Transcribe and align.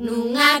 nunha 0.00 0.60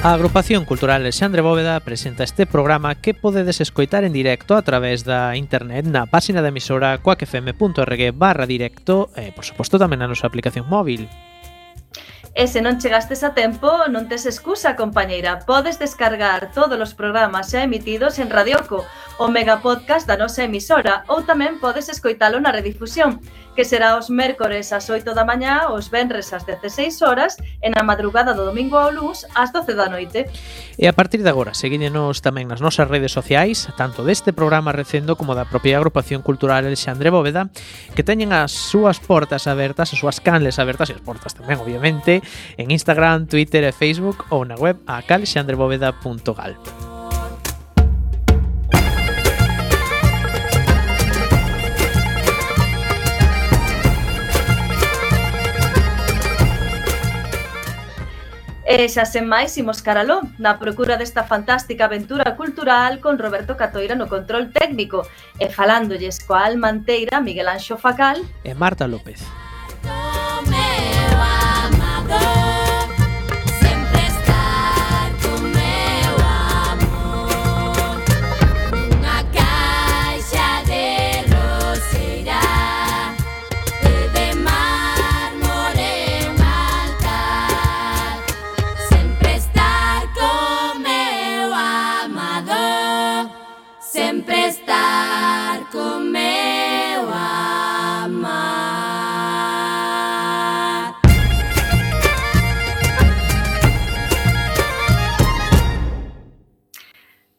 A 0.00 0.14
agrupación 0.14 0.64
cultural 0.64 1.02
Alexandre 1.02 1.42
Bóveda 1.42 1.80
presenta 1.80 2.22
este 2.22 2.46
programa 2.46 2.94
que 2.94 3.14
podedes 3.14 3.60
escoitar 3.60 4.04
en 4.04 4.12
directo 4.12 4.54
a 4.54 4.62
través 4.62 5.02
da 5.02 5.34
internet 5.34 5.90
na 5.90 6.06
páxina 6.06 6.38
da 6.38 6.54
emisora 6.54 7.02
coacfm.org 7.02 8.14
barra 8.14 8.46
directo 8.46 9.10
e, 9.18 9.34
por 9.34 9.42
suposto, 9.42 9.74
tamén 9.74 9.98
na 9.98 10.06
nosa 10.06 10.30
aplicación 10.30 10.70
móvil. 10.70 11.10
E 12.30 12.46
se 12.46 12.62
non 12.62 12.78
chegastes 12.78 13.26
a 13.26 13.34
tempo, 13.34 13.90
non 13.90 14.06
tes 14.06 14.22
excusa, 14.22 14.78
compañeira. 14.78 15.42
Podes 15.42 15.82
descargar 15.82 16.54
todos 16.54 16.78
os 16.78 16.94
programas 16.94 17.50
xa 17.50 17.66
emitidos 17.66 18.22
en 18.22 18.30
Radioco 18.30 18.86
o 19.18 19.26
megapodcast 19.28 20.06
da 20.06 20.16
nosa 20.16 20.46
emisora 20.46 21.02
ou 21.10 21.26
tamén 21.26 21.58
podes 21.58 21.90
escoitalo 21.90 22.38
na 22.38 22.54
redifusión, 22.54 23.18
que 23.58 23.66
será 23.66 23.98
os 23.98 24.06
mércores 24.06 24.70
ás 24.70 24.86
8 24.86 25.18
da 25.18 25.26
mañá, 25.26 25.74
os 25.74 25.90
venres 25.90 26.30
ás 26.30 26.46
16 26.46 27.02
horas 27.02 27.34
e 27.58 27.66
na 27.66 27.82
madrugada 27.82 28.30
do 28.30 28.46
domingo 28.46 28.78
ao 28.78 28.94
luz 28.94 29.26
ás 29.34 29.50
12 29.50 29.74
da 29.74 29.90
noite. 29.90 30.30
E 30.78 30.86
a 30.86 30.94
partir 30.94 31.26
de 31.26 31.30
agora, 31.34 31.58
seguídenos 31.58 32.22
tamén 32.22 32.46
nas 32.46 32.62
nosas 32.62 32.86
redes 32.86 33.10
sociais, 33.10 33.66
tanto 33.74 34.06
deste 34.06 34.30
programa 34.30 34.70
Recendo 34.70 35.18
como 35.18 35.34
da 35.34 35.50
propia 35.50 35.82
agrupación 35.82 36.22
cultural 36.22 36.62
Alexandre 36.62 37.10
Bóveda, 37.10 37.50
que 37.98 38.06
teñen 38.06 38.30
as 38.30 38.54
súas 38.54 39.02
portas 39.02 39.50
abertas, 39.50 39.90
as 39.90 39.98
súas 39.98 40.22
canles 40.22 40.62
abertas 40.62 40.94
e 40.94 40.94
as 40.94 41.02
portas 41.02 41.34
tamén, 41.34 41.58
obviamente, 41.58 42.22
en 42.54 42.70
Instagram, 42.70 43.26
Twitter 43.26 43.66
e 43.66 43.74
Facebook 43.74 44.30
ou 44.30 44.46
na 44.46 44.54
web 44.54 44.78
a 44.86 45.02
calexandrebóveda.gal. 45.02 46.87
E 58.78 58.86
xa 58.86 59.02
sen 59.02 59.26
máis 59.26 59.58
imos 59.58 59.82
caraló 59.82 60.22
na 60.38 60.54
procura 60.62 60.94
desta 60.94 61.26
fantástica 61.26 61.90
aventura 61.90 62.38
cultural 62.38 63.02
con 63.02 63.18
Roberto 63.18 63.58
Catoira 63.58 63.98
no 63.98 64.06
control 64.06 64.54
técnico 64.54 65.02
e 65.42 65.50
falándolles 65.50 66.22
coa 66.22 66.46
almanteira 66.46 67.18
Miguel 67.18 67.50
Anxo 67.50 67.74
Facal 67.74 68.22
e 68.46 68.54
Marta 68.54 68.86
López. 68.86 69.47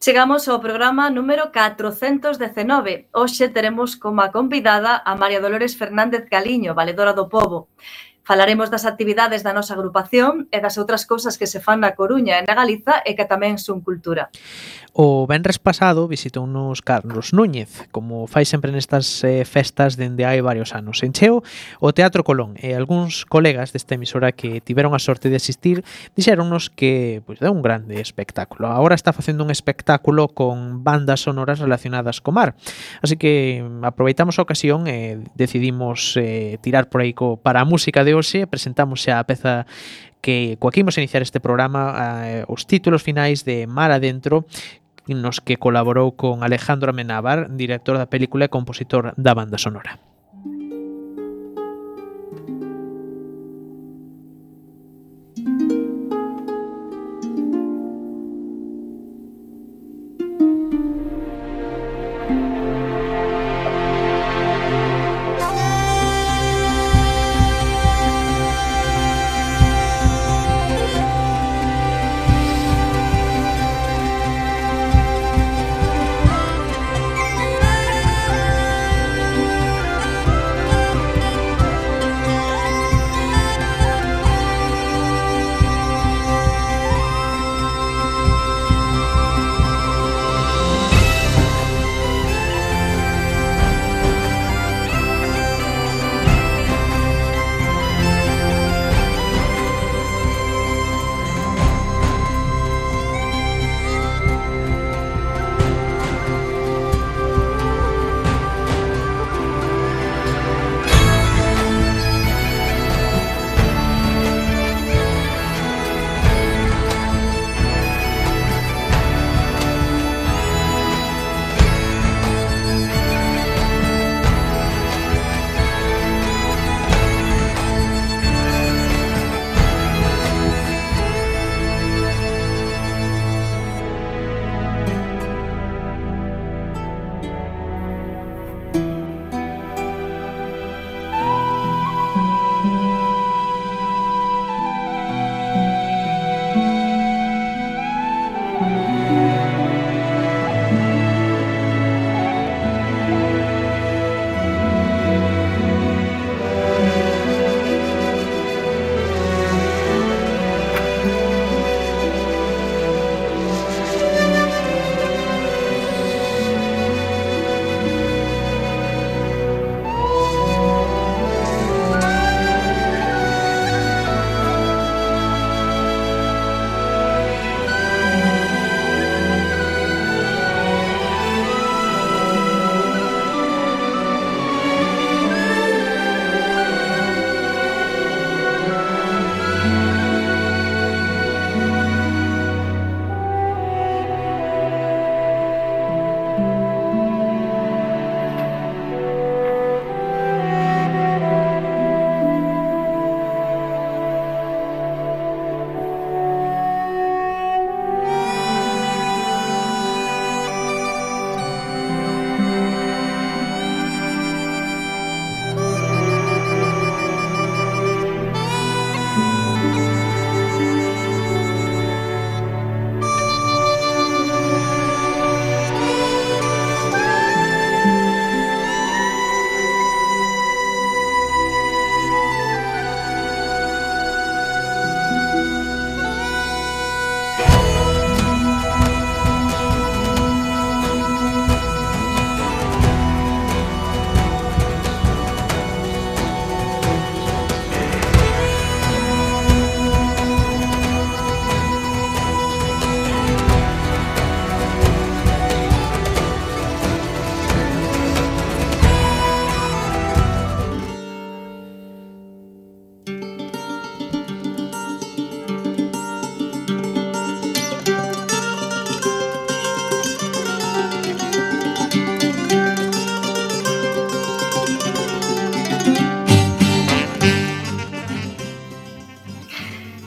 Chegamos 0.10 0.50
ao 0.50 0.58
programa 0.60 1.06
número 1.12 1.52
419. 1.54 3.14
Hoxe 3.14 3.46
teremos 3.48 3.94
como 3.94 4.22
a 4.26 4.34
convidada 4.34 5.04
a 5.06 5.14
María 5.14 5.40
Dolores 5.40 5.78
Fernández 5.78 6.26
Caliño, 6.26 6.74
valedora 6.74 7.14
do 7.14 7.30
Pobo. 7.30 7.70
Falaremos 8.30 8.70
das 8.70 8.86
actividades 8.86 9.42
da 9.42 9.58
nosa 9.58 9.74
agrupación 9.74 10.46
e 10.54 10.62
das 10.62 10.78
outras 10.78 11.10
cousas 11.10 11.34
que 11.42 11.50
se 11.50 11.58
fan 11.58 11.82
na 11.82 11.98
Coruña 11.98 12.38
e 12.38 12.46
na 12.46 12.54
Galiza 12.54 13.02
e 13.02 13.18
que 13.18 13.26
tamén 13.26 13.58
son 13.58 13.82
cultura. 13.82 14.30
O 14.94 15.26
venres 15.26 15.58
pasado 15.58 16.06
visitounos 16.06 16.86
Carlos 16.86 17.34
Núñez, 17.34 17.90
como 17.90 18.30
fai 18.30 18.46
sempre 18.46 18.70
nestas 18.70 19.26
eh, 19.26 19.46
festas 19.50 19.98
dende 19.98 20.30
hai 20.30 20.46
varios 20.46 20.78
anos. 20.78 21.02
Encheu 21.02 21.42
o 21.82 21.90
Teatro 21.90 22.22
Colón 22.22 22.54
e 22.62 22.78
algúns 22.78 23.26
colegas 23.26 23.74
desta 23.74 23.98
emisora 23.98 24.30
que 24.30 24.62
tiveron 24.62 24.94
a 24.94 25.02
sorte 25.02 25.34
de 25.34 25.42
asistir 25.42 25.82
dixéronnos 26.14 26.70
que 26.70 27.26
pois, 27.26 27.42
pues, 27.42 27.48
é 27.48 27.50
un 27.50 27.66
grande 27.66 27.98
espectáculo. 27.98 28.70
Agora 28.70 28.94
está 28.94 29.10
facendo 29.10 29.42
un 29.42 29.50
espectáculo 29.50 30.30
con 30.30 30.86
bandas 30.86 31.26
sonoras 31.26 31.58
relacionadas 31.58 32.22
co 32.22 32.30
mar. 32.30 32.54
Así 33.02 33.18
que 33.18 33.66
aproveitamos 33.82 34.38
a 34.38 34.46
ocasión 34.46 34.86
e 34.86 35.18
decidimos 35.34 36.14
eh, 36.14 36.62
tirar 36.62 36.94
por 36.94 37.02
aí 37.02 37.18
co, 37.18 37.42
para 37.42 37.62
a 37.62 37.66
música 37.66 38.06
de 38.06 38.19
hoxe 38.20 38.46
presentamos 38.46 39.08
a 39.08 39.24
peza 39.24 39.64
que 40.20 40.60
coa 40.60 40.72
que 40.76 40.84
imos 40.84 41.00
iniciar 41.00 41.24
este 41.24 41.40
programa 41.40 41.96
eh, 42.28 42.44
os 42.52 42.68
títulos 42.68 43.02
finais 43.02 43.48
de 43.48 43.66
Mar 43.66 43.96
Adentro 43.96 44.44
nos 45.08 45.42
que 45.42 45.58
colaborou 45.58 46.14
con 46.14 46.44
Alejandro 46.44 46.92
Amenábar, 46.92 47.50
director 47.50 47.98
da 47.98 48.12
película 48.12 48.46
e 48.46 48.54
compositor 48.54 49.16
da 49.18 49.34
banda 49.34 49.58
sonora. 49.58 50.09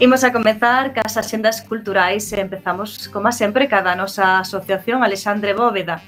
Imos 0.02 0.25
a 0.25 0.32
comezar 0.32 0.93
cas 0.93 1.14
axendas 1.16 1.60
culturais 1.60 2.26
e 2.34 2.40
empezamos, 2.43 3.06
como 3.06 3.31
sempre, 3.31 3.70
cada 3.70 3.94
nosa 3.94 4.43
asociación 4.43 4.99
Alexandre 4.99 5.54
Bóveda, 5.54 6.02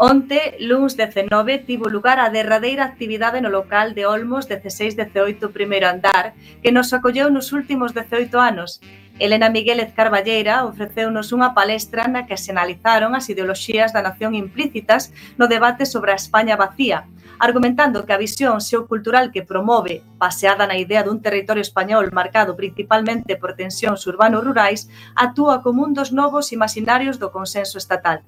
Onte, 0.00 0.54
luns 0.60 0.96
19, 0.96 1.58
tivo 1.66 1.88
lugar 1.88 2.20
a 2.20 2.30
derradeira 2.30 2.84
actividade 2.84 3.42
no 3.42 3.50
local 3.50 3.98
de 3.98 4.06
Olmos 4.06 4.46
16-18 4.46 5.50
primeiro 5.50 5.90
andar, 5.90 6.38
que 6.62 6.70
nos 6.70 6.94
acolleu 6.94 7.34
nos 7.34 7.50
últimos 7.50 7.90
18 7.98 8.30
anos. 8.38 8.78
Elena 9.18 9.50
Miguélez 9.50 9.90
Carballeira 9.98 10.62
ofreceunos 10.70 11.34
unha 11.34 11.50
palestra 11.50 12.06
na 12.06 12.30
que 12.30 12.38
se 12.38 12.54
analizaron 12.54 13.18
as 13.18 13.26
ideoloxías 13.26 13.90
da 13.90 14.06
nación 14.06 14.38
implícitas 14.38 15.10
no 15.34 15.50
debate 15.50 15.82
sobre 15.82 16.14
a 16.14 16.20
España 16.22 16.54
vacía, 16.54 17.10
argumentando 17.42 18.06
que 18.06 18.14
a 18.14 18.22
visión 18.22 18.62
xeocultural 18.62 19.34
que 19.34 19.42
promove, 19.42 20.06
baseada 20.14 20.70
na 20.70 20.78
idea 20.78 21.02
dun 21.02 21.18
territorio 21.18 21.66
español 21.66 22.14
marcado 22.14 22.54
principalmente 22.54 23.34
por 23.34 23.58
tensións 23.58 24.06
urbano-rurais, 24.06 24.86
actúa 25.18 25.58
como 25.58 25.82
un 25.82 25.90
dos 25.90 26.14
novos 26.14 26.54
imaginarios 26.54 27.18
do 27.18 27.34
consenso 27.34 27.82
estatal. 27.82 28.22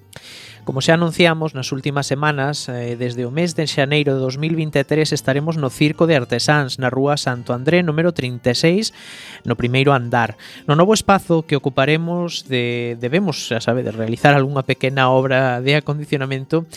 Como 0.65 0.85
xa 0.85 0.93
anunciamos 0.95 1.57
nas 1.57 1.73
últimas 1.73 2.05
semanas, 2.05 2.69
eh, 2.69 2.93
desde 2.93 3.25
o 3.25 3.33
mes 3.33 3.57
de 3.57 3.65
xaneiro 3.65 4.13
de 4.13 4.21
2023 4.21 5.09
estaremos 5.17 5.57
no 5.57 5.73
Circo 5.73 6.05
de 6.05 6.21
Artesáns 6.21 6.77
na 6.77 6.93
Rúa 6.93 7.17
Santo 7.17 7.57
André 7.57 7.81
número 7.81 8.13
36, 8.13 8.93
no 9.49 9.57
primeiro 9.57 9.97
andar. 9.97 10.37
No 10.69 10.77
novo 10.77 10.93
espazo 10.93 11.49
que 11.49 11.57
ocuparemos 11.57 12.45
de 12.45 13.01
debemos, 13.01 13.49
xa 13.49 13.65
sabe, 13.65 13.81
de 13.81 13.91
realizar 13.91 14.37
algunha 14.37 14.61
pequena 14.69 15.09
obra 15.09 15.65
de 15.65 15.81
acondicionamento 15.81 16.69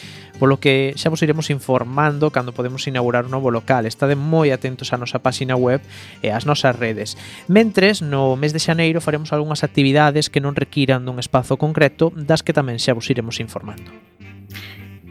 polo 0.44 0.60
que 0.60 0.92
xa 1.00 1.08
vos 1.08 1.24
iremos 1.24 1.48
informando 1.56 2.28
cando 2.28 2.52
podemos 2.52 2.84
inaugurar 2.84 3.24
un 3.24 3.32
novo 3.32 3.48
local. 3.48 3.88
Estade 3.88 4.20
moi 4.20 4.52
atentos 4.52 4.92
á 4.92 5.00
nosa 5.00 5.24
páxina 5.24 5.56
web 5.56 5.80
e 6.20 6.36
ás 6.36 6.44
nosas 6.44 6.76
redes. 6.76 7.16
Mentres, 7.48 8.04
no 8.04 8.36
mes 8.36 8.52
de 8.52 8.60
xaneiro 8.60 9.00
faremos 9.00 9.32
algunhas 9.32 9.64
actividades 9.64 10.28
que 10.28 10.44
non 10.44 10.52
requiran 10.52 11.08
dun 11.08 11.16
espazo 11.24 11.56
concreto, 11.56 12.12
das 12.12 12.44
que 12.44 12.52
tamén 12.52 12.76
xa 12.76 12.92
vos 12.92 13.08
iremos 13.08 13.40
informando. 13.40 13.88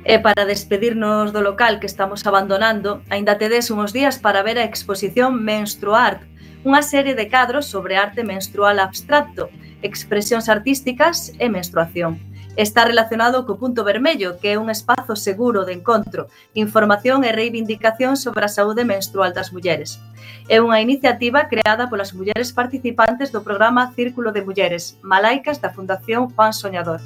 E 0.05 0.21
para 0.21 0.45
despedirnos 0.45 1.33
do 1.33 1.41
local 1.41 1.81
que 1.81 1.89
estamos 1.89 2.29
abandonando, 2.29 3.01
aínda 3.09 3.41
tedes 3.41 3.73
uns 3.73 3.97
días 3.97 4.21
para 4.21 4.45
ver 4.45 4.61
a 4.61 4.69
exposición 4.69 5.41
Menstruart, 5.41 6.29
unha 6.61 6.85
serie 6.85 7.17
de 7.17 7.33
cadros 7.33 7.73
sobre 7.73 7.97
arte 7.97 8.21
menstrual 8.21 8.77
abstracto, 8.85 9.49
expresións 9.81 10.53
artísticas 10.53 11.33
e 11.41 11.49
menstruación 11.49 12.21
está 12.57 12.85
relacionado 12.85 13.47
co 13.47 13.57
punto 13.57 13.85
vermello, 13.85 14.37
que 14.39 14.53
é 14.53 14.59
un 14.59 14.69
espazo 14.69 15.17
seguro 15.17 15.65
de 15.65 15.73
encontro, 15.73 16.29
información 16.53 17.25
e 17.25 17.33
reivindicación 17.33 18.17
sobre 18.17 18.45
a 18.45 18.53
saúde 18.53 18.85
menstrual 18.85 19.33
das 19.33 19.53
mulleres. 19.53 20.01
É 20.49 20.61
unha 20.61 20.83
iniciativa 20.83 21.49
creada 21.49 21.89
polas 21.89 22.13
mulleres 22.13 22.53
participantes 22.53 23.31
do 23.31 23.41
programa 23.41 23.93
Círculo 23.95 24.35
de 24.35 24.45
Mulleres, 24.45 24.99
Malaicas 25.01 25.61
da 25.63 25.73
Fundación 25.73 26.29
Juan 26.35 26.53
Soñador. 26.53 27.01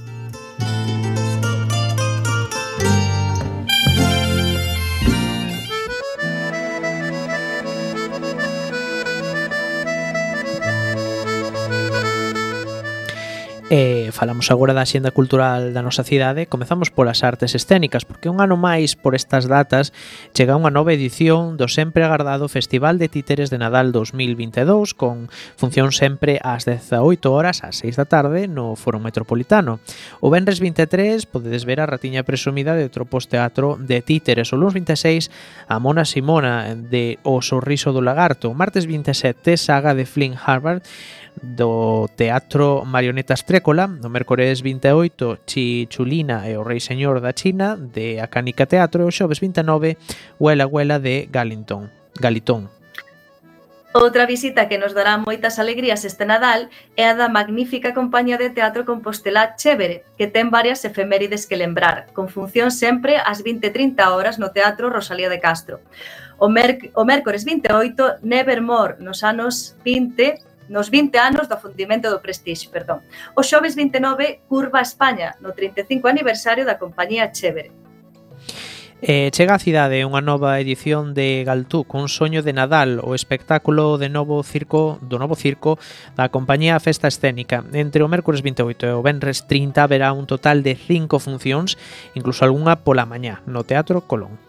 E 13.69 14.15
falamos 14.15 14.55
agora 14.55 14.79
da 14.79 14.87
xenda 14.87 15.11
cultural 15.11 15.75
da 15.75 15.83
nosa 15.83 16.07
cidade, 16.07 16.47
comezamos 16.47 16.95
polas 16.95 17.27
artes 17.27 17.51
escénicas, 17.59 18.07
porque 18.07 18.31
un 18.31 18.39
ano 18.39 18.55
máis 18.55 18.95
por 18.95 19.19
estas 19.19 19.51
datas 19.51 19.91
chega 20.31 20.55
unha 20.55 20.71
nova 20.71 20.95
edición 20.95 21.59
do 21.59 21.67
sempre 21.67 22.07
agardado 22.07 22.47
Festival 22.47 23.03
de 23.03 23.11
Títeres 23.11 23.51
de 23.51 23.59
Nadal 23.59 23.91
2022, 23.91 24.95
con 24.95 25.27
función 25.59 25.91
sempre 25.91 26.39
ás 26.47 26.63
18 26.63 26.95
horas 27.27 27.67
ás 27.67 27.83
6 27.83 27.99
da 27.99 28.07
tarde 28.07 28.47
no 28.47 28.79
Foro 28.79 29.03
Metropolitano. 29.03 29.83
O 30.23 30.31
Benres 30.31 30.63
23 30.63 31.27
podedes 31.27 31.67
ver 31.67 31.83
a 31.83 31.91
ratiña 31.91 32.23
presumida 32.23 32.79
de 32.79 32.87
Tropos 32.87 33.27
Teatro 33.27 33.75
de 33.83 33.99
Títeres, 33.99 34.55
o 34.55 34.63
lunes 34.63 34.79
26 34.79 35.27
a 35.67 35.83
Mona 35.83 36.07
Simona 36.07 36.71
de 36.79 37.19
O 37.27 37.43
Sorriso 37.43 37.91
do 37.91 37.99
Lagarto, 37.99 38.47
o 38.47 38.55
martes 38.55 38.87
27 38.87 39.59
Saga 39.59 39.91
de 39.99 40.07
Flynn 40.07 40.39
Harvard, 40.39 40.87
do 41.43 42.09
Teatro 42.17 42.85
Marionetas 42.85 43.45
Trécola 43.45 43.87
no 43.87 44.09
mércores 44.09 44.63
28 44.63 45.47
Chi 45.47 45.87
Chulina 45.89 46.49
e 46.49 46.57
o 46.57 46.65
Rei 46.65 46.81
Señor 46.81 47.21
da 47.21 47.33
China 47.33 47.77
de 47.77 48.21
Acánica 48.21 48.67
Teatro 48.67 49.05
e 49.05 49.09
o 49.09 49.15
xoves 49.15 49.41
29 49.41 49.99
Huela 50.41 50.67
Huela 50.67 50.99
de 50.99 51.29
Galington, 51.31 51.91
Galitón. 52.17 52.77
Outra 53.97 54.27
visita 54.27 54.69
que 54.69 54.77
nos 54.77 54.93
dará 54.93 55.17
moitas 55.17 55.57
alegrías 55.57 56.05
este 56.05 56.29
Nadal 56.29 56.69
é 57.01 57.09
a 57.09 57.17
da 57.17 57.33
magnífica 57.33 57.97
compañía 57.97 58.37
de 58.37 58.53
teatro 58.53 58.85
compostelá 58.85 59.57
Chévere, 59.57 60.05
que 60.21 60.29
ten 60.29 60.53
varias 60.53 60.85
efemérides 60.85 61.49
que 61.49 61.57
lembrar, 61.57 62.13
con 62.13 62.29
función 62.29 62.69
sempre 62.69 63.17
ás 63.17 63.41
20.30 63.41 63.97
horas 64.13 64.37
no 64.37 64.53
Teatro 64.53 64.93
Rosalía 64.93 65.33
de 65.33 65.41
Castro. 65.41 65.81
O, 66.37 66.53
merc 66.53 66.93
o 66.93 67.09
mércores 67.09 67.49
28, 67.49 68.21
Nevermore, 68.21 69.01
nos 69.01 69.25
anos 69.25 69.81
20, 69.81 70.45
nos 70.69 70.91
20 70.91 71.17
anos 71.19 71.49
do 71.49 71.57
fundimento 71.59 72.11
do 72.11 72.23
Prestige, 72.23 72.69
perdón. 72.69 73.03
O 73.35 73.43
xoves 73.43 73.75
29 73.75 74.43
curva 74.49 74.81
a 74.81 74.87
España 74.87 75.35
no 75.41 75.53
35 75.53 76.09
aniversario 76.09 76.65
da 76.65 76.81
compañía 76.81 77.31
Chévere. 77.33 77.71
Eh, 79.03 79.29
chega 79.31 79.55
á 79.55 79.61
cidade 79.61 80.09
unha 80.09 80.25
nova 80.25 80.57
edición 80.57 81.13
de 81.13 81.45
Galtú 81.45 81.85
cun 81.85 82.09
soño 82.09 82.41
de 82.41 82.57
Nadal, 82.57 83.05
o 83.05 83.13
espectáculo 83.13 84.01
de 84.01 84.09
novo 84.09 84.41
circo 84.41 84.97
do 85.05 85.21
novo 85.21 85.37
circo 85.37 85.77
da 86.17 86.33
compañía 86.33 86.81
Festa 86.81 87.05
Escénica. 87.05 87.61
Entre 87.77 88.01
o 88.01 88.09
mércores 88.09 88.41
28 88.41 88.89
e 88.89 88.97
o 88.97 89.05
venres 89.05 89.45
30 89.45 89.85
verá 89.85 90.17
un 90.17 90.25
total 90.25 90.65
de 90.65 90.81
cinco 90.81 91.21
funcións, 91.21 91.77
incluso 92.17 92.49
algunha 92.49 92.81
pola 92.89 93.05
mañá, 93.05 93.45
no 93.45 93.69
Teatro 93.69 94.01
Colón. 94.09 94.46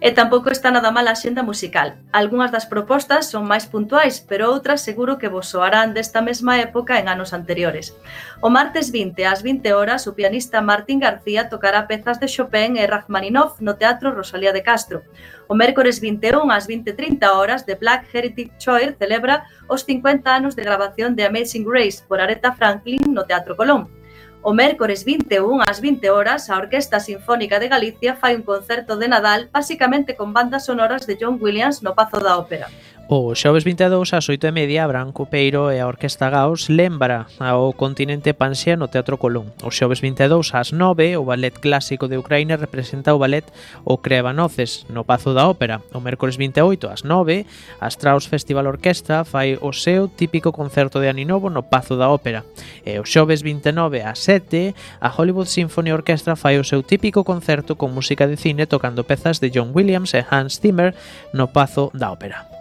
E 0.00 0.14
tampouco 0.14 0.46
está 0.54 0.70
nada 0.70 0.94
mal 0.94 1.10
a 1.10 1.18
xenda 1.18 1.42
musical. 1.42 1.98
Algúnas 2.14 2.54
das 2.54 2.70
propostas 2.70 3.26
son 3.26 3.50
máis 3.50 3.66
puntuais, 3.66 4.22
pero 4.22 4.46
outras 4.54 4.86
seguro 4.86 5.18
que 5.18 5.26
vos 5.26 5.50
soarán 5.50 5.90
desta 5.90 6.22
mesma 6.22 6.62
época 6.62 7.02
en 7.02 7.10
anos 7.10 7.34
anteriores. 7.34 7.98
O 8.38 8.46
martes 8.46 8.94
20 8.94 9.26
ás 9.26 9.42
20 9.42 9.74
horas, 9.74 10.06
o 10.06 10.14
pianista 10.14 10.62
Martín 10.62 11.02
García 11.02 11.50
tocará 11.50 11.90
pezas 11.90 12.22
de 12.22 12.30
Chopin 12.30 12.78
e 12.78 12.86
Rachmaninoff 12.86 13.58
no 13.58 13.74
Teatro 13.74 14.14
Rosalía 14.14 14.54
de 14.54 14.62
Castro. 14.62 15.02
O 15.50 15.58
mércores 15.58 15.98
21 15.98 16.46
ás 16.54 16.70
20.30 16.70 17.34
horas, 17.34 17.66
The 17.66 17.74
Black 17.74 18.06
Heritage 18.14 18.54
Choir 18.62 18.94
celebra 19.02 19.50
os 19.66 19.82
50 19.82 20.30
anos 20.30 20.54
de 20.54 20.62
grabación 20.62 21.18
de 21.18 21.26
Amazing 21.26 21.66
Grace 21.66 22.06
por 22.06 22.22
Aretha 22.22 22.54
Franklin 22.54 23.02
no 23.10 23.26
Teatro 23.26 23.58
Colón. 23.58 23.97
O 24.40 24.54
mércores 24.54 25.04
21 25.04 25.62
ás 25.66 25.80
20 25.80 26.10
horas, 26.10 26.48
a 26.48 26.56
Orquesta 26.56 27.00
Sinfónica 27.00 27.58
de 27.58 27.68
Galicia 27.68 28.14
fai 28.14 28.36
un 28.36 28.42
concerto 28.42 28.96
de 28.96 29.08
Nadal 29.08 29.50
basicamente 29.52 30.14
con 30.14 30.32
bandas 30.32 30.64
sonoras 30.64 31.06
de 31.06 31.18
John 31.20 31.38
Williams 31.40 31.82
no 31.82 31.94
Pazo 31.94 32.20
da 32.20 32.38
Ópera. 32.38 32.68
O 33.10 33.32
xoves 33.32 33.64
22 33.64 34.12
ás 34.12 34.28
8 34.28 34.36
e 34.44 34.52
media 34.52 34.84
Abraham 34.84 35.16
Cupeiro 35.16 35.72
e 35.72 35.80
a 35.80 35.88
Orquesta 35.88 36.28
Gaos 36.28 36.68
lembra 36.68 37.24
ao 37.40 37.72
continente 37.72 38.36
Pansia 38.36 38.76
no 38.76 38.92
Teatro 38.92 39.16
Colón. 39.16 39.48
O 39.64 39.72
xoves 39.72 40.04
22 40.04 40.52
ás 40.52 40.76
9 40.76 41.16
o 41.16 41.24
ballet 41.24 41.56
clásico 41.56 42.04
de 42.04 42.20
Ucraína 42.20 42.60
representa 42.60 43.16
o 43.16 43.18
ballet 43.24 43.48
O 43.88 44.04
Crevanoces 44.04 44.84
no 44.92 45.08
Pazo 45.08 45.32
da 45.32 45.48
Ópera. 45.48 45.80
O 45.96 46.04
mércores 46.04 46.36
28 46.36 46.84
ás 46.92 47.00
9 47.00 47.48
a 47.80 47.88
Strauss 47.88 48.28
Festival 48.28 48.68
Orquesta 48.68 49.24
fai 49.24 49.56
o 49.56 49.72
seu 49.72 50.12
típico 50.12 50.52
concerto 50.52 51.00
de 51.00 51.08
Aninovo 51.08 51.48
no 51.48 51.64
Pazo 51.64 51.96
da 51.96 52.12
Ópera. 52.12 52.44
E 52.84 53.00
o 53.00 53.08
xoves 53.08 53.40
29 53.40 54.04
ás 54.04 54.20
7 54.20 54.76
a 55.00 55.08
Hollywood 55.08 55.48
Symphony 55.48 55.96
Orchestra 55.96 56.36
fai 56.36 56.60
o 56.60 56.68
seu 56.68 56.84
típico 56.84 57.24
concerto 57.24 57.72
con 57.80 57.96
música 57.96 58.28
de 58.28 58.36
cine 58.36 58.68
tocando 58.68 59.08
pezas 59.08 59.40
de 59.40 59.48
John 59.48 59.72
Williams 59.72 60.12
e 60.12 60.20
Hans 60.28 60.60
Zimmer 60.60 60.92
no 61.32 61.48
Pazo 61.48 61.88
da 61.96 62.12
Ópera. 62.12 62.57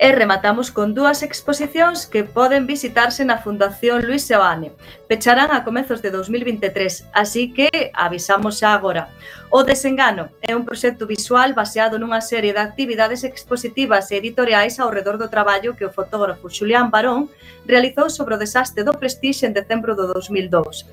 E 0.00 0.16
rematamos 0.16 0.72
con 0.72 0.96
dúas 0.96 1.20
exposicións 1.20 2.08
que 2.08 2.24
poden 2.24 2.64
visitarse 2.64 3.20
na 3.20 3.36
Fundación 3.36 4.00
Luis 4.00 4.24
Seoane. 4.24 4.72
Pecharán 5.04 5.52
a 5.52 5.60
comezos 5.60 6.00
de 6.00 6.08
2023, 6.08 7.12
así 7.12 7.52
que 7.52 7.68
avisamos 7.92 8.56
xa 8.56 8.72
agora. 8.72 9.12
O 9.52 9.60
Desengano 9.60 10.32
é 10.40 10.56
un 10.56 10.64
proxecto 10.64 11.04
visual 11.04 11.52
baseado 11.52 12.00
nunha 12.00 12.24
serie 12.24 12.56
de 12.56 12.64
actividades 12.64 13.28
expositivas 13.28 14.08
e 14.08 14.16
editoriais 14.16 14.80
ao 14.80 14.88
redor 14.88 15.20
do 15.20 15.28
traballo 15.28 15.76
que 15.76 15.84
o 15.84 15.92
fotógrafo 15.92 16.48
Xulián 16.48 16.88
Barón 16.88 17.28
realizou 17.68 18.08
sobre 18.08 18.40
o 18.40 18.40
desastre 18.40 18.80
do 18.88 18.96
Prestige 18.96 19.44
en 19.44 19.52
decembro 19.52 19.92
do 19.92 20.08
2002 20.08 20.88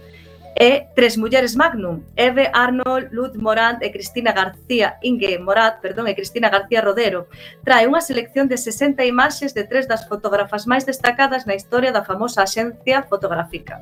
e 0.57 0.89
tres 0.97 1.17
mulleres 1.17 1.55
magnum, 1.55 2.01
Eve 2.17 2.49
Arnold, 2.51 3.13
Luz 3.13 3.37
Morant 3.37 3.77
e 3.85 3.93
Cristina 3.93 4.33
García, 4.33 4.97
Inge 5.05 5.37
Morat, 5.37 5.79
perdón, 5.79 6.09
e 6.09 6.17
Cristina 6.17 6.49
García 6.49 6.81
Rodero. 6.81 7.29
Trae 7.61 7.85
unha 7.85 8.01
selección 8.01 8.49
de 8.49 8.57
60 8.57 9.05
imaxes 9.05 9.53
de 9.53 9.69
tres 9.69 9.85
das 9.85 10.09
fotógrafas 10.09 10.65
máis 10.65 10.81
destacadas 10.81 11.45
na 11.45 11.53
historia 11.53 11.93
da 11.93 12.01
famosa 12.01 12.41
axencia 12.41 13.05
fotográfica. 13.05 13.77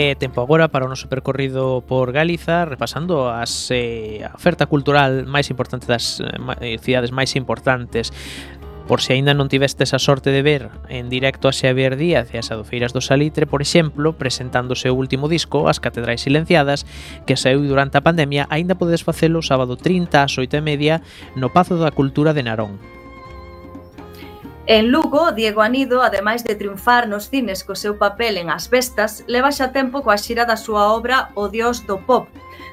E 0.00 0.16
tempo 0.16 0.40
agora 0.40 0.72
para 0.72 0.88
o 0.88 0.88
noso 0.88 1.12
percorrido 1.12 1.84
por 1.84 2.08
Galiza 2.08 2.64
repasando 2.64 3.28
as 3.28 3.68
eh, 3.68 4.24
a 4.24 4.32
oferta 4.32 4.64
cultural 4.64 5.28
máis 5.28 5.52
importante 5.52 5.84
das 5.84 6.24
eh, 6.24 6.80
cidades 6.80 7.12
máis 7.12 7.36
importantes 7.36 8.08
Por 8.88 9.04
se 9.04 9.12
aínda 9.12 9.36
non 9.36 9.52
tivestes 9.52 9.92
a 9.92 10.00
sorte 10.00 10.32
de 10.32 10.40
ver 10.40 10.72
en 10.88 11.12
directo 11.12 11.46
a 11.46 11.54
Xavier 11.54 12.00
Díaz 12.00 12.32
e 12.32 12.40
as 12.40 12.48
Adofeiras 12.48 12.96
do 12.96 13.04
Salitre, 13.04 13.44
por 13.44 13.60
exemplo, 13.60 14.16
presentando 14.16 14.72
o 14.72 14.80
seu 14.80 14.96
último 14.96 15.28
disco, 15.28 15.70
As 15.70 15.78
Catedrais 15.78 16.24
Silenciadas, 16.24 16.88
que 17.22 17.38
saiu 17.38 17.62
durante 17.62 18.00
a 18.00 18.02
pandemia, 18.02 18.50
aínda 18.50 18.74
podes 18.74 19.06
facelo 19.06 19.46
sábado 19.46 19.78
30 19.78 20.26
ás 20.26 20.34
8 20.34 20.58
e 20.58 20.62
media 20.64 21.04
no 21.38 21.54
Pazo 21.54 21.78
da 21.78 21.94
Cultura 21.94 22.34
de 22.34 22.42
Narón. 22.42 22.99
En 24.66 24.90
Lugo, 24.92 25.32
Diego 25.32 25.62
Anido, 25.62 26.02
ademais 26.02 26.44
de 26.44 26.54
triunfar 26.54 27.08
nos 27.08 27.28
cines 27.28 27.64
co 27.64 27.74
seu 27.74 27.96
papel 27.96 28.36
en 28.36 28.50
As 28.50 28.68
Bestas, 28.68 29.24
leva 29.26 29.50
xa 29.50 29.72
tempo 29.72 30.02
coa 30.04 30.20
xira 30.20 30.44
da 30.44 30.56
súa 30.56 30.92
obra 30.92 31.32
O 31.34 31.48
Dios 31.48 31.86
do 31.88 31.96
Pop, 31.98 32.28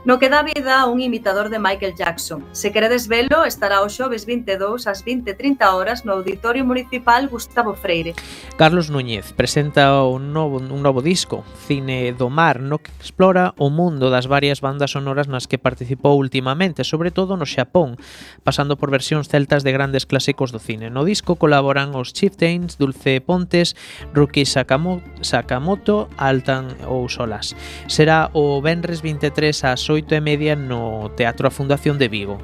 No 0.06 0.20
que 0.20 0.30
dá 0.30 0.44
vida 0.44 0.80
a 0.80 0.86
un 0.86 1.02
imitador 1.02 1.50
de 1.50 1.60
Michael 1.60 1.96
Jackson. 1.96 2.44
Se 2.52 2.72
queredes 2.72 3.08
velo, 3.08 3.46
estará 3.46 3.82
o 3.82 3.90
xoves 3.90 4.26
22 4.26 4.88
ás 4.88 5.04
20.30 5.04 5.62
horas 5.74 6.06
no 6.06 6.14
Auditorio 6.14 6.64
Municipal 6.64 7.28
Gustavo 7.28 7.74
Freire. 7.74 8.14
Carlos 8.58 8.90
Núñez 8.90 9.34
presenta 9.34 10.04
un 10.04 10.34
novo, 10.34 10.58
un 10.58 10.82
novo 10.82 11.02
disco, 11.02 11.44
Cine 11.68 12.14
do 12.14 12.30
Mar, 12.30 12.62
no 12.62 12.80
que 12.80 12.92
explora 13.02 13.54
o 13.58 13.70
mundo 13.70 14.10
das 14.10 14.28
varias 14.28 14.62
bandas 14.62 14.92
sonoras 14.92 15.28
nas 15.28 15.48
que 15.48 15.60
participou 15.60 16.16
últimamente, 16.16 16.84
sobre 16.84 17.12
todo 17.12 17.36
no 17.36 17.46
Xapón, 17.46 17.98
pasando 18.44 18.78
por 18.78 18.92
versións 18.92 19.28
celtas 19.28 19.64
de 19.64 19.76
grandes 19.76 20.06
clásicos 20.06 20.52
do 20.52 20.60
cine. 20.60 20.90
No 20.90 21.04
disco 21.04 21.36
colaboran 21.36 21.96
os 21.96 22.14
Chieftains, 22.14 22.78
Dulce 22.78 23.20
Pontes, 23.20 23.76
Ruki 24.14 24.46
Sakamoto, 24.46 25.04
Sakamoto 25.22 26.08
Altan 26.18 26.68
ou 26.88 27.10
Solas. 27.10 27.56
Será 27.88 28.30
o 28.34 28.62
Benres 28.62 29.02
23 29.02 29.64
ás 29.64 29.87
oito 29.90 30.16
e 30.16 30.22
media 30.22 30.56
no 30.56 31.10
Teatro 31.16 31.48
a 31.48 31.52
Fundación 31.52 31.98
de 31.98 32.08
Vigo. 32.08 32.38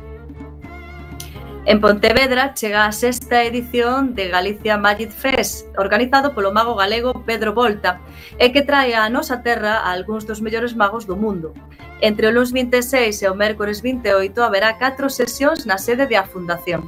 En 1.65 1.79
Pontevedra 1.79 2.53
chega 2.53 2.85
a 2.85 2.91
sexta 2.91 3.43
edición 3.43 4.15
de 4.15 4.27
Galicia 4.27 4.77
Magic 4.77 5.12
Fest, 5.12 5.67
organizado 5.79 6.35
polo 6.35 6.51
mago 6.51 6.75
galego 6.75 7.23
Pedro 7.23 7.55
Volta, 7.55 8.03
e 8.35 8.51
que 8.51 8.67
trae 8.67 8.91
a 9.00 9.07
nosa 9.07 9.39
terra 9.47 9.79
a 9.79 9.95
algúns 9.95 10.27
dos 10.27 10.43
mellores 10.43 10.75
magos 10.75 11.07
do 11.07 11.15
mundo. 11.15 11.55
Entre 12.03 12.27
o 12.27 12.35
lunes 12.35 12.51
26 12.51 13.23
e 13.23 13.27
o 13.31 13.35
mércores 13.39 13.79
28 13.79 14.43
haberá 14.43 14.75
catro 14.75 15.07
sesións 15.07 15.63
na 15.63 15.79
sede 15.79 16.03
de 16.03 16.19
A 16.19 16.27
Fundación. 16.27 16.83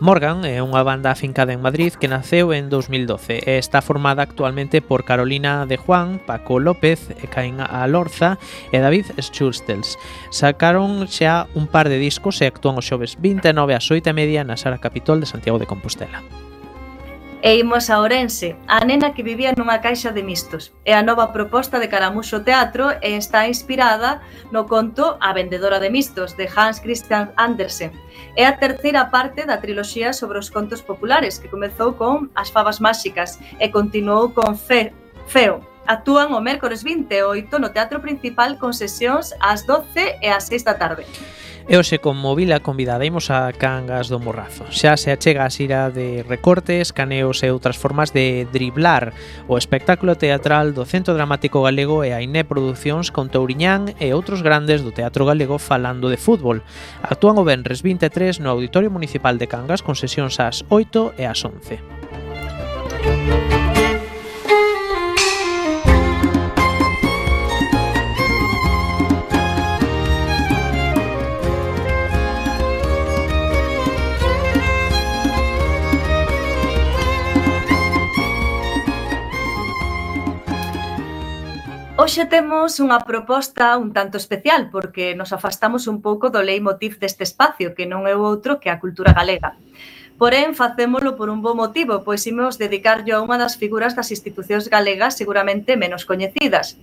Morgan 0.00 0.48
é 0.48 0.64
unha 0.64 0.80
banda 0.80 1.12
afincada 1.12 1.52
en 1.52 1.60
Madrid 1.60 1.92
que 1.92 2.08
naceu 2.08 2.56
en 2.56 2.72
2012 2.72 3.44
e 3.44 3.60
está 3.60 3.84
formada 3.84 4.24
actualmente 4.24 4.80
por 4.80 5.04
Carolina 5.04 5.68
de 5.68 5.76
Juan, 5.76 6.24
Paco 6.24 6.56
López, 6.56 7.12
Caín 7.28 7.60
Alorza 7.60 8.40
e 8.72 8.80
David 8.80 9.12
Schustels. 9.20 10.00
Sacaron 10.32 11.04
xa 11.04 11.52
un 11.52 11.68
par 11.68 11.92
de 11.92 12.00
discos 12.00 12.40
e 12.40 12.48
actúan 12.48 12.80
os 12.80 12.88
xoves 12.88 13.20
29 13.20 13.76
ás 13.76 13.84
8 13.92 14.08
e 14.08 14.16
media 14.16 14.40
na 14.40 14.56
Sala 14.56 14.80
Capitol 14.80 15.20
de 15.20 15.28
Santiago 15.28 15.60
de 15.60 15.68
Compostela. 15.68 16.24
E 17.42 17.56
imos 17.56 17.88
a 17.88 18.00
Orense, 18.00 18.54
a 18.68 18.84
nena 18.84 19.14
que 19.16 19.24
vivía 19.24 19.56
nunha 19.56 19.80
caixa 19.80 20.12
de 20.12 20.20
mistos. 20.20 20.76
É 20.84 20.92
a 20.92 21.00
nova 21.00 21.32
proposta 21.32 21.80
de 21.80 21.88
Caramuxo 21.88 22.44
Teatro 22.44 22.92
e 23.00 23.16
está 23.16 23.48
inspirada 23.48 24.20
no 24.52 24.68
conto 24.68 25.16
A 25.24 25.32
vendedora 25.32 25.80
de 25.80 25.88
mistos, 25.88 26.36
de 26.36 26.44
Hans 26.52 26.84
Christian 26.84 27.32
Andersen. 27.40 27.96
É 28.36 28.44
a 28.44 28.60
terceira 28.60 29.08
parte 29.08 29.48
da 29.48 29.56
triloxía 29.56 30.12
sobre 30.12 30.36
os 30.36 30.52
contos 30.52 30.84
populares, 30.84 31.40
que 31.40 31.48
comezou 31.48 31.96
con 31.96 32.28
As 32.36 32.52
fabas 32.52 32.76
máxicas 32.76 33.40
e 33.56 33.72
continuou 33.72 34.36
con 34.36 34.52
Fe, 34.52 34.92
Feo, 35.24 35.64
actúan 35.90 36.30
o 36.30 36.40
mércores 36.40 36.86
28 36.86 37.58
no 37.58 37.74
Teatro 37.74 37.98
Principal 37.98 38.62
con 38.62 38.70
sesións 38.70 39.34
ás 39.42 39.66
12 39.66 40.22
e 40.22 40.30
ás 40.30 40.46
6 40.46 40.62
da 40.62 40.78
tarde. 40.78 41.02
E 41.66 41.78
hoxe 41.78 41.98
con 41.98 42.18
Movila 42.18 42.62
convidada 42.62 43.06
imos 43.06 43.30
a 43.30 43.50
Cangas 43.50 44.06
do 44.06 44.22
Morrazo. 44.22 44.70
Xa 44.70 44.94
se 44.94 45.10
achega 45.10 45.46
a 45.46 45.50
xira 45.50 45.90
de 45.90 46.22
recortes, 46.22 46.94
caneos 46.94 47.42
e 47.42 47.50
outras 47.50 47.74
formas 47.74 48.14
de 48.14 48.46
driblar 48.54 49.14
o 49.50 49.58
espectáculo 49.58 50.14
teatral 50.14 50.74
do 50.74 50.86
Centro 50.86 51.14
Dramático 51.14 51.62
Galego 51.62 52.06
e 52.06 52.14
a 52.14 52.22
Iné 52.22 52.46
Producións 52.46 53.10
con 53.10 53.30
Touriñán 53.30 53.94
e 53.98 54.14
outros 54.14 54.46
grandes 54.46 54.86
do 54.86 54.94
Teatro 54.94 55.26
Galego 55.26 55.58
falando 55.58 56.06
de 56.06 56.18
fútbol. 56.18 56.62
Actúan 57.02 57.38
o 57.38 57.46
Benres 57.46 57.82
23 57.82 58.38
no 58.38 58.50
Auditorio 58.50 58.94
Municipal 58.94 59.42
de 59.42 59.50
Cangas 59.50 59.82
con 59.82 59.98
sesións 59.98 60.38
ás 60.38 60.62
8 60.70 61.18
e 61.18 61.26
ás 61.26 61.42
11. 61.42 63.59
Hoxe 82.10 82.26
temos 82.26 82.82
unha 82.82 83.06
proposta 83.06 83.78
un 83.78 83.94
tanto 83.94 84.18
especial 84.18 84.66
porque 84.74 85.14
nos 85.14 85.30
afastamos 85.30 85.86
un 85.86 86.02
pouco 86.02 86.26
do 86.26 86.42
leitmotiv 86.42 86.98
deste 86.98 87.22
espacio, 87.22 87.70
que 87.70 87.86
non 87.86 88.02
é 88.10 88.18
outro 88.18 88.58
que 88.58 88.66
a 88.66 88.82
cultura 88.82 89.14
galega. 89.14 89.54
Porén, 90.18 90.58
facémolo 90.58 91.14
por 91.14 91.30
un 91.30 91.38
bo 91.38 91.54
motivo, 91.54 92.02
pois 92.02 92.26
imos 92.26 92.58
dedicarlo 92.58 93.14
a 93.14 93.22
unha 93.22 93.38
das 93.38 93.54
figuras 93.54 93.94
das 93.94 94.10
institucións 94.10 94.66
galegas 94.66 95.14
seguramente 95.14 95.78
menos 95.78 96.02
coñecidas. 96.02 96.74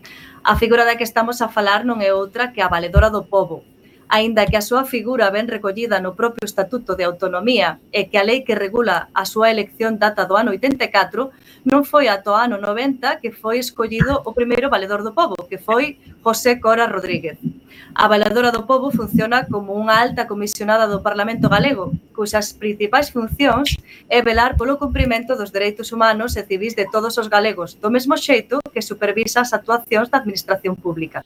A 0.47 0.55
figura 0.55 0.87
da 0.87 0.95
que 0.95 1.03
estamos 1.03 1.43
a 1.43 1.51
falar 1.51 1.83
non 1.83 1.99
é 1.99 2.15
outra 2.15 2.55
que 2.55 2.63
a 2.63 2.71
valedora 2.71 3.11
do 3.11 3.27
povo, 3.27 3.67
aínda 4.09 4.47
que 4.47 4.55
a 4.55 4.63
súa 4.63 4.87
figura 4.87 5.29
ben 5.29 5.51
recollida 5.51 5.99
no 5.99 6.15
propio 6.15 6.47
Estatuto 6.47 6.95
de 6.95 7.03
Autonomía 7.03 7.79
e 7.91 8.07
que 8.07 8.17
a 8.17 8.23
lei 8.23 8.47
que 8.47 8.55
regula 8.55 9.11
a 9.11 9.23
súa 9.27 9.51
elección 9.51 9.99
data 9.99 10.23
do 10.23 10.39
ano 10.39 10.55
84, 10.55 11.67
non 11.67 11.83
foi 11.83 12.07
ata 12.07 12.31
o 12.31 12.39
ano 12.39 12.55
90 12.55 13.19
que 13.19 13.35
foi 13.35 13.59
escollido 13.59 14.23
o 14.23 14.31
primeiro 14.31 14.71
valedor 14.71 15.03
do 15.03 15.11
povo, 15.11 15.35
que 15.51 15.59
foi 15.59 15.99
José 16.23 16.63
Cora 16.63 16.87
Rodríguez. 16.87 17.35
A 17.97 18.07
Valedora 18.07 18.51
do 18.53 18.69
Pobo 18.69 18.93
funciona 18.93 19.49
como 19.49 19.73
unha 19.73 19.97
alta 19.97 20.29
comisionada 20.29 20.85
do 20.85 21.01
Parlamento 21.01 21.49
Galego, 21.49 21.93
cuxas 22.13 22.53
principais 22.53 23.09
funcións 23.09 23.73
é 24.05 24.21
velar 24.21 24.53
polo 24.53 24.77
cumprimento 24.77 25.33
dos 25.33 25.49
dereitos 25.49 25.89
humanos 25.89 26.37
e 26.37 26.45
civis 26.45 26.77
de 26.77 26.85
todos 26.85 27.17
os 27.17 27.29
galegos, 27.29 27.77
do 27.77 27.89
mesmo 27.89 28.13
xeito 28.17 28.61
que 28.73 28.85
supervisa 28.85 29.41
as 29.41 29.53
actuacións 29.53 30.09
da 30.13 30.21
Administración 30.21 30.77
Pública. 30.77 31.25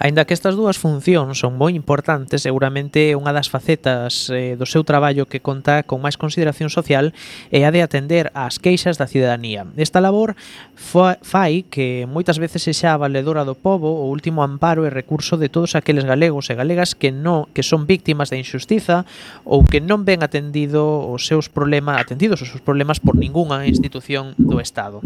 Aínda 0.00 0.24
que 0.24 0.32
estas 0.32 0.56
dúas 0.56 0.80
funcións 0.80 1.36
son 1.36 1.60
moi 1.60 1.76
importantes, 1.76 2.40
seguramente 2.48 3.12
unha 3.12 3.36
das 3.36 3.52
facetas 3.52 4.32
eh, 4.32 4.56
do 4.56 4.64
seu 4.64 4.80
traballo 4.80 5.28
que 5.28 5.44
conta 5.44 5.84
con 5.84 6.00
máis 6.00 6.16
consideración 6.16 6.72
social 6.72 7.12
é 7.52 7.68
a 7.68 7.70
de 7.70 7.84
atender 7.84 8.32
ás 8.32 8.56
queixas 8.56 8.96
da 8.96 9.04
ciudadanía. 9.04 9.68
Esta 9.76 10.00
labor 10.00 10.40
fai 10.72 11.68
que 11.68 12.08
moitas 12.08 12.40
veces 12.40 12.64
sexa 12.64 12.96
a 12.96 13.00
valedora 13.00 13.44
do 13.44 13.52
pobo 13.52 13.92
o 13.92 14.08
último 14.08 14.40
amparo 14.40 14.88
e 14.88 14.90
recurso 14.90 15.36
de 15.36 15.52
todos 15.52 15.76
aqueles 15.80 16.04
galegos 16.04 16.52
e 16.52 16.54
galegas 16.54 16.92
que 16.92 17.10
non 17.10 17.48
que 17.56 17.64
son 17.64 17.88
víctimas 17.88 18.28
da 18.28 18.36
injustiza 18.36 19.08
ou 19.48 19.64
que 19.64 19.80
non 19.80 20.04
ven 20.04 20.20
atendido 20.20 21.08
os 21.08 21.24
seus 21.24 21.48
problemas 21.48 21.96
atendidos 21.96 22.44
os 22.44 22.52
seus 22.52 22.62
problemas 22.62 23.00
por 23.00 23.16
ningunha 23.16 23.64
institución 23.64 24.36
do 24.36 24.60
Estado. 24.60 25.00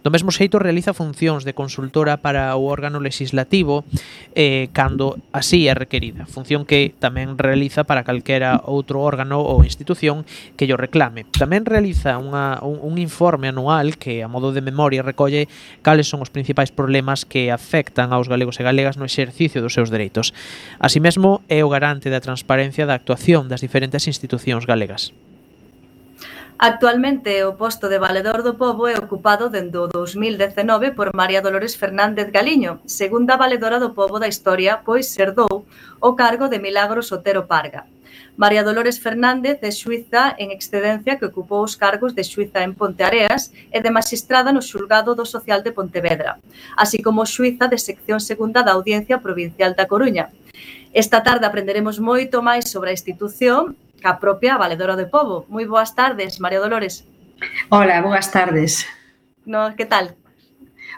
Do 0.00 0.10
mesmo 0.14 0.30
xeito 0.30 0.62
realiza 0.62 0.94
funcións 0.94 1.42
de 1.42 1.52
consultora 1.52 2.22
para 2.22 2.54
o 2.54 2.70
órgano 2.70 3.02
legislativo 3.02 3.82
eh, 4.38 4.70
cando 4.72 5.18
así 5.34 5.66
é 5.66 5.74
requerida, 5.74 6.24
función 6.30 6.62
que 6.62 6.94
tamén 6.96 7.34
realiza 7.34 7.82
para 7.82 8.06
calquera 8.06 8.62
outro 8.62 9.02
órgano 9.02 9.42
ou 9.42 9.66
institución 9.66 10.22
que 10.54 10.70
yo 10.70 10.76
reclame. 10.76 11.26
Tamén 11.34 11.66
realiza 11.66 12.20
unha, 12.20 12.60
un, 12.62 12.78
un 12.78 12.94
informe 13.00 13.50
anual 13.50 13.96
que 13.96 14.22
a 14.22 14.28
modo 14.28 14.54
de 14.54 14.62
memoria 14.62 15.02
recolle 15.02 15.48
cales 15.82 16.06
son 16.06 16.22
os 16.22 16.30
principais 16.30 16.70
problemas 16.70 17.24
que 17.24 17.50
afectan 17.50 18.12
aos 18.12 18.28
galegos 18.28 18.60
e 18.60 18.66
galegas 18.66 19.00
no 19.00 19.08
exercicio 19.08 19.64
dos 19.64 19.74
seus 19.74 19.88
dereitos 19.88 20.19
Así 20.76 21.00
mesmo, 21.00 21.40
é 21.48 21.64
o 21.64 21.72
garante 21.72 22.12
da 22.12 22.20
transparencia 22.20 22.84
da 22.84 22.96
actuación 23.00 23.48
das 23.48 23.64
diferentes 23.64 24.04
institucións 24.04 24.68
galegas. 24.68 25.16
Actualmente, 26.60 27.40
o 27.48 27.56
posto 27.56 27.88
de 27.88 27.96
valedor 27.96 28.44
do 28.44 28.60
povo 28.60 28.84
é 28.84 28.92
ocupado 28.92 29.48
dende 29.48 29.80
o 29.80 29.88
2019 29.88 30.92
por 30.92 31.08
María 31.16 31.40
Dolores 31.40 31.72
Fernández 31.72 32.28
Galiño, 32.28 32.84
segunda 32.84 33.40
valedora 33.40 33.80
do 33.80 33.96
povo 33.96 34.20
da 34.20 34.28
historia, 34.28 34.84
pois 34.84 35.08
serdou 35.08 35.64
o 36.04 36.10
cargo 36.12 36.52
de 36.52 36.60
Milagros 36.60 37.08
Otero 37.16 37.48
Parga. 37.48 37.88
María 38.40 38.64
Dolores 38.64 38.98
Fernández 38.98 39.60
é 39.60 39.68
xuiza 39.68 40.32
en 40.40 40.48
excedencia 40.48 41.20
que 41.20 41.28
ocupou 41.28 41.60
os 41.60 41.76
cargos 41.76 42.16
de 42.16 42.24
xuiza 42.24 42.64
en 42.64 42.72
Ponteareas 42.72 43.52
e 43.68 43.84
de 43.84 43.92
magistrada 43.92 44.48
no 44.48 44.64
xulgado 44.64 45.12
do 45.12 45.28
Social 45.28 45.60
de 45.60 45.76
Pontevedra, 45.76 46.40
así 46.72 47.04
como 47.04 47.28
xuiza 47.28 47.68
de 47.68 47.76
sección 47.76 48.16
segunda 48.16 48.64
da 48.64 48.72
Audiencia 48.72 49.20
Provincial 49.20 49.76
da 49.76 49.84
Coruña. 49.84 50.32
Esta 50.96 51.20
tarde 51.20 51.44
aprenderemos 51.44 52.00
moito 52.00 52.40
máis 52.40 52.64
sobre 52.72 52.88
a 52.88 52.96
institución 52.96 53.76
ca 54.00 54.16
propia 54.16 54.56
Valedora 54.56 54.96
de 54.96 55.04
Povo. 55.04 55.44
Moi 55.52 55.68
boas 55.68 55.92
tardes, 55.92 56.40
María 56.40 56.64
Dolores. 56.64 57.04
Hola, 57.68 58.00
boas 58.00 58.32
tardes. 58.32 58.88
No, 59.44 59.76
que 59.76 59.84
tal? 59.84 60.16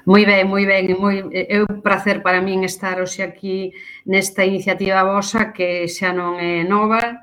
Moi 0.05 0.27
ben, 0.27 0.49
moi 0.49 0.65
ben, 0.67 0.97
moi, 0.99 1.23
é 1.31 1.62
un 1.62 1.81
placer 1.83 2.23
para 2.23 2.43
min 2.43 2.67
estar 2.67 2.99
hoxe 2.99 3.23
aquí 3.23 3.71
nesta 4.05 4.43
iniciativa 4.43 5.07
vosa 5.07 5.55
que 5.55 5.87
xa 5.87 6.11
non 6.11 6.43
é 6.43 6.67
nova, 6.67 7.23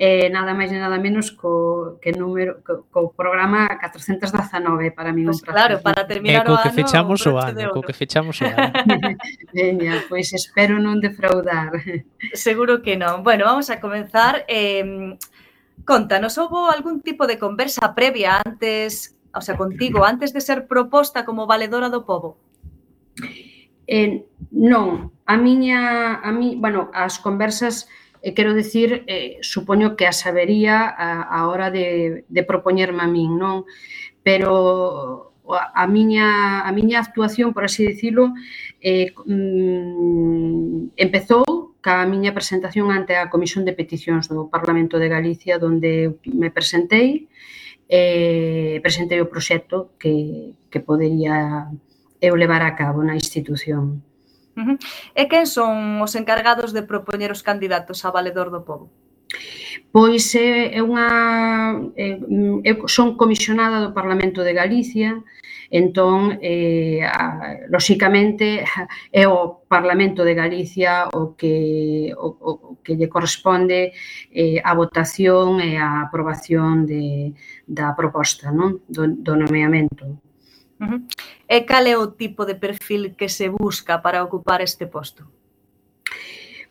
e 0.00 0.32
nada 0.32 0.56
máis 0.56 0.72
e 0.72 0.78
nada 0.80 0.96
menos 0.96 1.28
co 1.34 1.98
que 2.00 2.14
número 2.16 2.64
co, 2.64 2.88
co 2.88 3.12
programa 3.12 3.68
419 3.76 4.96
para 4.96 5.12
min 5.12 5.28
pues 5.28 5.38
un 5.38 5.44
placer. 5.44 5.58
Claro, 5.58 5.74
para 5.84 6.06
terminar 6.08 6.46
eh, 6.46 6.50
o 6.50 6.56
co 6.56 6.62
que 6.62 6.72
ano, 6.72 6.80
fechamos 6.80 7.20
o 7.26 7.32
ano, 7.36 7.68
co 7.74 7.80
que 7.84 7.92
fechamos 7.92 8.36
o 8.40 8.48
ano. 8.48 8.72
Veña, 9.52 10.00
pois 10.08 10.32
espero 10.32 10.80
non 10.80 11.02
defraudar. 11.02 11.76
Seguro 12.32 12.80
que 12.80 12.96
non. 12.96 13.20
Bueno, 13.20 13.44
vamos 13.44 13.68
a 13.68 13.76
comenzar 13.82 14.46
eh 14.48 15.18
Contanos, 15.84 16.36
houbo 16.38 16.70
algún 16.70 17.00
tipo 17.00 17.26
de 17.26 17.38
conversa 17.38 17.94
previa 17.94 18.42
antes 18.44 19.16
o 19.34 19.40
sea, 19.40 19.56
contigo, 19.56 20.04
antes 20.04 20.32
de 20.32 20.40
ser 20.40 20.66
proposta 20.66 21.24
como 21.24 21.46
valedora 21.46 21.88
do 21.88 22.04
povo? 22.04 22.38
Eh, 23.86 24.26
non, 24.50 25.10
a 25.26 25.34
miña, 25.34 26.18
a 26.22 26.30
mi, 26.30 26.54
bueno, 26.54 26.90
as 26.94 27.18
conversas, 27.18 27.90
eh, 28.22 28.34
quero 28.34 28.54
dicir, 28.54 29.02
eh, 29.06 29.38
supoño 29.42 29.96
que 29.96 30.06
as 30.06 30.22
sabería 30.22 30.86
a, 30.86 31.22
a 31.26 31.48
hora 31.48 31.70
de, 31.70 32.24
de 32.28 32.42
propoñerme 32.42 33.02
a 33.02 33.10
min, 33.10 33.34
non? 33.38 33.66
Pero 34.22 35.34
a, 35.50 35.82
a 35.82 35.84
miña 35.86 36.62
a 36.62 36.70
miña 36.70 37.00
actuación, 37.00 37.50
por 37.54 37.64
así 37.64 37.86
dicilo, 37.86 38.34
eh, 38.78 39.10
mm, 39.26 40.94
empezou 40.94 41.74
ca 41.80 42.04
miña 42.06 42.36
presentación 42.36 42.92
ante 42.92 43.16
a 43.16 43.30
Comisión 43.32 43.64
de 43.64 43.72
Peticións 43.72 44.28
do 44.28 44.46
Parlamento 44.52 45.00
de 45.00 45.08
Galicia, 45.08 45.58
onde 45.58 46.20
me 46.28 46.52
presentei, 46.52 47.08
eh, 47.16 47.28
eh, 47.90 48.78
presentei 48.82 49.20
o 49.20 49.26
proxecto 49.26 49.98
que, 49.98 50.54
que 50.70 50.78
podería 50.78 51.66
eu 52.22 52.38
levar 52.38 52.62
a 52.62 52.78
cabo 52.78 53.02
na 53.02 53.18
institución. 53.18 54.06
Uh 54.54 54.62
-huh. 54.62 54.76
E 55.18 55.26
quen 55.26 55.46
son 55.50 55.98
os 55.98 56.14
encargados 56.14 56.70
de 56.70 56.86
propoñer 56.86 57.34
os 57.34 57.42
candidatos 57.42 58.06
a 58.06 58.14
Valedor 58.14 58.54
do 58.54 58.62
Pobo? 58.62 58.86
Pois 59.90 60.34
é, 60.34 60.78
é 60.78 60.80
unha 60.82 61.10
eh, 61.98 62.18
mm, 62.18 62.62
é, 62.62 62.72
son 62.86 63.18
comisionada 63.18 63.82
do 63.82 63.94
Parlamento 63.98 64.46
de 64.46 64.54
Galicia, 64.54 65.18
Entón, 65.70 66.38
eh, 66.42 66.98
a, 67.06 67.62
lóxicamente, 67.70 68.66
é 69.14 69.24
o 69.30 69.62
Parlamento 69.70 70.26
de 70.26 70.34
Galicia 70.34 71.06
o 71.14 71.38
que, 71.38 72.10
o, 72.18 72.26
o, 72.42 72.50
que 72.82 72.98
lle 72.98 73.06
corresponde 73.06 73.94
eh, 74.34 74.58
a 74.58 74.74
votación 74.74 75.62
e 75.62 75.78
a 75.78 76.10
aprobación 76.10 76.90
de, 76.90 77.30
da 77.62 77.94
proposta 77.94 78.50
non? 78.50 78.82
Do, 78.90 79.14
do 79.14 79.38
nomeamento. 79.38 80.18
Uh 80.82 80.86
-huh. 80.90 81.00
E 81.46 81.62
cal 81.62 81.86
é 81.86 81.94
o 81.94 82.18
tipo 82.18 82.42
de 82.42 82.58
perfil 82.58 83.14
que 83.14 83.30
se 83.30 83.46
busca 83.46 84.02
para 84.02 84.26
ocupar 84.26 84.58
este 84.58 84.90
posto? 84.90 85.22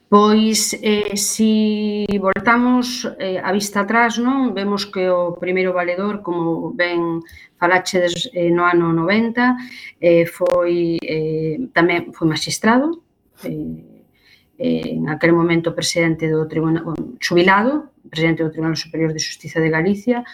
Pois, 0.09 0.73
eh, 0.81 1.15
si 1.15 2.03
voltamos 2.19 3.05
eh, 3.19 3.37
a 3.37 3.53
vista 3.53 3.85
atrás, 3.85 4.17
non? 4.17 4.57
Vemos 4.57 4.89
que 4.89 5.05
o 5.05 5.37
primeiro 5.37 5.69
valedor, 5.69 6.25
como 6.25 6.73
ben 6.73 7.21
falachedes 7.61 8.25
eh, 8.33 8.49
no 8.49 8.65
ano 8.65 8.89
90, 8.89 9.53
eh, 10.01 10.25
foi 10.25 10.97
eh, 11.05 11.61
tamén 11.77 12.09
foi 12.09 12.25
magistrado, 12.25 13.05
eh, 13.45 14.09
eh, 14.57 14.97
en 14.97 15.13
aquel 15.13 15.29
momento 15.37 15.77
presidente 15.77 16.25
do 16.25 16.49
tribunal, 16.49 16.97
xubilado, 17.21 17.93
presidente 18.09 18.41
do 18.41 18.49
Tribunal 18.49 18.81
Superior 18.81 19.13
de 19.13 19.21
Justiza 19.21 19.61
de 19.61 19.69
Galicia, 19.69 20.25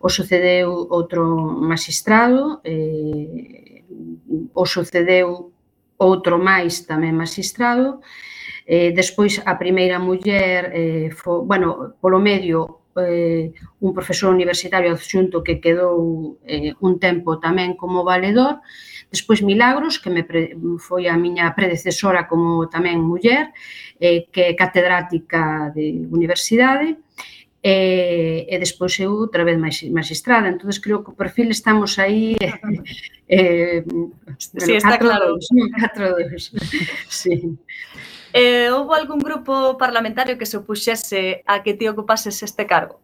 o 0.00 0.08
sucedeu 0.08 0.88
outro 0.88 1.36
magistrado, 1.52 2.64
eh, 2.64 3.84
o 4.56 4.64
sucedeu 4.64 5.52
outro 6.00 6.40
máis 6.40 6.88
tamén 6.88 7.12
magistrado, 7.12 8.00
eh, 8.00 8.27
Eh, 8.70 8.92
despois, 8.92 9.40
a 9.46 9.56
primeira 9.56 9.96
muller, 9.98 10.70
eh, 10.76 11.08
fo, 11.10 11.40
bueno, 11.40 11.96
polo 12.02 12.20
medio, 12.20 12.84
eh, 13.00 13.52
un 13.80 13.94
profesor 13.94 14.28
universitario 14.28 14.92
adxunto 14.92 15.40
que 15.40 15.56
quedou 15.56 16.36
eh, 16.44 16.76
un 16.84 17.00
tempo 17.00 17.40
tamén 17.40 17.80
como 17.80 18.04
valedor, 18.04 18.60
despois 19.08 19.40
Milagros, 19.40 19.96
que 19.96 20.12
me 20.12 20.20
pre, 20.20 20.52
foi 20.76 21.08
a 21.08 21.16
miña 21.16 21.48
predecesora 21.56 22.28
como 22.28 22.68
tamén 22.68 23.00
muller, 23.00 23.56
eh, 23.96 24.28
que 24.28 24.52
é 24.52 24.58
catedrática 24.58 25.72
de 25.72 26.04
universidade, 26.12 27.00
e, 27.62 28.46
e 28.52 28.54
despois 28.60 28.92
eu 29.00 29.16
outra 29.16 29.48
vez 29.48 29.56
máis 29.58 29.80
magistrada. 29.88 30.48
Entón, 30.48 30.70
creo 30.84 31.02
que 31.02 31.10
o 31.10 31.18
perfil 31.18 31.48
estamos 31.50 31.98
aí 31.98 32.36
eh, 33.28 33.80
eh, 33.80 33.84
sí, 34.36 34.76
está 34.76 35.00
claro. 35.00 35.40
2, 35.40 35.72
4, 35.72 36.20
2. 36.28 36.52
Sí. 37.08 37.56
Eh, 38.40 38.70
houve 38.70 38.94
algún 38.94 39.18
grupo 39.18 39.76
parlamentario 39.76 40.38
que 40.38 40.46
se 40.46 40.58
opuxese 40.62 41.42
a 41.44 41.58
que 41.64 41.74
ti 41.74 41.90
ocupases 41.90 42.38
este 42.48 42.70
cargo? 42.70 43.02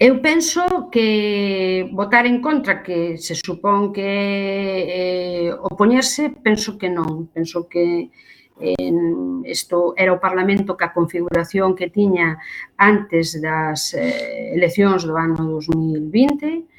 Eu 0.00 0.24
penso 0.24 0.88
que 0.88 1.84
votar 1.92 2.24
en 2.24 2.40
contra, 2.40 2.80
que 2.82 3.20
se 3.20 3.36
supón 3.36 3.92
que 3.92 4.08
eh, 4.08 5.52
opoñerse, 5.52 6.32
penso 6.32 6.80
que 6.80 6.88
non. 6.88 7.28
Penso 7.28 7.68
que 7.68 8.08
en 8.56 9.44
isto 9.44 9.92
era 10.00 10.16
o 10.16 10.22
Parlamento 10.26 10.80
que 10.80 10.88
a 10.88 10.96
configuración 10.96 11.76
que 11.76 11.92
tiña 11.92 12.40
antes 12.80 13.36
das 13.36 13.92
eh, 13.92 14.56
eleccións 14.56 15.04
do 15.04 15.12
ano 15.12 15.60
2020 15.60 16.72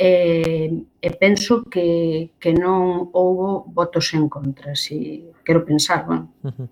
e, 0.00 0.80
e 1.02 1.10
penso 1.20 1.68
que, 1.68 2.32
que 2.40 2.56
non 2.56 3.12
houbo 3.12 3.68
votos 3.68 4.16
en 4.16 4.32
contra, 4.32 4.72
si 4.72 5.28
quero 5.44 5.60
pensar, 5.68 6.08
bueno. 6.08 6.32
Uh 6.40 6.56
-huh. 6.56 6.68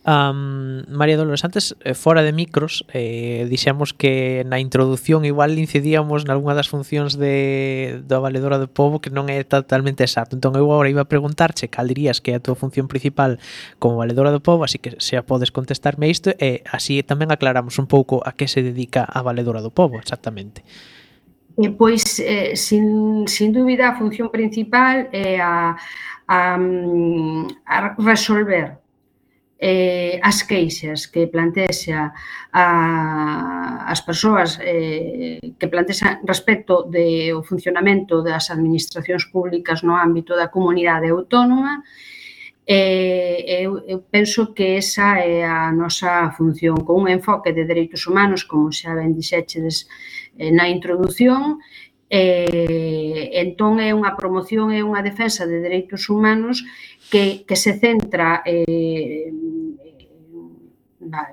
Um, 0.00 0.88
María 0.88 1.18
Dolores, 1.18 1.44
antes 1.44 1.76
eh, 1.84 1.92
fora 1.92 2.22
de 2.22 2.32
micros 2.32 2.86
eh, 2.88 3.44
dixemos 3.52 3.92
que 3.92 4.48
na 4.48 4.56
introdución 4.56 5.28
igual 5.28 5.60
incidíamos 5.60 6.24
nalgúna 6.24 6.56
das 6.56 6.72
funcións 6.72 7.20
de, 7.20 8.00
da 8.08 8.16
valedora 8.16 8.56
do 8.56 8.64
povo 8.64 9.04
que 9.04 9.12
non 9.12 9.28
é 9.28 9.44
totalmente 9.44 10.00
exacto 10.00 10.32
entón 10.32 10.56
eu 10.56 10.64
agora 10.72 10.88
iba 10.88 11.04
a 11.04 11.12
preguntarche 11.12 11.68
cal 11.68 11.84
dirías 11.84 12.24
que 12.24 12.32
é 12.32 12.40
a 12.40 12.42
túa 12.42 12.56
función 12.56 12.88
principal 12.88 13.36
como 13.76 14.00
valedora 14.00 14.32
do 14.32 14.40
povo 14.40 14.64
así 14.64 14.80
que 14.80 14.96
se 15.04 15.20
a 15.20 15.22
podes 15.28 15.52
contestarme 15.52 16.08
isto 16.08 16.32
e 16.40 16.64
eh, 16.64 16.72
así 16.72 17.04
tamén 17.04 17.28
aclaramos 17.28 17.76
un 17.76 17.84
pouco 17.84 18.24
a 18.24 18.32
que 18.32 18.48
se 18.48 18.64
dedica 18.64 19.04
a 19.04 19.20
valedora 19.20 19.60
do 19.60 19.68
povo 19.68 20.00
exactamente 20.00 20.64
E, 21.64 21.66
pois, 21.80 22.04
eh, 22.20 22.56
sin, 22.56 22.86
sin 23.34 23.48
dúbida, 23.52 23.84
a 23.88 23.98
función 24.00 24.28
principal 24.36 24.96
é 25.12 25.36
a, 25.40 25.76
a, 26.26 26.56
mm, 26.56 27.46
a 27.66 27.76
resolver 28.10 28.66
eh, 29.60 30.18
as 30.22 30.42
queixas 30.48 31.06
que 31.12 31.28
plantexa 31.28 32.00
a, 32.62 32.64
as 33.92 34.00
persoas 34.08 34.58
eh, 34.62 35.38
que 35.58 35.68
plantexan 35.68 36.24
respecto 36.24 36.88
de 36.88 37.34
o 37.36 37.44
funcionamento 37.44 38.24
das 38.24 38.48
administracións 38.48 39.28
públicas 39.28 39.84
no 39.84 39.94
ámbito 40.06 40.32
da 40.32 40.48
comunidade 40.48 41.12
autónoma 41.12 41.74
e 41.82 42.19
eh, 42.66 43.64
eu, 43.64 43.82
eu 43.86 44.00
penso 44.02 44.54
que 44.54 44.76
esa 44.76 45.18
é 45.18 45.44
a 45.44 45.72
nosa 45.72 46.30
función, 46.32 46.76
con 46.84 47.02
un 47.02 47.08
enfoque 47.08 47.52
de 47.52 47.64
dereitos 47.64 48.06
humanos, 48.06 48.44
como 48.44 48.72
xa 48.72 48.94
ben 48.94 49.14
dixéchedes 49.14 49.88
eh, 50.38 50.52
na 50.52 50.68
introdución, 50.68 51.58
eh, 52.10 53.30
entón 53.38 53.78
é 53.78 53.94
unha 53.94 54.18
promoción 54.18 54.74
e 54.74 54.82
unha 54.82 55.02
defensa 55.02 55.46
de 55.46 55.62
dereitos 55.62 56.10
humanos 56.10 56.66
que, 57.10 57.46
que 57.46 57.56
se 57.56 57.78
centra 57.78 58.42
eh, 58.46 59.30
na, 61.00 61.30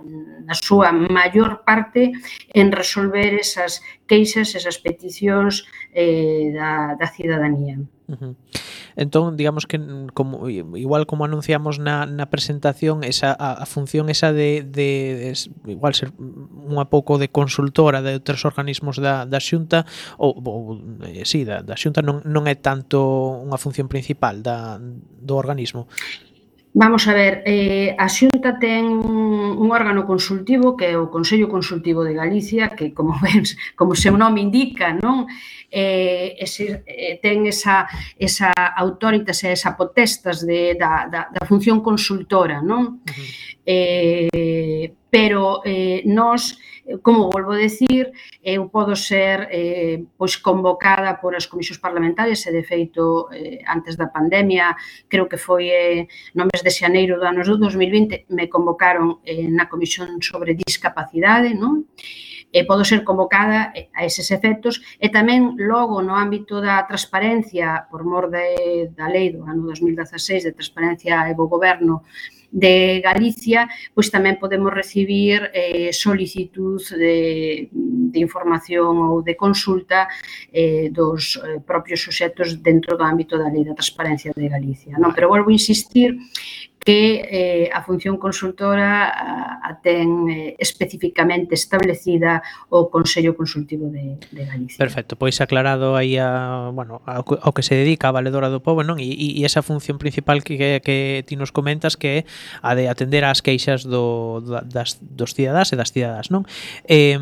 na 0.47 0.55
súa 0.55 0.89
maior 0.93 1.61
parte 1.61 2.13
en 2.53 2.71
resolver 2.71 3.37
esas 3.37 3.81
queixas, 4.09 4.55
esas 4.55 4.77
peticións 4.77 5.65
eh, 5.93 6.53
da, 6.53 6.95
da 6.95 7.07
cidadanía. 7.09 7.77
Uh 8.07 8.15
-huh. 8.15 8.33
Entón, 8.97 9.37
digamos 9.37 9.67
que 9.67 9.77
como, 10.13 10.49
igual 10.49 11.05
como 11.05 11.23
anunciamos 11.23 11.77
na, 11.77 12.09
na 12.09 12.33
presentación, 12.33 13.05
esa, 13.05 13.29
a, 13.29 13.53
a 13.53 13.65
función 13.69 14.09
esa 14.09 14.33
de, 14.33 14.65
de, 14.65 15.37
de 15.37 15.71
igual 15.71 15.93
ser 15.93 16.17
unha 16.17 16.89
pouco 16.89 17.21
de 17.21 17.29
consultora 17.29 18.01
de 18.01 18.17
outros 18.17 18.41
organismos 18.41 18.97
da, 18.97 19.29
da 19.29 19.37
xunta, 19.37 19.85
ou, 20.17 20.33
ou 20.41 20.81
eh, 21.05 21.29
sí, 21.29 21.45
da, 21.45 21.61
da 21.61 21.77
xunta 21.77 22.01
non, 22.01 22.25
non 22.25 22.49
é 22.49 22.57
tanto 22.57 22.97
unha 23.45 23.61
función 23.61 23.85
principal 23.85 24.41
da, 24.41 24.81
do 24.81 25.33
organismo. 25.37 25.85
Vamos 26.79 27.07
a 27.07 27.13
ver, 27.13 27.41
eh, 27.47 27.95
a 27.97 28.07
Xunta 28.07 28.59
ten 28.61 28.85
un, 28.85 29.65
órgano 29.73 30.05
consultivo 30.05 30.77
que 30.77 30.93
é 30.93 30.95
o 30.95 31.09
Consello 31.09 31.49
Consultivo 31.49 32.05
de 32.05 32.13
Galicia, 32.13 32.69
que 32.77 32.93
como 32.93 33.17
vens, 33.25 33.57
como 33.73 33.97
seu 33.97 34.13
nome 34.13 34.45
indica, 34.45 34.93
non 34.93 35.25
eh, 35.73 36.37
ese, 36.37 36.85
eh, 36.85 37.17
ten 37.17 37.49
esa, 37.49 37.89
esa 38.13 38.53
autoritas 38.53 39.41
e 39.41 39.57
esa 39.57 39.73
potestas 39.73 40.45
de, 40.45 40.77
da, 40.77 41.09
da, 41.09 41.21
da 41.33 41.43
función 41.49 41.81
consultora, 41.81 42.61
non? 42.61 43.01
Uh 43.01 43.09
-huh. 43.09 43.25
eh, 43.65 44.93
pero 45.09 45.61
eh, 45.65 46.03
nós, 46.05 46.57
eh, 46.85 46.97
como 47.01 47.29
volvo 47.29 47.53
a 47.53 47.61
decir, 47.61 48.11
eu 48.43 48.69
podo 48.69 48.95
ser 48.95 49.47
eh, 49.51 50.03
pois 50.17 50.37
convocada 50.37 51.19
por 51.21 51.35
as 51.35 51.47
comisións 51.47 51.79
parlamentarias 51.79 52.45
e, 52.45 52.51
de 52.51 52.63
feito, 52.63 53.29
eh, 53.31 53.63
antes 53.67 53.95
da 53.95 54.07
pandemia, 54.07 54.75
creo 55.07 55.27
que 55.27 55.37
foi 55.37 55.69
eh, 55.69 56.07
no 56.35 56.47
mes 56.47 56.61
de 56.63 56.71
xaneiro 56.71 57.19
do 57.19 57.25
ano 57.25 57.43
2020, 57.43 58.27
me 58.29 58.47
convocaron 58.47 59.19
eh, 59.23 59.47
na 59.47 59.67
comisión 59.71 60.19
sobre 60.21 60.55
discapacidade, 60.55 61.55
non? 61.55 61.87
e 62.51 62.63
podo 62.63 62.83
ser 62.87 63.03
convocada 63.03 63.71
eh, 63.75 63.91
a 63.93 64.07
eses 64.07 64.31
efectos 64.31 64.79
e 65.03 65.11
tamén 65.11 65.59
logo 65.59 65.99
no 65.99 66.15
ámbito 66.15 66.63
da 66.63 66.79
transparencia 66.87 67.85
por 67.91 68.07
mor 68.07 68.31
de, 68.31 68.87
da 68.95 69.11
lei 69.11 69.35
do 69.35 69.43
ano 69.43 69.67
2016 69.67 70.47
de 70.47 70.55
transparencia 70.55 71.27
e 71.27 71.35
bo 71.35 71.51
goberno 71.51 72.07
de 72.51 73.01
Galicia, 73.03 73.67
pois 73.91 74.07
tamén 74.07 74.39
podemos 74.39 74.71
recibir 74.71 75.51
eh, 75.51 75.91
solicitudes 75.91 76.95
de, 76.95 77.67
de 77.73 78.19
información 78.19 78.95
ou 78.97 79.19
de 79.19 79.35
consulta 79.35 80.07
eh, 80.49 80.87
dos 80.89 81.37
eh, 81.43 81.59
propios 81.61 81.99
suxetos 81.99 82.55
dentro 82.63 82.95
do 82.95 83.03
ámbito 83.03 83.35
da 83.35 83.51
Lei 83.51 83.67
da 83.67 83.75
Transparencia 83.75 84.31
de 84.31 84.47
Galicia. 84.47 84.95
Non? 84.95 85.11
Pero 85.11 85.27
volvo 85.27 85.51
a 85.51 85.57
insistir 85.57 86.15
que 86.79 87.27
eh, 87.27 87.69
a 87.73 87.83
función 87.83 88.15
consultora 88.15 89.11
a, 89.11 89.59
a 89.59 89.71
ten 89.83 90.31
eh, 90.31 90.55
especificamente 90.55 91.53
establecida 91.55 92.41
o 92.71 92.87
Consello 92.87 93.35
Consultivo 93.35 93.91
de, 93.91 94.15
de 94.31 94.41
Galicia. 94.45 94.79
Perfecto, 94.79 95.19
pois 95.19 95.41
aclarado 95.43 95.99
aí 95.99 96.15
a, 96.15 96.71
bueno, 96.71 97.03
ao, 97.03 97.27
ao 97.27 97.51
que 97.51 97.63
se 97.63 97.75
dedica 97.75 98.07
a 98.07 98.15
Valedora 98.15 98.47
do 98.47 98.63
Pobo, 98.63 98.87
non? 98.87 99.03
E, 99.03 99.11
e 99.11 99.43
esa 99.43 99.59
función 99.59 99.99
principal 99.99 100.45
que, 100.45 100.79
que 100.79 101.27
ti 101.27 101.35
nos 101.35 101.51
comentas 101.51 101.99
que 101.99 102.23
é 102.23 102.29
a 102.63 102.71
de 102.77 102.87
atender 102.87 103.27
ás 103.27 103.43
queixas 103.43 103.83
do, 103.83 104.39
das, 104.63 105.01
dos 105.03 105.35
cidadás 105.35 105.73
e 105.73 105.75
das 105.75 105.91
cidadás, 105.91 106.31
non? 106.31 106.47
Eh, 106.87 107.19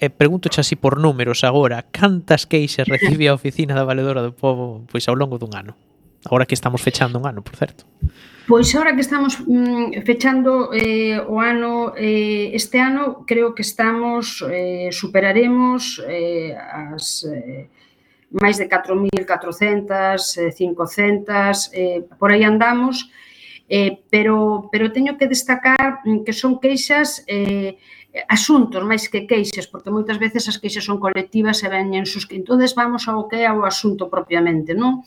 e 0.00 0.08
pregúntoche 0.08 0.64
así 0.64 0.80
por 0.80 0.96
números 0.96 1.44
agora, 1.44 1.84
cantas 1.92 2.48
queixas 2.48 2.88
recibe 2.88 3.28
a 3.28 3.36
oficina 3.36 3.76
da 3.76 3.84
Valedora 3.84 4.24
do 4.24 4.32
Pobo 4.32 4.88
pois 4.88 5.04
ao 5.06 5.14
longo 5.14 5.36
dun 5.36 5.52
ano? 5.52 5.76
Agora 6.24 6.48
que 6.48 6.56
estamos 6.56 6.80
fechando 6.80 7.20
un 7.20 7.28
ano, 7.28 7.44
por 7.44 7.54
certo. 7.56 7.84
Pois 8.46 8.74
agora 8.74 8.94
que 8.94 9.00
estamos 9.00 9.38
mm, 9.38 10.02
fechando 10.04 10.70
eh, 10.74 11.20
o 11.28 11.38
ano 11.40 11.94
eh, 11.96 12.50
este 12.54 12.78
ano, 12.78 13.24
creo 13.26 13.54
que 13.54 13.62
estamos 13.62 14.42
eh, 14.50 14.90
superaremos 14.92 16.02
eh, 16.06 16.56
as 16.58 17.24
eh, 17.24 17.68
máis 18.30 18.58
de 18.58 18.66
4.400, 18.70 20.38
eh, 20.38 20.54
500, 20.54 21.70
eh, 21.74 22.06
por 22.18 22.30
aí 22.30 22.42
andamos, 22.42 23.10
eh, 23.68 24.02
pero, 24.10 24.68
pero 24.70 24.92
teño 24.92 25.18
que 25.18 25.26
destacar 25.26 26.00
mm, 26.04 26.22
que 26.26 26.32
son 26.32 26.58
queixas 26.58 27.22
eh, 27.26 27.78
asuntos 28.28 28.82
máis 28.82 29.06
que 29.06 29.26
queixas, 29.26 29.70
porque 29.70 29.90
moitas 29.90 30.18
veces 30.18 30.48
as 30.50 30.58
queixas 30.58 30.82
son 30.82 30.98
colectivas 30.98 31.62
e 31.62 31.70
veñen 31.70 32.06
sus 32.06 32.26
que 32.26 32.34
entonces 32.34 32.74
vamos 32.74 33.06
ao 33.06 33.30
que 33.30 33.46
é 33.46 33.50
o 33.50 33.62
asunto 33.62 34.10
propiamente, 34.10 34.74
non? 34.74 35.06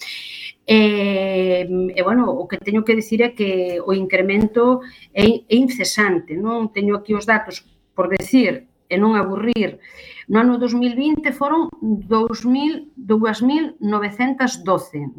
E, 0.64 1.68
e 1.68 2.02
bueno, 2.08 2.32
o 2.32 2.48
que 2.48 2.64
teño 2.64 2.88
que 2.88 2.96
dicir 2.96 3.20
é 3.20 3.36
que 3.36 3.84
o 3.84 3.92
incremento 3.92 4.80
é, 5.12 5.44
é 5.44 5.56
incesante, 5.60 6.40
non? 6.40 6.72
Teño 6.72 6.96
aquí 6.96 7.12
os 7.12 7.28
datos 7.28 7.68
por 7.92 8.08
decir 8.08 8.72
e 8.88 8.96
non 8.96 9.20
aburrir. 9.20 9.84
No 10.32 10.40
ano 10.40 10.56
2020 10.56 11.36
foron 11.36 11.68
2000, 11.84 12.96
2.912, 12.96 13.84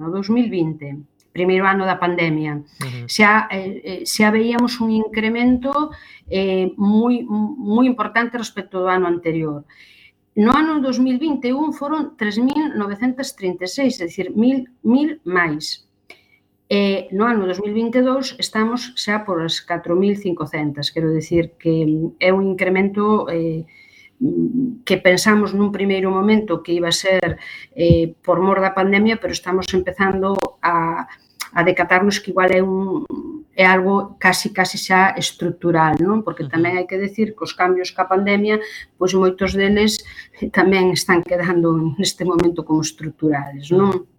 no 0.01 0.09
2020 0.09 1.13
primeiro 1.35 1.67
ano 1.67 1.83
da 1.85 1.99
pandemia. 1.99 2.55
Uh 2.55 2.63
-huh. 2.63 3.07
Xa 3.11 3.51
eh, 3.51 3.83
eh, 3.91 4.03
xa 4.07 4.31
veíamos 4.31 4.79
un 4.79 4.95
incremento 4.95 5.91
eh 6.31 6.71
moi 6.79 7.27
moi 7.27 7.85
importante 7.93 8.39
respecto 8.39 8.79
do 8.79 8.89
ano 8.89 9.07
anterior. 9.11 9.67
No 10.35 10.51
ano 10.51 10.81
2021 10.83 11.75
foron 11.79 12.03
3.936, 12.19 14.03
é 14.03 14.07
dicir, 14.11 14.27
1.000 14.35 15.23
máis. 15.23 15.87
E 16.67 17.07
no 17.15 17.23
ano 17.27 17.47
2022 17.47 18.35
estamos 18.43 18.81
xa 18.99 19.23
por 19.27 19.39
as 19.43 19.63
4.500, 19.63 20.91
quero 20.95 21.15
dicir 21.15 21.55
que 21.61 21.75
é 22.19 22.31
un 22.33 22.43
incremento 22.51 23.31
eh, 23.31 23.63
que 24.85 24.97
pensamos 24.99 25.53
nun 25.55 25.71
primeiro 25.71 26.11
momento 26.11 26.63
que 26.65 26.75
iba 26.75 26.89
a 26.89 26.97
ser 26.97 27.39
eh, 27.77 28.15
por 28.25 28.41
mor 28.41 28.59
da 28.59 28.75
pandemia, 28.75 29.21
pero 29.21 29.31
estamos 29.31 29.71
empezando 29.75 30.35
a, 30.63 31.07
a 31.55 31.63
decatarnos 31.63 32.19
que 32.19 32.31
igual 32.31 32.51
é 32.51 32.63
un 32.63 33.07
é 33.57 33.65
algo 33.65 34.17
casi 34.19 34.51
casi 34.51 34.79
xa 34.79 35.15
estructural, 35.17 35.95
non? 36.03 36.27
Porque 36.27 36.51
tamén 36.51 36.75
hai 36.75 36.87
que 36.91 36.99
decir 36.99 37.39
que 37.39 37.47
os 37.47 37.55
cambios 37.55 37.95
ca 37.95 38.11
pandemia, 38.11 38.59
pois 38.99 39.15
moitos 39.15 39.55
deles 39.55 40.03
tamén 40.59 40.91
están 40.91 41.23
quedando 41.23 41.95
neste 41.95 42.27
momento 42.27 42.67
como 42.67 42.83
estructurales, 42.83 43.71
non? 43.71 44.11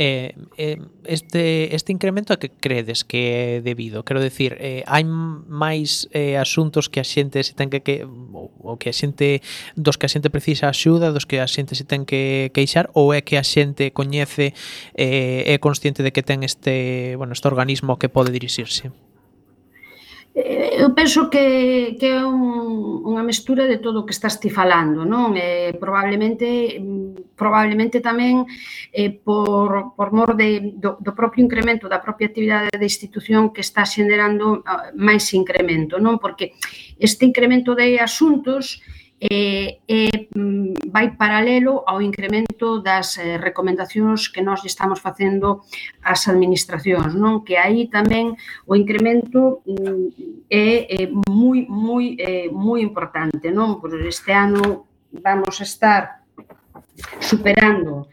eh, 0.00 0.34
eh, 0.56 0.78
este, 1.04 1.76
este 1.76 1.92
incremento 1.92 2.32
a 2.32 2.38
que 2.38 2.48
credes 2.48 3.04
que 3.04 3.60
é 3.60 3.60
debido? 3.60 4.02
Quero 4.02 4.24
decir, 4.24 4.56
eh, 4.56 4.80
hai 4.88 5.04
máis 5.04 6.08
eh, 6.16 6.40
asuntos 6.40 6.88
que 6.88 7.04
a 7.04 7.04
xente 7.04 7.44
se 7.44 7.52
ten 7.52 7.68
que, 7.68 7.84
que 7.84 8.08
ou 8.08 8.80
que 8.80 8.88
a 8.88 8.96
xente 8.96 9.44
dos 9.76 10.00
que 10.00 10.08
a 10.08 10.12
xente 10.12 10.32
precisa 10.32 10.72
axuda, 10.72 11.12
dos 11.12 11.28
que 11.28 11.36
a 11.36 11.44
xente 11.44 11.76
se 11.76 11.84
ten 11.84 12.08
que 12.08 12.48
queixar 12.56 12.88
ou 12.96 13.12
é 13.12 13.20
que 13.20 13.36
a 13.36 13.44
xente 13.44 13.92
coñece 13.92 14.56
eh, 14.96 15.44
é 15.44 15.60
consciente 15.60 16.00
de 16.00 16.16
que 16.16 16.24
ten 16.24 16.48
este, 16.48 17.12
bueno, 17.20 17.36
este 17.36 17.44
organismo 17.44 18.00
que 18.00 18.08
pode 18.08 18.32
dirixirse? 18.32 18.88
Eh, 20.40 20.82
eu 20.82 20.94
penso 20.94 21.28
que, 21.28 21.96
que 22.00 22.06
é 22.06 22.24
un, 22.24 23.04
unha 23.04 23.20
mestura 23.20 23.68
de 23.68 23.76
todo 23.76 24.00
o 24.00 24.06
que 24.06 24.16
estás 24.16 24.40
ti 24.40 24.48
falando, 24.48 25.04
non? 25.04 25.36
Eh, 25.36 25.76
probablemente 25.76 26.80
probablemente 27.36 28.04
tamén 28.04 28.44
eh, 28.92 29.12
por, 29.12 29.96
por 29.96 30.12
mor 30.12 30.36
de, 30.36 30.76
do, 30.76 31.00
do 31.00 31.12
propio 31.16 31.40
incremento 31.44 31.88
da 31.88 32.00
propia 32.00 32.28
actividade 32.28 32.72
da 32.72 32.84
institución 32.84 33.52
que 33.52 33.64
está 33.64 33.84
xenerando 33.84 34.60
ah, 34.64 34.92
máis 34.96 35.28
incremento, 35.32 35.96
non? 36.00 36.16
Porque 36.20 36.56
este 37.00 37.24
incremento 37.24 37.72
de 37.72 38.00
asuntos 38.00 38.80
eh, 38.84 38.99
eh, 39.20 39.80
eh, 39.86 40.28
vai 40.88 41.12
paralelo 41.12 41.84
ao 41.84 42.00
incremento 42.00 42.80
das 42.80 43.18
eh, 43.20 43.36
recomendacións 43.36 44.32
que 44.32 44.40
nós 44.40 44.64
estamos 44.64 44.98
facendo 44.98 45.60
ás 46.00 46.24
administracións, 46.24 47.12
non? 47.12 47.44
Que 47.44 47.60
aí 47.60 47.92
tamén 47.92 48.32
o 48.64 48.72
incremento 48.72 49.60
mm, 49.68 50.48
é, 50.48 50.88
é 50.88 51.00
moi 51.28 51.68
moi 51.68 52.16
eh, 52.16 52.48
moi 52.48 52.80
importante, 52.80 53.52
non? 53.52 53.76
Por 53.76 53.92
este 54.08 54.32
ano 54.32 54.88
vamos 55.12 55.60
a 55.60 55.68
estar 55.68 56.24
superando 57.20 58.08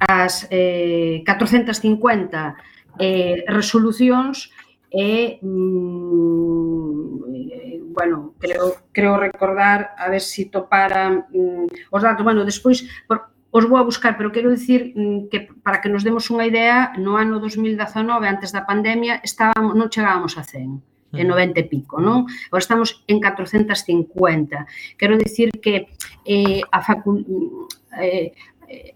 as 0.00 0.48
eh, 0.48 1.20
450 1.28 2.56
eh, 2.98 3.44
resolucións 3.48 4.48
e, 4.92 5.38
mm, 5.40 7.34
eh, 7.34 7.80
bueno, 7.96 8.34
creo, 8.38 8.76
creo 8.92 9.16
recordar, 9.16 9.94
a 9.96 10.08
ver 10.10 10.20
se 10.20 10.44
si 10.44 10.44
topara 10.46 11.10
mm, 11.32 11.66
os 11.90 12.02
datos, 12.02 12.24
bueno, 12.24 12.44
despois 12.44 12.84
por, 13.08 13.32
os 13.50 13.64
vou 13.68 13.78
a 13.78 13.84
buscar, 13.84 14.16
pero 14.16 14.32
quero 14.32 14.50
dicir 14.50 14.92
mm, 14.96 15.28
que 15.28 15.48
para 15.64 15.80
que 15.80 15.88
nos 15.88 16.04
demos 16.04 16.28
unha 16.28 16.44
idea, 16.44 16.92
no 17.00 17.16
ano 17.16 17.40
2019, 17.40 18.24
antes 18.28 18.52
da 18.52 18.68
pandemia, 18.68 19.20
estábamos, 19.24 19.72
non 19.76 19.92
chegábamos 19.92 20.36
a 20.36 20.44
100 20.44 20.92
en 21.12 21.28
90 21.28 21.60
e 21.60 21.64
pico, 21.68 22.00
non? 22.00 22.24
Agora 22.48 22.64
estamos 22.64 23.04
en 23.04 23.20
450. 23.20 24.96
Quero 24.96 25.20
dicir 25.20 25.52
que 25.60 25.92
eh, 26.24 26.64
a 26.64 26.80
facu 26.80 27.20
mm, 27.20 28.00
eh, 28.00 28.32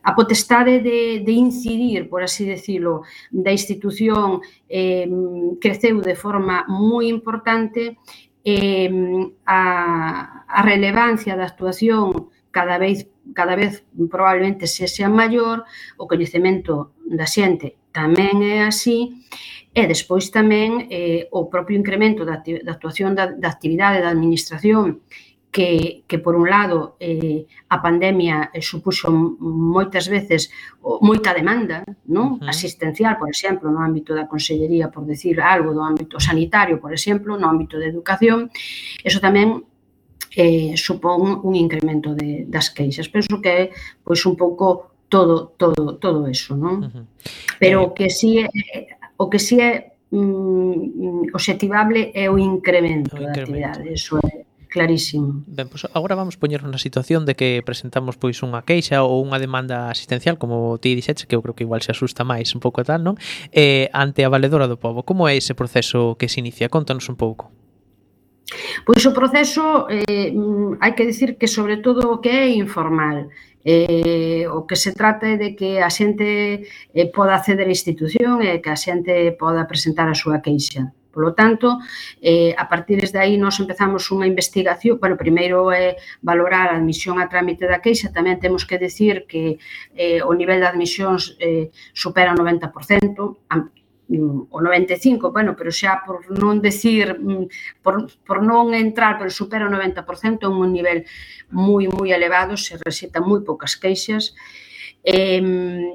a 0.03 0.15
potestade 0.15 0.81
de, 0.81 1.21
de 1.25 1.33
incidir, 1.33 2.09
por 2.09 2.23
así 2.23 2.45
decirlo, 2.47 3.03
da 3.31 3.53
institución 3.53 4.41
eh, 4.69 5.09
creceu 5.61 6.01
de 6.01 6.17
forma 6.17 6.65
moi 6.69 7.09
importante 7.09 7.99
eh, 8.45 8.91
a, 9.45 9.61
a 10.47 10.61
relevancia 10.63 11.37
da 11.37 11.45
actuación 11.51 12.31
cada 12.51 12.79
vez 12.79 13.11
cada 13.35 13.57
vez 13.57 13.85
probablemente 14.09 14.67
se 14.67 14.87
sea 14.87 15.09
maior, 15.09 15.65
o 15.99 16.07
coñecemento 16.07 16.95
da 17.05 17.27
xente 17.27 17.77
tamén 17.91 18.45
é 18.45 18.63
así, 18.63 19.25
e 19.73 19.83
despois 19.85 20.33
tamén 20.33 20.89
eh, 20.89 21.29
o 21.33 21.49
propio 21.53 21.77
incremento 21.77 22.25
da, 22.25 22.41
da 22.41 22.73
actuación 22.73 23.13
da, 23.13 23.29
da 23.29 23.49
actividade 23.53 24.01
da 24.01 24.13
administración 24.13 25.05
que, 25.51 26.05
que 26.07 26.19
por 26.19 26.37
un 26.37 26.51
lado 26.51 26.97
eh, 27.01 27.47
a 27.69 27.81
pandemia 27.81 28.51
eh, 28.53 28.61
supuxo 28.61 29.09
moitas 29.41 30.05
veces 30.13 30.53
moita 31.01 31.33
demanda 31.33 31.81
non 32.13 32.37
uh 32.37 32.45
-huh. 32.45 32.53
asistencial, 32.53 33.17
por 33.17 33.33
exemplo, 33.33 33.73
no 33.73 33.81
ámbito 33.81 34.13
da 34.13 34.29
consellería, 34.29 34.93
por 34.93 35.09
decir 35.09 35.41
algo 35.41 35.73
do 35.73 35.81
ámbito 35.81 36.21
sanitario, 36.21 36.77
por 36.77 36.93
exemplo, 36.93 37.41
no 37.41 37.49
ámbito 37.49 37.81
de 37.81 37.89
educación, 37.89 38.53
eso 39.01 39.19
tamén 39.21 39.65
eh, 40.37 40.77
supón 40.77 41.41
un 41.41 41.55
incremento 41.57 42.13
de, 42.13 42.45
das 42.45 42.69
queixas. 42.69 43.09
Penso 43.09 43.41
que 43.41 43.49
é 43.49 43.63
pois, 44.05 44.21
un 44.29 44.37
pouco 44.37 44.93
todo, 45.09 45.57
todo, 45.57 45.97
todo 45.97 46.27
eso, 46.29 46.53
non? 46.53 46.77
Uh 46.85 46.91
-huh. 46.93 47.05
Pero 47.57 47.81
eh. 47.81 47.87
o 47.87 47.89
que 47.97 48.13
si 48.13 48.45
sí 48.45 48.45
é, 48.45 49.01
o 49.17 49.33
que 49.33 49.41
si 49.41 49.57
sí 49.57 49.65
é 49.65 49.97
mm, 50.13 50.21
mm, 50.21 51.23
objetivable 51.33 52.13
é 52.13 52.29
o 52.29 52.37
incremento, 52.37 53.17
o 53.17 53.25
incremento. 53.25 53.25
da 53.25 53.33
actividade, 53.33 53.89
eso 53.89 54.21
é 54.21 54.46
clarísimo. 54.77 55.41
Ben, 55.49 55.73
pois 55.73 55.89
agora 55.97 56.13
vamos 56.13 56.37
poñernos 56.37 56.69
na 56.69 56.77
situación 56.77 57.25
de 57.25 57.33
que 57.33 57.65
presentamos 57.65 58.21
pois 58.21 58.37
unha 58.45 58.61
queixa 58.61 59.01
ou 59.01 59.25
unha 59.25 59.41
demanda 59.41 59.89
asistencial, 59.89 60.37
como 60.37 60.77
ti 60.77 60.93
dixetes, 60.93 61.25
que 61.25 61.33
eu 61.33 61.41
creo 61.41 61.57
que 61.57 61.65
igual 61.65 61.81
se 61.81 61.97
asusta 61.97 62.29
máis 62.29 62.53
un 62.53 62.61
pouco 62.61 62.85
tal, 62.85 63.01
non? 63.01 63.17
Eh, 63.57 63.89
ante 63.97 64.21
a 64.21 64.29
valedora 64.29 64.69
do 64.69 64.77
povo. 64.77 65.01
Como 65.09 65.25
é 65.25 65.41
ese 65.41 65.57
proceso 65.57 66.21
que 66.21 66.29
se 66.29 66.45
inicia? 66.45 66.69
Contanos 66.69 67.09
un 67.09 67.17
pouco. 67.17 67.49
Pois 68.85 69.03
o 69.09 69.17
proceso 69.17 69.89
eh, 69.89 70.31
hai 70.85 70.93
que 70.93 71.09
dicir 71.09 71.41
que 71.41 71.49
sobre 71.49 71.81
todo 71.81 72.13
o 72.13 72.21
que 72.21 72.31
é 72.31 72.47
informal 72.53 73.33
eh, 73.67 74.47
o 74.47 74.63
que 74.69 74.77
se 74.79 74.95
trata 74.95 75.27
é 75.27 75.37
de 75.41 75.59
que 75.59 75.83
a 75.83 75.91
xente 75.91 76.63
eh, 76.95 77.09
poda 77.11 77.35
acceder 77.35 77.67
á 77.67 77.75
institución 77.75 78.39
e 78.39 78.63
que 78.63 78.71
a 78.71 78.79
xente 78.79 79.35
poda 79.35 79.67
presentar 79.67 80.07
a 80.07 80.15
súa 80.15 80.39
queixa. 80.39 80.95
Polo 81.17 81.33
tanto, 81.33 81.81
eh, 82.21 82.53
a 82.53 82.69
partir 82.69 83.01
de 83.01 83.17
aí 83.17 83.41
nós 83.41 83.57
empezamos 83.57 84.05
unha 84.13 84.29
investigación, 84.29 85.01
bueno, 85.01 85.17
primeiro 85.17 85.73
é 85.73 85.77
eh, 85.81 85.93
valorar 86.21 86.69
a 86.69 86.77
admisión 86.77 87.17
a 87.17 87.25
trámite 87.33 87.65
da 87.65 87.81
queixa, 87.81 88.13
tamén 88.13 88.37
temos 88.37 88.69
que 88.69 88.77
decir 88.77 89.25
que 89.25 89.57
eh, 89.97 90.21
o 90.21 90.37
nivel 90.37 90.61
de 90.61 90.69
admisións 90.69 91.33
eh, 91.41 91.73
supera 91.97 92.37
o 92.37 92.39
90%, 92.39 92.69
o 94.53 94.61
95, 94.61 95.33
bueno, 95.33 95.57
pero 95.57 95.73
xa 95.73 96.05
por 96.05 96.29
non 96.29 96.61
decir, 96.61 97.17
mm, 97.17 97.81
por, 97.81 98.13
por 98.29 98.45
non 98.45 98.77
entrar, 98.77 99.17
pero 99.17 99.33
supera 99.33 99.65
o 99.65 99.73
90%, 99.73 100.45
é 100.45 100.49
un 100.53 100.69
nivel 100.69 101.09
moi, 101.49 101.89
moi 101.89 102.13
elevado, 102.13 102.61
se 102.61 102.77
recitan 102.77 103.25
moi 103.25 103.41
poucas 103.41 103.73
queixas, 103.73 104.37
e 104.37 104.66
Eh, 105.09 105.41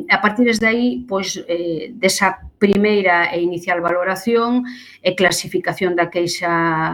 a 0.08 0.21
partir 0.24 0.45
desde 0.45 0.67
aí, 0.71 1.04
pois, 1.04 1.36
eh, 1.43 1.91
desa 2.00 2.47
primeira 2.56 3.36
e 3.36 3.43
inicial 3.43 3.84
valoración 3.84 4.63
e 5.04 5.12
clasificación 5.19 6.00
da 6.00 6.08
queixa 6.08 6.47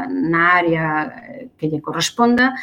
na 0.10 0.58
área 0.58 0.86
eh, 1.14 1.54
que 1.54 1.70
lle 1.70 1.78
corresponda, 1.78 2.58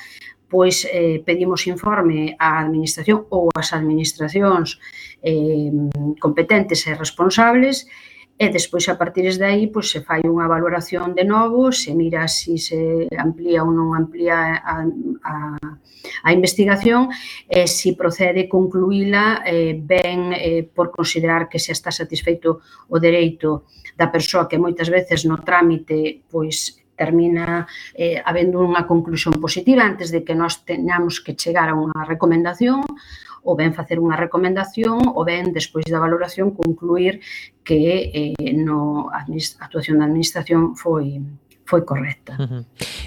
pois 0.51 0.83
eh, 0.90 1.23
pedimos 1.23 1.71
informe 1.71 2.35
á 2.35 2.67
administración 2.67 3.31
ou 3.31 3.47
ás 3.55 3.71
administracións 3.71 4.83
eh, 5.23 5.71
competentes 6.19 6.83
e 6.90 6.99
responsables 6.99 7.87
e 7.87 8.05
E 8.37 8.51
despois, 8.51 8.88
a 8.90 8.99
partir 8.99 9.31
de 9.31 9.47
aí, 9.47 9.70
pois, 9.70 9.94
se 9.94 10.03
fai 10.03 10.18
unha 10.27 10.51
valoración 10.51 11.14
de 11.14 11.23
novo, 11.23 11.70
se 11.70 11.94
mira 11.94 12.27
se 12.27 12.59
se 12.59 13.07
amplía 13.14 13.62
ou 13.62 13.70
non 13.70 13.94
amplía 13.94 14.59
a, 14.59 14.83
a, 15.23 15.35
a 16.27 16.31
investigación, 16.35 17.14
e 17.47 17.70
se 17.70 17.94
procede 17.94 18.51
concluíla 18.51 19.47
eh, 19.47 19.79
ben 19.79 20.35
eh, 20.35 20.66
por 20.66 20.90
considerar 20.90 21.47
que 21.47 21.62
se 21.62 21.70
está 21.70 21.94
satisfeito 21.94 22.59
o 22.90 22.99
dereito 22.99 23.70
da 23.94 24.11
persoa 24.11 24.51
que 24.51 24.59
moitas 24.59 24.90
veces 24.90 25.23
no 25.23 25.38
trámite 25.47 26.27
pois 26.27 26.83
termina 26.99 27.66
eh, 27.94 28.18
habendo 28.18 28.62
unha 28.62 28.87
conclusión 28.87 29.38
positiva 29.38 29.87
antes 29.87 30.11
de 30.11 30.27
que 30.27 30.35
nós 30.35 30.66
teñamos 30.66 31.23
que 31.23 31.38
chegar 31.38 31.70
a 31.70 31.79
unha 31.79 32.03
recomendación 32.07 32.83
ou 33.44 33.54
ben 33.54 33.76
facer 33.76 34.00
unha 34.00 34.16
recomendación 34.16 35.12
ou 35.12 35.22
ben, 35.22 35.52
despois 35.52 35.85
da 35.87 36.00
valoración, 36.00 36.57
concluir 36.57 37.20
que 37.62 38.35
eh, 38.40 38.52
no, 38.57 39.12
a 39.12 39.22
actuación 39.61 40.00
da 40.00 40.09
administración 40.09 40.74
foi 40.74 41.20
foi 41.64 41.83
correcta. 41.83 42.37
Uh 42.38 42.44
-huh. 42.44 42.64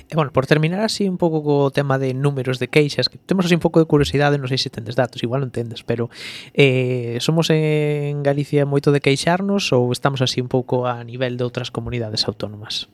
E, 0.10 0.16
bueno, 0.16 0.32
por 0.32 0.46
terminar 0.48 0.82
así 0.82 1.08
un 1.08 1.18
pouco 1.18 1.44
co 1.44 1.70
tema 1.72 2.00
de 2.00 2.14
números 2.14 2.58
de 2.60 2.68
queixas, 2.68 3.10
que 3.10 3.18
temos 3.18 3.46
así 3.46 3.54
un 3.54 3.62
pouco 3.62 3.80
de 3.80 3.86
curiosidade, 3.86 4.42
non 4.42 4.50
sei 4.50 4.58
se 4.58 4.74
tendes 4.74 4.98
datos, 4.98 5.22
igual 5.22 5.46
non 5.46 5.54
tendes, 5.54 5.86
pero 5.86 6.10
eh, 6.58 7.22
somos 7.22 7.54
en 7.54 8.26
Galicia 8.26 8.66
moito 8.66 8.90
de 8.90 9.04
queixarnos 9.04 9.70
ou 9.74 9.94
estamos 9.94 10.26
así 10.26 10.42
un 10.42 10.50
pouco 10.50 10.90
a 10.90 11.06
nivel 11.06 11.38
de 11.38 11.46
outras 11.46 11.70
comunidades 11.70 12.26
autónomas? 12.26 12.90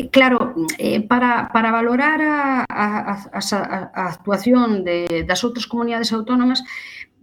Eh, 0.00 0.08
claro, 0.10 0.54
eh, 0.78 1.00
para, 1.06 1.50
para 1.52 1.70
valorar 1.72 2.20
a, 2.22 2.64
a, 2.68 3.12
a, 3.12 3.90
a 3.94 4.02
actuación 4.08 4.84
de, 4.84 5.24
das 5.28 5.44
outras 5.44 5.66
comunidades 5.68 6.12
autónomas 6.16 6.64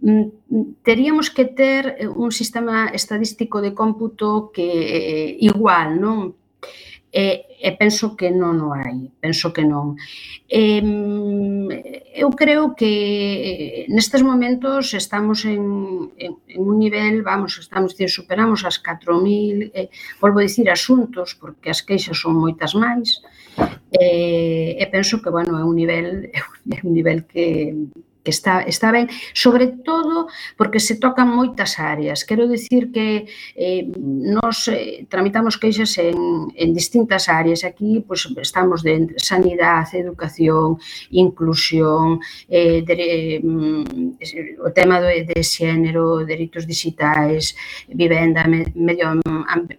mm, 0.00 0.30
mm, 0.46 0.64
teríamos 0.86 1.26
que 1.30 1.44
ter 1.44 1.98
eh, 1.98 2.06
un 2.06 2.30
sistema 2.30 2.86
estadístico 2.94 3.58
de 3.60 3.74
cómputo 3.74 4.50
que 4.54 4.62
eh, 4.62 5.30
igual, 5.42 5.98
non? 5.98 6.38
E, 7.10 7.56
e 7.60 7.72
penso 7.72 8.14
que 8.16 8.28
non 8.28 8.60
o 8.60 8.76
hai, 8.76 9.08
penso 9.16 9.48
que 9.48 9.64
non. 9.64 9.96
E, 10.44 10.84
eu 12.12 12.28
creo 12.36 12.76
que 12.76 13.88
nestes 13.88 14.20
momentos 14.20 14.92
estamos 14.92 15.48
en, 15.48 16.12
en, 16.20 16.32
en 16.52 16.60
un 16.60 16.76
nivel, 16.76 17.24
vamos, 17.24 17.56
estamos 17.56 17.96
dicir, 17.96 18.12
superamos 18.12 18.60
as 18.68 18.76
4.000, 18.76 19.72
eh, 19.72 19.88
volvo 20.20 20.38
a 20.40 20.46
dicir, 20.46 20.68
asuntos, 20.68 21.32
porque 21.32 21.72
as 21.72 21.80
queixas 21.80 22.20
son 22.20 22.36
moitas 22.36 22.76
máis, 22.76 23.24
e, 23.88 24.76
e 24.76 24.84
penso 24.92 25.24
que, 25.24 25.32
bueno, 25.32 25.56
é 25.56 25.64
un 25.64 25.74
nivel, 25.80 26.28
é 26.76 26.80
un 26.84 26.92
nivel 26.92 27.24
que, 27.24 27.72
que 28.22 28.30
está, 28.30 28.62
está 28.62 28.92
ben, 28.92 29.08
sobre 29.32 29.68
todo 29.68 30.28
porque 30.56 30.80
se 30.80 30.96
tocan 30.96 31.28
moitas 31.28 31.78
áreas. 31.78 32.24
Quero 32.24 32.48
dicir 32.48 32.92
que 32.92 33.26
eh, 33.54 33.88
nos 33.96 34.68
eh, 34.68 35.06
tramitamos 35.08 35.56
queixas 35.56 35.96
en, 35.98 36.50
en 36.54 36.74
distintas 36.74 37.28
áreas. 37.28 37.64
Aquí 37.64 38.04
pues, 38.06 38.28
estamos 38.40 38.82
de 38.82 39.14
sanidade, 39.16 39.98
educación, 39.98 40.78
inclusión, 41.10 42.20
eh, 42.48 42.82
de, 42.82 42.94
eh, 42.94 43.40
mm, 43.42 44.64
o 44.64 44.70
tema 44.72 45.00
de, 45.00 45.24
de 45.24 45.40
xénero, 45.42 46.24
delitos 46.24 46.66
digitais, 46.66 47.56
vivenda, 47.88 48.44
medio 48.74 49.20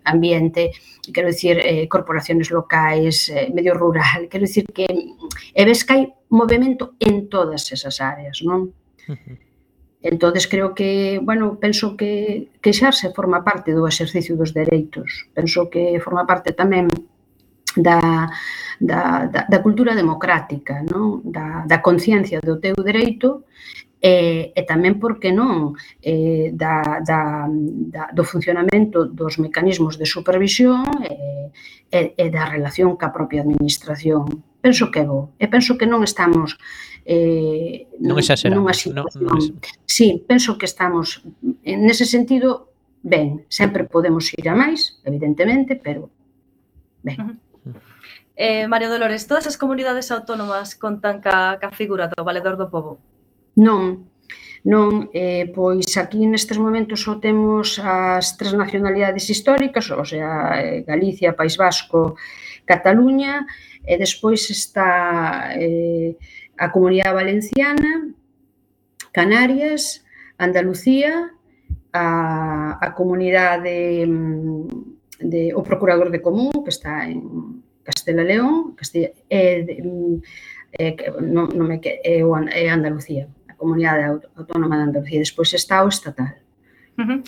ambiente, 0.04 0.72
quero 1.14 1.28
dicir, 1.28 1.60
eh, 1.60 1.88
corporaciones 1.88 2.52
locais, 2.52 3.30
eh, 3.30 3.52
medio 3.54 3.74
rural, 3.74 4.28
quero 4.30 4.46
dicir 4.46 4.66
que 4.74 4.88
e 4.88 5.62
ves 5.66 5.84
que 5.84 5.94
hai 5.94 6.04
movimento 6.30 6.96
en 7.00 7.30
todas 7.30 7.72
esas 7.72 8.02
áreas, 8.02 8.42
non? 8.44 8.72
Uh 9.08 9.16
-huh. 9.16 9.38
Entonces 10.02 10.48
creo 10.48 10.74
que, 10.74 11.20
bueno, 11.22 11.60
penso 11.60 11.98
que 11.98 12.48
queixarse 12.62 13.12
forma 13.12 13.44
parte 13.44 13.76
do 13.76 13.84
exercicio 13.84 14.38
dos 14.40 14.56
dereitos, 14.56 15.28
penso 15.36 15.68
que 15.68 16.00
forma 16.00 16.24
parte 16.24 16.56
tamén 16.56 16.88
da, 17.76 18.32
da, 18.80 19.28
da, 19.28 19.42
da 19.44 19.60
cultura 19.62 19.94
democrática, 19.94 20.82
non? 20.88 21.20
da, 21.24 21.68
da 21.68 21.84
conciencia 21.84 22.40
do 22.40 22.64
teu 22.64 22.76
dereito 22.80 23.44
e, 24.02 24.56
e 24.56 24.62
tamén, 24.64 24.96
por 24.96 25.20
que 25.20 25.36
non, 25.36 25.76
eh, 26.00 26.56
da, 26.56 27.04
da, 27.04 27.48
da, 27.52 28.04
do 28.16 28.24
funcionamento 28.24 29.04
dos 29.04 29.36
mecanismos 29.44 30.00
de 30.00 30.08
supervisión 30.08 30.88
e, 31.04 31.52
e, 31.92 32.00
e 32.16 32.26
da 32.32 32.48
relación 32.48 32.96
ca 32.96 33.12
propia 33.12 33.44
administración. 33.44 34.44
Penso 34.64 34.88
que 34.92 35.04
é 35.04 35.08
bo. 35.08 35.36
E 35.36 35.52
penso 35.52 35.76
que 35.76 35.88
non 35.88 36.04
estamos 36.08 36.56
eh, 37.04 37.92
non 38.00 38.16
nunha 38.16 38.72
situación... 38.76 39.04
Non, 39.20 39.36
non 39.36 39.36
es... 39.36 39.52
Sí, 39.84 40.24
penso 40.24 40.56
que 40.56 40.68
estamos, 40.68 41.20
en 41.64 41.84
ese 41.92 42.08
sentido, 42.08 42.72
ben. 43.04 43.44
Sempre 43.52 43.84
podemos 43.84 44.32
ir 44.32 44.48
a 44.48 44.56
máis, 44.56 45.04
evidentemente, 45.04 45.76
pero 45.76 46.08
ben. 47.04 47.20
Uh 47.20 47.24
-huh. 47.28 47.38
Eh, 48.40 48.68
Mario 48.72 48.88
Dolores, 48.88 49.28
todas 49.28 49.44
as 49.52 49.60
comunidades 49.60 50.08
autónomas 50.16 50.72
contan 50.72 51.20
ca, 51.20 51.60
ca 51.60 51.76
figura 51.76 52.08
do 52.08 52.24
valedor 52.24 52.56
do 52.56 52.72
Pobo? 52.72 53.04
Non, 53.60 54.08
non, 54.64 55.12
eh, 55.12 55.52
pois 55.56 55.88
aquí 56.00 56.24
nestes 56.24 56.60
momentos 56.60 57.04
só 57.04 57.20
temos 57.20 57.80
as 57.80 58.36
tres 58.40 58.54
nacionalidades 58.56 59.26
históricas, 59.30 59.88
ou 59.92 60.04
sea, 60.04 60.60
eh, 60.60 60.84
Galicia, 60.84 61.36
País 61.36 61.56
Vasco, 61.56 62.16
Cataluña, 62.68 63.48
e 63.84 63.96
despois 63.98 64.48
está 64.52 65.52
eh, 65.56 66.16
a 66.58 66.68
Comunidade 66.72 67.16
Valenciana, 67.16 68.12
Canarias, 69.12 70.04
Andalucía, 70.38 71.32
a, 71.94 72.78
a 72.80 72.88
Comunidade 72.94 74.06
mm, 74.06 74.68
de, 75.20 75.54
o 75.56 75.64
Procurador 75.64 76.12
de 76.12 76.22
Común, 76.22 76.52
que 76.64 76.70
está 76.70 77.08
en 77.08 77.64
Castela 77.84 78.24
León, 78.24 78.76
Castilla, 78.76 79.12
e, 79.28 79.66
eh, 79.68 79.84
mm, 79.84 80.16
eh, 80.78 80.96
non, 81.24 81.50
non 81.58 81.66
me 81.68 81.80
que, 81.82 82.00
eh, 82.04 82.22
é, 82.22 82.42
é 82.54 82.62
eh, 82.68 82.70
Andalucía. 82.70 83.28
Comunidade 83.60 84.24
Autónoma 84.40 84.80
de 84.80 84.84
Andalucía 84.88 85.20
e 85.20 85.26
despois 85.28 85.52
está 85.54 85.84
o 85.84 85.92
estatal. 85.92 86.34
Uh 87.00 87.04
-huh. 87.04 87.20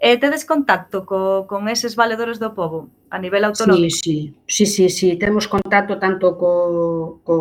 eh, 0.00 0.16
tedes 0.16 0.44
contacto 0.44 1.04
co, 1.04 1.44
con 1.50 1.68
eses 1.68 1.96
valedores 1.96 2.38
do 2.40 2.52
povo 2.56 2.88
a 3.10 3.18
nivel 3.18 3.44
autonómico? 3.44 3.92
Sí, 3.92 4.32
sí, 4.46 4.64
sí, 4.64 4.64
sí, 4.66 4.84
sí. 4.88 5.08
temos 5.16 5.48
contacto 5.48 5.98
tanto 5.98 6.36
co, 6.40 7.20
co, 7.24 7.36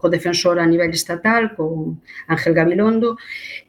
co 0.00 0.06
defensor 0.08 0.56
a 0.60 0.66
nivel 0.72 0.90
estatal, 0.92 1.52
co 1.56 1.96
Ángel 2.28 2.54
Gabilondo, 2.54 3.16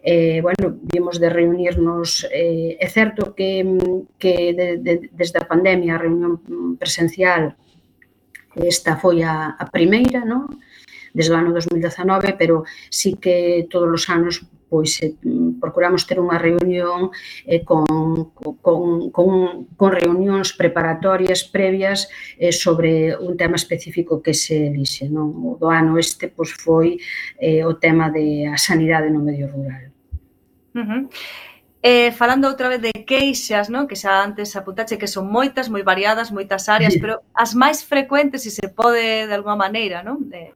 eh, 0.03 0.39
bueno, 0.39 0.79
vimos 0.93 1.19
de 1.19 1.29
reunirnos, 1.29 2.27
eh, 2.31 2.79
é 2.79 2.87
certo 2.87 3.35
que, 3.35 3.63
que 4.21 4.33
de, 4.59 4.67
de, 4.85 4.93
desde 5.11 5.39
a 5.39 5.47
pandemia 5.51 5.95
a 5.95 6.03
reunión 6.05 6.39
presencial 6.79 7.59
esta 8.55 8.97
foi 8.97 9.23
a, 9.23 9.55
a 9.59 9.65
primeira, 9.69 10.25
non? 10.25 10.47
desde 11.13 11.33
o 11.33 11.37
ano 11.37 11.53
2019, 11.53 12.35
pero 12.37 12.63
sí 12.89 13.15
que 13.15 13.67
todos 13.69 13.89
os 13.89 14.05
anos 14.09 14.45
pois 14.69 15.01
eh, 15.01 15.17
procuramos 15.59 16.05
ter 16.05 16.21
unha 16.21 16.37
reunión 16.37 17.09
eh, 17.43 17.65
con, 17.65 17.83
con, 18.61 19.09
con, 19.09 19.29
con 19.73 19.89
reunións 19.89 20.53
preparatorias 20.53 21.41
previas 21.49 22.07
eh, 22.37 22.53
sobre 22.53 23.17
un 23.17 23.33
tema 23.35 23.57
específico 23.57 24.21
que 24.21 24.37
se 24.37 24.69
elixe. 24.69 25.09
Non? 25.09 25.33
O 25.33 25.57
do 25.57 25.67
ano 25.73 25.97
este 25.97 26.29
pois, 26.29 26.53
foi 26.53 27.01
eh, 27.41 27.65
o 27.65 27.75
tema 27.81 28.13
de 28.13 28.45
a 28.45 28.55
sanidade 28.61 29.09
no 29.09 29.25
medio 29.25 29.49
rural. 29.49 29.89
Uh 30.77 30.85
-huh. 30.85 31.01
Eh, 31.81 32.11
falando 32.11 32.47
outra 32.47 32.67
vez 32.67 32.81
de 32.81 32.91
queixas, 33.07 33.71
non? 33.71 33.87
que 33.87 33.95
xa 33.95 34.19
antes 34.19 34.51
apuntache 34.59 34.99
que 34.99 35.07
son 35.07 35.31
moitas, 35.31 35.71
moi 35.71 35.79
variadas, 35.79 36.27
moitas 36.27 36.67
áreas, 36.67 36.91
sí. 36.91 36.99
pero 36.99 37.23
as 37.31 37.55
máis 37.55 37.87
frecuentes, 37.87 38.43
se 38.43 38.51
se 38.51 38.67
pode 38.67 39.23
de 39.23 39.33
alguma 39.33 39.55
maneira, 39.55 40.03
non? 40.03 40.27
Eh, 40.35 40.51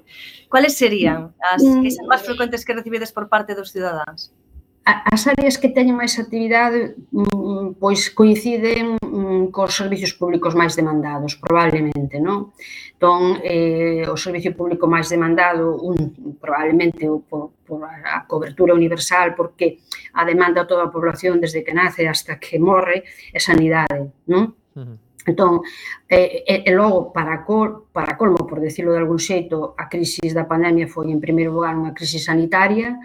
cuáles 0.52 0.76
serían 0.76 1.32
as 1.40 1.64
mm. 1.64 1.80
queixas 1.80 2.06
máis 2.12 2.24
frecuentes 2.28 2.68
que 2.68 2.76
recibides 2.76 3.16
por 3.16 3.32
parte 3.32 3.56
dos 3.56 3.72
cidadáns? 3.72 4.36
As 4.84 5.24
áreas 5.32 5.56
que 5.56 5.72
teñen 5.72 5.96
máis 5.96 6.20
actividade 6.20 7.00
mm, 7.16 7.80
pois 7.80 8.12
coinciden 8.12 9.00
mm, 9.00 9.48
cos 9.48 9.80
servicios 9.80 10.12
públicos 10.20 10.52
máis 10.60 10.76
demandados, 10.76 11.40
probablemente, 11.40 12.20
non? 12.20 12.52
Entón, 13.00 13.40
eh, 13.48 14.04
o 14.12 14.20
servicio 14.20 14.52
público 14.52 14.92
máis 14.92 15.08
demandado, 15.08 15.80
un, 15.80 16.36
probablemente, 16.36 17.08
por, 17.32 17.56
por 17.64 17.88
a 17.88 18.28
cobertura 18.28 18.76
universal, 18.76 19.40
porque 19.40 19.80
a 20.14 20.22
demanda 20.26 20.62
a 20.62 20.70
toda 20.70 20.86
a 20.86 20.94
población 20.94 21.42
desde 21.42 21.64
que 21.66 21.74
nace 21.74 22.08
hasta 22.08 22.38
que 22.38 22.62
morre 22.62 23.04
é 23.34 23.40
sanidade, 23.40 24.14
non? 24.30 24.54
Uh 24.78 24.82
-huh. 24.82 24.98
Entón, 25.26 25.62
e, 26.10 26.44
e, 26.44 26.56
e 26.68 26.72
logo, 26.76 27.14
para, 27.16 27.46
col, 27.48 27.88
para 27.96 28.18
colmo, 28.18 28.44
por 28.44 28.60
decirlo 28.60 28.92
de 28.92 29.00
algún 29.00 29.20
xeito, 29.20 29.72
a 29.80 29.88
crisis 29.88 30.36
da 30.36 30.44
pandemia 30.44 30.92
foi, 30.92 31.08
en 31.16 31.24
primeiro 31.24 31.56
lugar, 31.56 31.80
unha 31.80 31.96
crisis 31.96 32.28
sanitaria, 32.28 33.00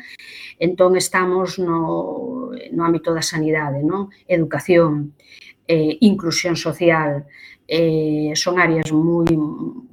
entón 0.59 0.99
estamos 0.99 1.63
no, 1.63 2.51
no 2.51 2.83
ámbito 2.83 3.15
da 3.15 3.23
sanidade, 3.23 3.87
non? 3.87 4.11
Educación, 4.27 5.15
eh, 5.71 5.95
inclusión 6.03 6.59
social, 6.59 7.31
eh, 7.69 8.33
son 8.33 8.57
áreas 8.57 8.89
moi, 8.97 9.29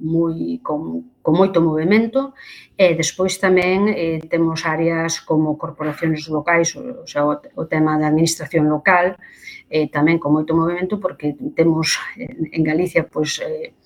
moi 0.00 0.58
con, 0.64 1.12
con 1.20 1.32
moito 1.36 1.60
movimento 1.60 2.32
e 2.72 2.96
despois 2.96 3.36
tamén 3.36 3.92
eh, 3.92 4.16
temos 4.32 4.64
áreas 4.64 5.20
como 5.20 5.60
corporacións 5.60 6.24
locais, 6.32 6.72
o, 6.72 7.04
o, 7.04 7.06
sea, 7.06 7.28
o, 7.28 7.36
o 7.36 7.62
tema 7.68 8.00
da 8.00 8.08
administración 8.08 8.64
local, 8.72 9.20
eh, 9.68 9.92
tamén 9.92 10.16
con 10.16 10.32
moito 10.32 10.56
movimento 10.56 10.96
porque 10.96 11.36
temos 11.52 12.00
en, 12.16 12.48
en 12.48 12.62
Galicia 12.64 13.04
pois, 13.04 13.44
eh, 13.44 13.76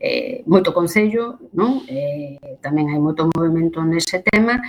eh, 0.00 0.42
moito 0.46 0.74
concello, 0.74 1.38
non? 1.56 1.86
Eh, 1.88 2.36
tamén 2.60 2.90
hai 2.92 3.00
moito 3.00 3.30
movimento 3.32 3.80
nese 3.86 4.20
tema. 4.20 4.60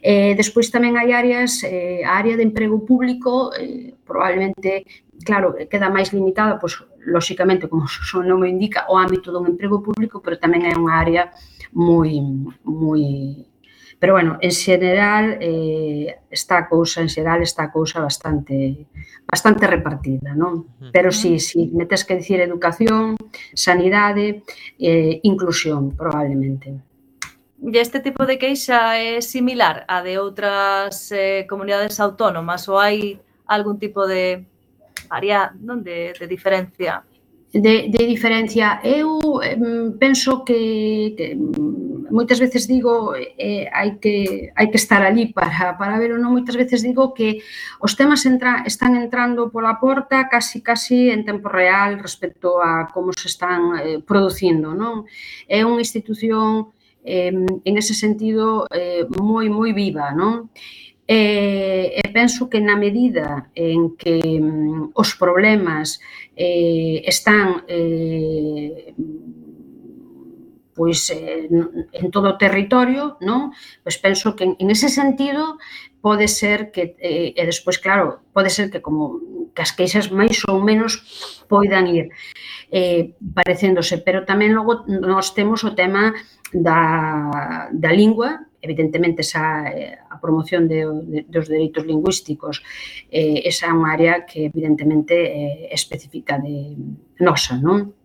Eh, 0.00 0.32
despois 0.38 0.72
tamén 0.72 0.96
hai 0.96 1.12
áreas, 1.12 1.60
eh, 1.66 2.06
a 2.06 2.16
área 2.16 2.38
de 2.38 2.46
emprego 2.46 2.80
público 2.86 3.52
eh, 3.58 3.92
probablemente 4.06 4.86
claro, 5.24 5.54
queda 5.68 5.90
máis 5.90 6.12
limitada, 6.12 6.58
pois, 6.58 6.80
lóxicamente, 7.04 7.68
como 7.68 7.84
o 8.16 8.22
nome 8.22 8.48
indica, 8.48 8.86
o 8.88 8.96
ámbito 8.96 9.32
dun 9.32 9.46
emprego 9.46 9.82
público, 9.82 10.20
pero 10.20 10.40
tamén 10.40 10.66
é 10.66 10.72
unha 10.76 10.96
área 10.96 11.32
moi, 11.72 12.20
moi... 12.64 13.46
Pero, 14.00 14.16
bueno, 14.16 14.40
en 14.40 14.50
xeral, 14.50 15.36
eh, 15.44 16.24
está 16.32 16.64
a 16.64 16.68
cousa, 16.68 17.04
en 17.04 17.12
xeral, 17.12 17.44
está 17.44 17.68
a 17.68 17.72
cousa 17.72 18.00
bastante, 18.00 18.88
bastante 19.28 19.68
repartida, 19.68 20.32
non? 20.32 20.72
Pero 20.88 21.12
si, 21.12 21.36
sí, 21.36 21.68
si 21.68 21.76
metes 21.76 22.08
que 22.08 22.16
dicir 22.16 22.40
educación, 22.40 23.20
sanidade, 23.52 24.40
eh, 24.80 25.20
inclusión, 25.20 25.92
probablemente. 25.92 26.80
E 27.60 27.76
este 27.76 28.00
tipo 28.00 28.24
de 28.24 28.40
queixa 28.40 28.96
é 28.96 29.20
similar 29.20 29.84
a 29.84 30.00
de 30.00 30.16
outras 30.16 31.12
eh, 31.12 31.44
comunidades 31.44 32.00
autónomas 32.00 32.64
ou 32.72 32.80
hai 32.80 33.20
algún 33.44 33.76
tipo 33.76 34.08
de 34.08 34.48
área 35.10 35.52
non 35.58 35.82
de, 35.82 36.14
de 36.14 36.26
diferencia? 36.30 37.04
De, 37.50 37.90
de 37.90 38.06
diferencia, 38.06 38.78
eu 38.86 39.42
penso 39.98 40.46
que, 40.46 41.18
que 41.18 41.34
moitas 42.10 42.38
veces 42.38 42.66
digo 42.66 43.14
eh, 43.14 43.34
eh, 43.38 43.64
hai 43.72 43.98
que 43.98 44.50
hai 44.54 44.70
que 44.70 44.76
estar 44.76 45.02
ali 45.02 45.32
para 45.32 45.74
para 45.78 45.98
ver 45.98 46.12
ou 46.12 46.22
non 46.22 46.34
moitas 46.34 46.58
veces 46.58 46.82
digo 46.82 47.14
que 47.14 47.42
os 47.78 47.94
temas 47.94 48.26
entra, 48.26 48.66
están 48.66 48.98
entrando 48.98 49.50
pola 49.50 49.78
porta 49.78 50.26
casi 50.28 50.60
casi 50.60 51.10
en 51.10 51.24
tempo 51.24 51.48
real 51.48 51.98
respecto 52.02 52.62
a 52.62 52.90
como 52.90 53.14
se 53.14 53.30
están 53.30 53.78
eh, 53.78 53.98
producindo, 54.02 54.74
non? 54.74 55.06
É 55.46 55.62
unha 55.62 55.82
institución 55.82 56.74
eh, 57.06 57.32
en 57.34 57.74
ese 57.78 57.94
sentido 57.94 58.66
eh, 58.70 59.06
moi 59.18 59.46
moi 59.48 59.70
viva, 59.72 60.10
non? 60.12 60.50
E, 61.10 61.98
e 61.98 62.04
penso 62.14 62.46
que 62.46 62.62
na 62.62 62.78
medida 62.78 63.50
en 63.58 63.98
que 63.98 64.22
mm, 64.22 64.94
os 64.94 65.18
problemas 65.18 65.98
eh, 66.38 67.02
están 67.02 67.66
eh, 67.66 68.94
pois 70.70 71.10
eh, 71.10 71.50
en 71.50 72.06
todo 72.14 72.30
o 72.30 72.38
territorio, 72.38 73.18
non? 73.26 73.50
Pois 73.82 73.98
penso 73.98 74.38
que 74.38 74.46
en, 74.46 74.54
en 74.62 74.70
ese 74.70 74.86
sentido 74.86 75.58
pode 75.98 76.30
ser 76.30 76.70
que 76.70 76.94
eh, 77.02 77.34
e 77.34 77.42
despois 77.42 77.82
claro, 77.82 78.22
pode 78.30 78.54
ser 78.54 78.70
que 78.70 78.78
como 78.78 79.18
que 79.50 79.66
as 79.66 79.74
queixas 79.74 80.14
máis 80.14 80.46
ou 80.46 80.62
menos 80.62 81.02
poidan 81.50 81.90
ir 81.90 82.14
eh, 82.70 83.18
parecéndose, 83.34 83.98
pero 83.98 84.22
tamén 84.22 84.54
logo 84.54 84.86
nós 84.86 85.34
temos 85.34 85.66
o 85.66 85.74
tema 85.74 86.14
da, 86.54 87.66
da 87.74 87.90
lingua 87.90 88.46
evidentemente 88.62 89.22
esa 89.22 89.68
eh, 89.72 89.98
a 90.08 90.20
promoción 90.20 90.68
de, 90.68 90.84
de, 90.84 91.18
dos 91.28 91.48
dereitos 91.48 91.84
lingüísticos 91.84 92.62
eh, 93.10 93.42
esa 93.44 93.68
é 93.68 93.72
unha 93.72 93.90
área 93.92 94.14
que 94.28 94.48
evidentemente 94.52 95.14
é 95.16 95.72
específica 95.72 96.36
de 96.38 96.76
nosa, 97.18 97.56
non? 97.56 98.00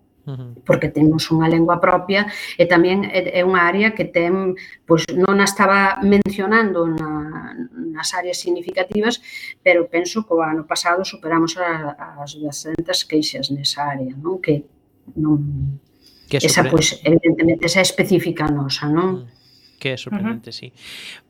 porque 0.66 0.90
temos 0.90 1.30
unha 1.30 1.46
lengua 1.46 1.78
propia 1.78 2.26
e 2.58 2.66
tamén 2.66 3.06
é 3.06 3.46
unha 3.46 3.62
área 3.62 3.94
que 3.94 4.10
ten, 4.10 4.58
pois 4.82 5.06
non 5.14 5.38
a 5.38 5.46
estaba 5.46 6.02
mencionando 6.02 6.90
na, 6.90 7.54
nas 7.94 8.10
áreas 8.18 8.42
significativas, 8.42 9.22
pero 9.62 9.86
penso 9.86 10.26
que 10.26 10.34
o 10.34 10.42
ano 10.42 10.66
pasado 10.66 11.06
superamos 11.06 11.54
as 11.62 12.34
200 12.42 13.06
queixas 13.06 13.54
nesa 13.54 13.86
área, 13.86 14.18
non? 14.18 14.42
Que 14.42 14.66
non 15.14 15.78
que 16.26 16.42
esa, 16.42 16.66
pois, 16.66 16.98
evidentemente, 17.06 17.70
esa 17.70 17.86
específica 17.86 18.50
nosa, 18.50 18.90
non? 18.90 19.30
Mm 19.30 19.35
que 19.86 19.94
é 19.94 19.98
sorprendente, 20.02 20.50
uh 20.50 20.54
-huh. 20.54 20.74
sí. 20.74 20.74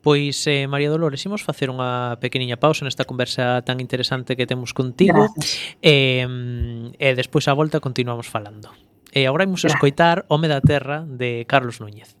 Pois, 0.00 0.40
eh, 0.48 0.64
María 0.64 0.88
Dolores, 0.88 1.20
imos 1.28 1.44
facer 1.44 1.68
unha 1.68 2.16
pequeniña 2.16 2.56
pausa 2.56 2.88
nesta 2.88 3.04
conversa 3.04 3.60
tan 3.68 3.84
interesante 3.84 4.32
que 4.32 4.48
temos 4.48 4.72
contigo 4.72 5.28
E 5.84 6.24
eh, 6.24 6.96
e 6.96 7.08
despois 7.12 7.44
a 7.52 7.52
volta 7.52 7.84
continuamos 7.84 8.24
falando. 8.32 8.72
E 9.12 9.28
agora 9.28 9.44
imos 9.44 9.68
escoitar 9.68 10.24
Home 10.32 10.48
da 10.48 10.64
Terra 10.64 11.04
de 11.04 11.44
Carlos 11.44 11.84
Núñez. 11.84 12.16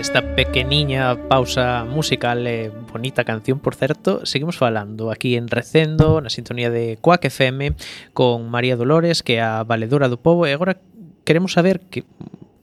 desta 0.00 0.34
pequeniña 0.34 1.28
pausa 1.28 1.84
musical 1.84 2.48
e 2.48 2.72
bonita 2.72 3.20
canción, 3.20 3.60
por 3.60 3.76
certo, 3.76 4.24
seguimos 4.24 4.56
falando 4.56 5.12
aquí 5.12 5.36
en 5.36 5.44
Recendo, 5.44 6.24
na 6.24 6.32
sintonía 6.32 6.72
de 6.72 6.96
Coac 7.04 7.28
FM, 7.28 7.76
con 8.16 8.48
María 8.48 8.80
Dolores, 8.80 9.20
que 9.20 9.36
é 9.36 9.44
a 9.44 9.60
valedora 9.60 10.08
do 10.08 10.16
povo, 10.16 10.48
e 10.48 10.56
agora 10.56 10.80
queremos 11.28 11.52
saber 11.52 11.84
que 11.92 12.08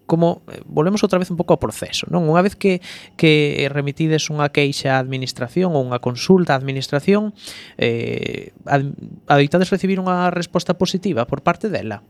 como 0.10 0.42
eh, 0.50 0.66
volvemos 0.66 1.06
outra 1.06 1.22
vez 1.22 1.30
un 1.30 1.38
pouco 1.38 1.54
ao 1.54 1.62
proceso, 1.62 2.10
non? 2.10 2.26
Unha 2.26 2.42
vez 2.42 2.58
que 2.58 2.82
que 3.22 3.70
remitides 3.70 4.34
unha 4.34 4.50
queixa 4.50 4.98
á 4.98 5.04
administración 5.04 5.78
ou 5.78 5.86
unha 5.86 6.02
consulta 6.02 6.58
á 6.58 6.58
administración, 6.58 7.38
eh 7.78 8.50
adoitades 9.30 9.70
recibir 9.70 10.02
unha 10.02 10.34
resposta 10.34 10.74
positiva 10.74 11.30
por 11.30 11.46
parte 11.46 11.70
dela? 11.70 12.02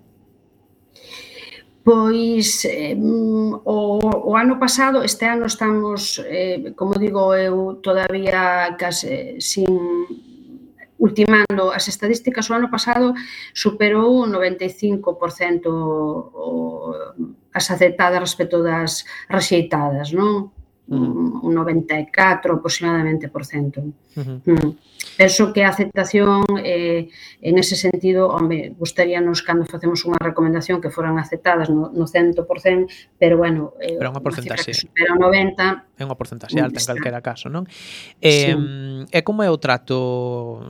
Pois 1.88 2.66
eh, 2.66 2.98
o, 3.00 3.80
o 4.30 4.36
ano 4.36 4.60
pasado, 4.60 4.98
este 5.08 5.24
ano 5.24 5.46
estamos, 5.48 6.20
eh, 6.20 6.76
como 6.76 7.00
digo 7.00 7.32
eu, 7.34 7.80
todavía 7.80 8.76
case 8.76 9.40
sin 9.40 9.72
ultimando 11.00 11.72
as 11.72 11.88
estadísticas, 11.88 12.50
o 12.52 12.58
ano 12.60 12.68
pasado 12.68 13.16
superou 13.56 14.20
o 14.20 14.28
95% 14.28 15.72
o, 15.72 16.92
as 17.56 17.72
aceptadas 17.72 18.20
respecto 18.20 18.60
das 18.60 19.08
rexeitadas, 19.32 20.12
non? 20.12 20.57
un 20.90 21.54
94 21.54 22.56
aproximadamente 22.56 23.28
por 23.28 23.46
cento. 23.46 23.82
Uh 24.16 24.22
-huh. 24.22 24.42
Mm. 24.46 24.72
Penso 25.18 25.52
que 25.52 25.64
a 25.66 25.70
aceptación 25.70 26.46
eh, 26.64 27.10
en 27.42 27.58
ese 27.58 27.76
sentido, 27.76 28.30
home, 28.30 28.76
gustaríanos 28.78 29.42
cando 29.42 29.66
facemos 29.66 30.06
unha 30.06 30.22
recomendación 30.22 30.78
que 30.78 30.94
foran 30.94 31.18
aceptadas 31.18 31.74
no, 31.74 31.90
no 31.90 32.06
100%, 32.06 32.38
pero 33.18 33.42
bueno, 33.42 33.74
eh, 33.82 33.98
pero 33.98 34.14
unha 34.14 34.22
porcentaxe. 34.22 34.78
Pero 34.94 35.18
90 35.18 35.98
é 35.98 36.04
unha 36.06 36.14
porcentaxe 36.14 36.54
alta 36.62 36.78
está. 36.78 36.94
en 36.94 37.02
calquera 37.02 37.26
caso, 37.26 37.50
non? 37.50 37.66
Eh, 38.22 38.54
sí. 38.54 39.10
e 39.10 39.20
como 39.26 39.42
é 39.42 39.50
o 39.50 39.58
trato 39.58 40.70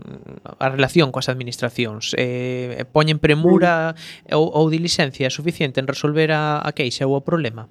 a 0.56 0.68
relación 0.72 1.12
coas 1.12 1.28
administracións? 1.28 2.16
Eh, 2.16 2.88
poñen 2.96 3.20
premura 3.20 3.92
uh 3.92 4.00
-huh. 4.32 4.40
ou, 4.40 4.64
ou 4.64 4.72
diligencia 4.72 5.28
suficiente 5.28 5.84
en 5.84 5.92
resolver 5.92 6.32
a, 6.32 6.64
a 6.64 6.72
queixa 6.72 7.04
ou 7.04 7.20
o 7.20 7.22
problema? 7.22 7.68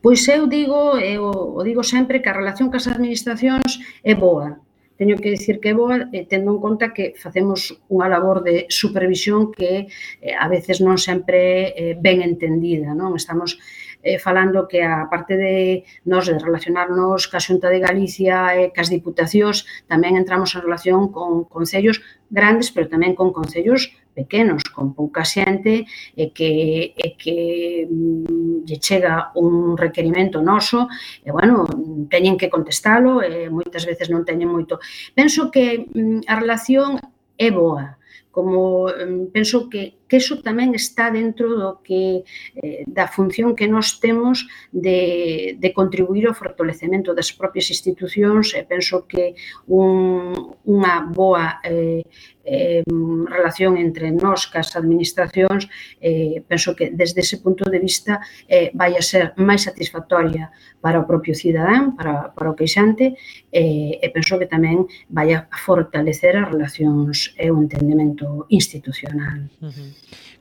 Pois 0.00 0.22
eu 0.28 0.46
digo, 0.46 0.96
eh, 0.96 1.18
eu 1.18 1.26
o 1.58 1.60
digo 1.66 1.82
sempre 1.82 2.22
que 2.22 2.30
a 2.30 2.38
relación 2.40 2.70
cas 2.70 2.86
administracións 2.86 3.82
é 4.06 4.14
boa. 4.14 4.62
Teño 4.98 5.18
que 5.18 5.30
dicir 5.30 5.58
que 5.62 5.70
é 5.70 5.74
boa 5.74 6.10
eh, 6.14 6.26
tendo 6.26 6.50
en 6.54 6.58
conta 6.58 6.94
que 6.94 7.14
facemos 7.18 7.74
unha 7.90 8.06
labor 8.06 8.42
de 8.46 8.70
supervisión 8.70 9.50
que 9.50 9.90
eh, 10.22 10.34
a 10.34 10.46
veces 10.46 10.78
non 10.78 10.98
sempre 10.98 11.74
é 11.74 11.86
ben 11.98 12.22
entendida, 12.22 12.94
non? 12.94 13.14
Estamos 13.18 13.58
eh, 14.02 14.18
falando 14.18 14.68
que 14.68 14.82
a 14.82 15.08
parte 15.10 15.36
de 15.36 15.84
nos 16.04 16.26
de 16.26 16.38
relacionarnos 16.38 17.26
ca 17.26 17.42
Xunta 17.42 17.68
de 17.68 17.82
Galicia 17.82 18.54
e 18.54 18.70
cas 18.70 18.88
diputacións, 18.88 19.66
tamén 19.90 20.14
entramos 20.14 20.54
en 20.54 20.62
relación 20.62 21.10
con 21.10 21.44
concellos 21.50 22.00
grandes, 22.30 22.70
pero 22.70 22.86
tamén 22.86 23.18
con 23.18 23.34
concellos 23.34 23.90
pequenos, 24.18 24.62
con 24.74 24.94
pouca 24.98 25.22
xente 25.22 25.86
e 26.18 26.24
que, 26.34 26.94
e 26.94 27.08
que 27.14 27.38
mm, 27.86 28.66
lle 28.66 28.78
chega 28.82 29.30
un 29.38 29.78
requerimento 29.78 30.42
noso 30.42 30.90
e, 31.22 31.30
bueno, 31.30 31.66
teñen 32.10 32.34
que 32.34 32.50
contestalo 32.50 33.22
e 33.22 33.46
moitas 33.46 33.86
veces 33.86 34.10
non 34.10 34.26
teñen 34.26 34.50
moito. 34.50 34.82
Penso 35.14 35.50
que 35.54 35.86
mm, 35.86 36.26
a 36.26 36.34
relación 36.38 36.98
é 37.38 37.50
boa, 37.54 37.98
como 38.34 38.90
mm, 38.90 39.30
penso 39.30 39.70
que 39.70 39.97
que 40.08 40.16
iso 40.16 40.40
tamén 40.40 40.72
está 40.74 41.12
dentro 41.12 41.54
do 41.54 41.70
que 41.84 42.24
eh, 42.56 42.82
da 42.88 43.06
función 43.06 43.54
que 43.54 43.68
nós 43.68 44.00
temos 44.00 44.48
de, 44.72 45.54
de 45.60 45.68
contribuir 45.76 46.26
ao 46.26 46.34
fortalecemento 46.34 47.14
das 47.14 47.30
propias 47.30 47.68
institucións 47.68 48.56
e 48.56 48.64
penso 48.64 49.04
que 49.04 49.36
un, 49.68 50.32
unha 50.64 50.96
boa 51.12 51.60
eh, 51.62 52.02
eh, 52.48 52.82
relación 53.28 53.76
entre 53.76 54.10
nós 54.10 54.48
cas 54.48 54.68
as 54.68 54.76
administracións, 54.76 55.68
eh, 56.00 56.42
penso 56.48 56.76
que 56.76 56.90
desde 56.90 57.20
ese 57.20 57.38
punto 57.44 57.64
de 57.68 57.78
vista 57.78 58.20
eh, 58.48 58.70
vai 58.74 58.96
a 58.96 59.02
ser 59.02 59.32
máis 59.36 59.64
satisfactoria 59.68 60.50
para 60.80 61.00
o 61.00 61.06
propio 61.06 61.34
cidadán, 61.34 61.96
para, 61.96 62.32
para 62.36 62.50
o 62.50 62.56
queixante, 62.56 63.16
eh, 63.52 64.00
e 64.00 64.06
penso 64.12 64.38
que 64.40 64.48
tamén 64.48 64.88
vai 65.08 65.32
a 65.32 65.48
fortalecer 65.64 66.36
as 66.36 66.48
relacións 66.48 67.32
e 67.36 67.48
o 67.52 67.56
entendimento 67.60 68.46
institucional. 68.48 69.48
Uh 69.60 69.68
-huh. 69.68 69.90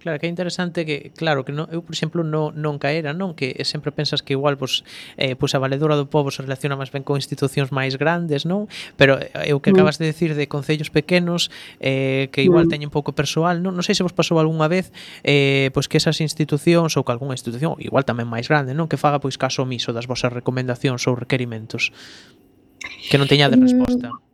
Claro, 0.08 0.22
que 0.22 0.28
é 0.28 0.30
interesante 0.30 0.86
que, 0.86 1.12
claro, 1.18 1.44
que 1.44 1.52
non, 1.52 1.68
eu, 1.68 1.84
por 1.84 1.92
exemplo, 1.92 2.24
no, 2.24 2.56
non 2.56 2.80
caera, 2.80 3.12
non? 3.12 3.36
Que 3.36 3.60
sempre 3.68 3.92
pensas 3.92 4.24
que 4.24 4.40
igual, 4.40 4.56
pois, 4.56 4.88
eh, 5.20 5.36
pois 5.36 5.52
a 5.52 5.60
valedora 5.60 6.00
do 6.00 6.08
povo 6.08 6.32
se 6.32 6.40
relaciona 6.48 6.80
máis 6.80 6.96
ben 6.96 7.04
con 7.04 7.20
institucións 7.20 7.76
máis 7.76 8.00
grandes, 8.00 8.48
non? 8.48 8.72
Pero 8.96 9.20
eh, 9.20 9.52
o 9.52 9.60
que 9.60 9.76
mm. 9.76 9.76
acabas 9.76 10.00
de 10.00 10.08
decir 10.08 10.32
de 10.32 10.48
concellos 10.48 10.88
pequenos 10.96 11.52
eh, 11.84 12.32
que 12.32 12.40
igual 12.40 12.72
mm. 12.72 12.72
teñen 12.72 12.88
pouco 12.88 13.12
persoal, 13.12 13.60
non? 13.60 13.76
Non 13.76 13.84
sei 13.84 14.00
se 14.00 14.04
vos 14.08 14.16
pasou 14.16 14.40
algunha 14.40 14.72
vez 14.72 14.96
eh, 15.28 15.76
pois 15.76 15.92
que 15.92 16.00
esas 16.00 16.24
institucións 16.24 16.96
ou 16.96 17.04
que 17.04 17.12
algunha 17.12 17.36
institución, 17.36 17.76
igual 17.84 18.08
tamén 18.08 18.32
máis 18.32 18.48
grande, 18.48 18.72
non? 18.72 18.88
Que 18.88 18.96
faga 18.96 19.20
pois 19.20 19.36
caso 19.36 19.68
omiso 19.68 19.92
das 19.92 20.08
vosas 20.08 20.32
recomendacións 20.32 21.04
ou 21.12 21.20
requerimentos 21.20 21.92
que 23.12 23.20
non 23.20 23.28
teñades 23.28 23.60
mm. 23.60 23.66
resposta. 23.68 24.08
Mm. 24.08 24.28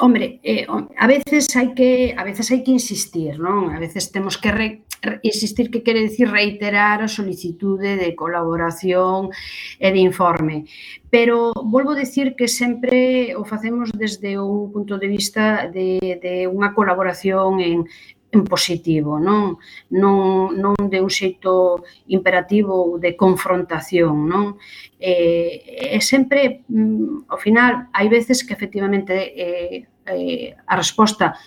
Hombre, 0.00 0.38
eh, 0.44 0.64
a 0.96 1.06
veces 1.08 1.50
hai 1.56 1.74
que 1.74 2.14
a 2.14 2.22
veces 2.22 2.54
hai 2.54 2.62
que 2.62 2.70
insistir, 2.70 3.34
non? 3.42 3.74
A 3.74 3.82
veces 3.82 4.14
temos 4.14 4.38
que 4.38 4.54
re, 4.54 4.86
insistir 5.22 5.70
que 5.70 5.82
quere 5.82 6.00
dicir 6.00 6.30
reiterar 6.30 7.02
a 7.02 7.08
solicitude 7.08 7.96
de 7.96 8.14
colaboración 8.14 9.30
e 9.78 9.88
de 9.92 10.00
informe. 10.00 10.64
Pero 11.10 11.52
volvo 11.54 11.92
a 11.92 12.00
decir 12.00 12.34
que 12.36 12.48
sempre 12.48 13.32
o 13.36 13.44
facemos 13.44 13.90
desde 13.94 14.38
un 14.38 14.72
punto 14.72 14.98
de 14.98 15.08
vista 15.08 15.68
de, 15.68 16.18
de 16.20 16.34
unha 16.50 16.74
colaboración 16.74 17.62
en, 17.62 17.88
en 18.30 18.44
positivo, 18.44 19.16
non 19.16 19.56
non 19.88 20.52
non 20.52 20.76
de 20.76 21.00
un 21.00 21.08
xeito 21.08 21.80
imperativo 22.12 22.76
ou 22.76 23.00
de 23.00 23.16
confrontación, 23.16 24.28
non? 24.28 24.60
Eh, 25.00 25.96
e 25.96 26.00
sempre 26.04 26.60
mm, 26.68 27.32
ao 27.32 27.38
final 27.40 27.88
hai 27.96 28.08
veces 28.12 28.44
que 28.44 28.52
efectivamente 28.52 29.16
eh, 29.16 29.88
eh, 30.04 30.52
a 30.52 30.74
resposta 30.76 31.40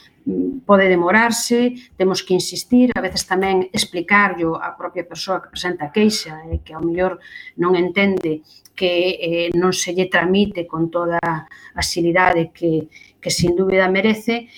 pode 0.65 0.87
demorarse, 0.87 1.73
temos 1.97 2.21
que 2.21 2.33
insistir, 2.33 2.91
a 2.93 3.01
veces 3.01 3.25
tamén 3.25 3.67
explicarlo 3.73 4.57
a 4.57 4.77
propia 4.77 5.07
persoa 5.07 5.41
que 5.41 5.53
presenta 5.53 5.89
a 5.89 5.93
queixa 5.93 6.45
e 6.53 6.61
que 6.61 6.73
ao 6.77 6.85
mellor 6.85 7.17
non 7.57 7.73
entende 7.73 8.45
que 8.77 9.17
eh, 9.17 9.49
non 9.57 9.73
se 9.73 9.93
lle 9.93 10.09
tramite 10.09 10.65
con 10.69 10.93
toda 10.93 11.19
a 11.21 11.81
xilidade 11.81 12.53
que, 12.53 12.89
que 13.21 13.29
sin 13.33 13.57
dúbida 13.57 13.89
merece, 13.89 14.49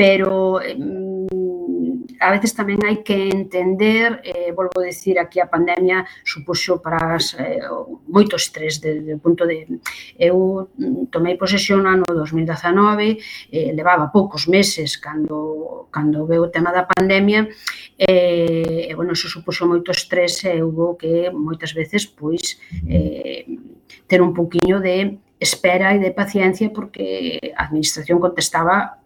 pero 0.00 0.56
mm, 0.56 2.16
a 2.24 2.32
veces 2.32 2.56
tamén 2.56 2.80
hai 2.88 3.04
que 3.04 3.28
entender, 3.28 4.24
eh, 4.24 4.48
volvo 4.56 4.80
a 4.80 4.88
decir, 4.88 5.20
aquí 5.20 5.44
a 5.44 5.52
pandemia 5.52 6.08
supuxo 6.24 6.80
para 6.80 7.20
as, 7.20 7.36
eh, 7.36 7.60
moito 8.08 8.40
estrés 8.40 8.80
desde 8.80 9.12
o 9.12 9.20
punto 9.20 9.44
de... 9.44 9.68
Eh, 10.16 10.32
Eu 10.32 10.72
tomei 11.12 11.36
posesión 11.36 11.84
ano 11.84 12.08
2019, 12.08 13.20
eh, 13.52 13.76
levaba 13.76 14.08
poucos 14.08 14.48
meses 14.48 14.96
cando, 14.96 15.92
cando 15.92 16.24
veo 16.24 16.48
o 16.48 16.52
tema 16.54 16.72
da 16.72 16.88
pandemia, 16.88 17.50
eh, 18.00 18.88
e, 18.88 18.92
bueno, 18.96 19.12
eso 19.12 19.28
supuxo 19.28 19.68
moito 19.68 19.92
estrés 19.92 20.48
e 20.48 20.56
eh, 20.56 20.64
houve 20.64 20.96
que 20.96 21.12
moitas 21.28 21.76
veces, 21.76 22.08
pois, 22.08 22.56
eh, 22.88 23.44
ter 24.08 24.24
un 24.24 24.32
poquinho 24.32 24.80
de 24.80 25.20
espera 25.36 25.92
e 25.92 26.00
de 26.00 26.12
paciencia 26.12 26.72
porque 26.72 27.52
a 27.56 27.68
administración 27.68 28.16
contestaba 28.16 29.00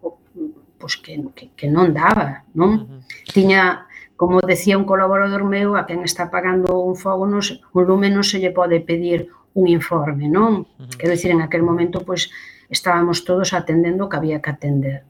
pois 0.85 1.01
que, 1.01 1.17
que, 1.33 1.49
que 1.57 1.65
non 1.65 1.97
daba, 1.97 2.45
non? 2.53 3.01
Tiña, 3.33 3.89
como 4.13 4.37
decía 4.45 4.77
un 4.77 4.85
colaborador 4.85 5.41
meu, 5.41 5.73
a 5.73 5.89
quen 5.89 6.05
está 6.05 6.29
pagando 6.29 6.77
un 6.77 6.93
fogo, 6.93 7.25
non 7.25 7.41
se, 7.41 7.57
un 7.73 7.89
lume 7.89 8.13
non 8.13 8.21
se 8.21 8.37
lle 8.37 8.53
pode 8.53 8.85
pedir 8.85 9.33
un 9.57 9.65
informe, 9.65 10.29
non? 10.29 10.69
Quero 10.93 11.17
dicir, 11.17 11.33
en 11.33 11.41
aquel 11.41 11.65
momento, 11.65 12.05
pois, 12.05 12.29
estábamos 12.69 13.25
todos 13.25 13.57
atendendo 13.57 14.05
o 14.05 14.09
que 14.13 14.21
había 14.21 14.45
que 14.45 14.53
atender. 14.53 15.09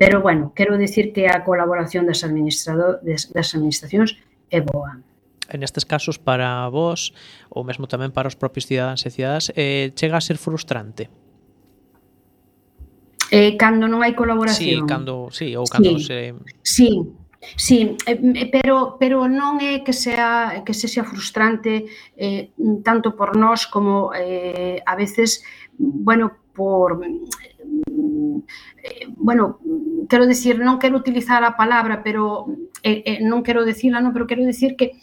Pero, 0.00 0.24
bueno, 0.24 0.56
quero 0.56 0.80
dicir 0.80 1.12
que 1.12 1.28
a 1.28 1.44
colaboración 1.44 2.08
das, 2.08 2.24
administrador, 2.24 3.04
das 3.04 3.48
administracións 3.52 4.16
é 4.48 4.64
boa. 4.64 5.04
En 5.52 5.60
estes 5.60 5.84
casos, 5.84 6.16
para 6.16 6.64
vos, 6.72 7.12
ou 7.52 7.60
mesmo 7.60 7.84
tamén 7.84 8.08
para 8.08 8.24
os 8.24 8.40
propios 8.40 8.64
cidadáns 8.64 9.04
e 9.04 9.12
cidadas, 9.12 9.52
eh, 9.52 9.92
chega 9.92 10.16
a 10.16 10.24
ser 10.24 10.40
frustrante 10.40 11.12
Eh, 13.30 13.56
cando 13.56 13.86
non 13.86 14.02
hai 14.02 14.12
colaboración. 14.12 14.84
Sí, 14.84 14.90
cando, 14.90 15.30
sí, 15.30 15.54
ou 15.54 15.64
cando 15.64 15.96
sí, 15.98 16.04
se... 16.04 16.34
Sí, 16.66 16.90
Sí, 17.56 17.96
eh, 18.06 18.50
pero 18.52 19.00
pero 19.00 19.24
non 19.24 19.64
é 19.64 19.80
que 19.80 19.96
sea 19.96 20.60
que 20.60 20.76
se 20.76 20.92
sea 20.92 21.08
frustrante 21.08 21.88
eh, 22.12 22.52
tanto 22.84 23.16
por 23.16 23.32
nós 23.32 23.64
como 23.64 24.12
eh, 24.12 24.76
a 24.84 24.92
veces 24.92 25.40
bueno 25.80 26.36
por 26.52 27.00
eh, 27.00 28.44
bueno 29.16 29.56
quero 30.04 30.28
decir 30.28 30.60
non 30.60 30.76
quero 30.76 31.00
utilizar 31.00 31.40
a 31.40 31.56
palabra 31.56 32.04
pero 32.04 32.44
eh, 32.84 33.00
eh, 33.08 33.18
non 33.24 33.40
quero 33.40 33.64
decirla 33.64 34.04
non 34.04 34.12
pero 34.12 34.28
quero 34.28 34.44
decir 34.44 34.76
que 34.76 35.00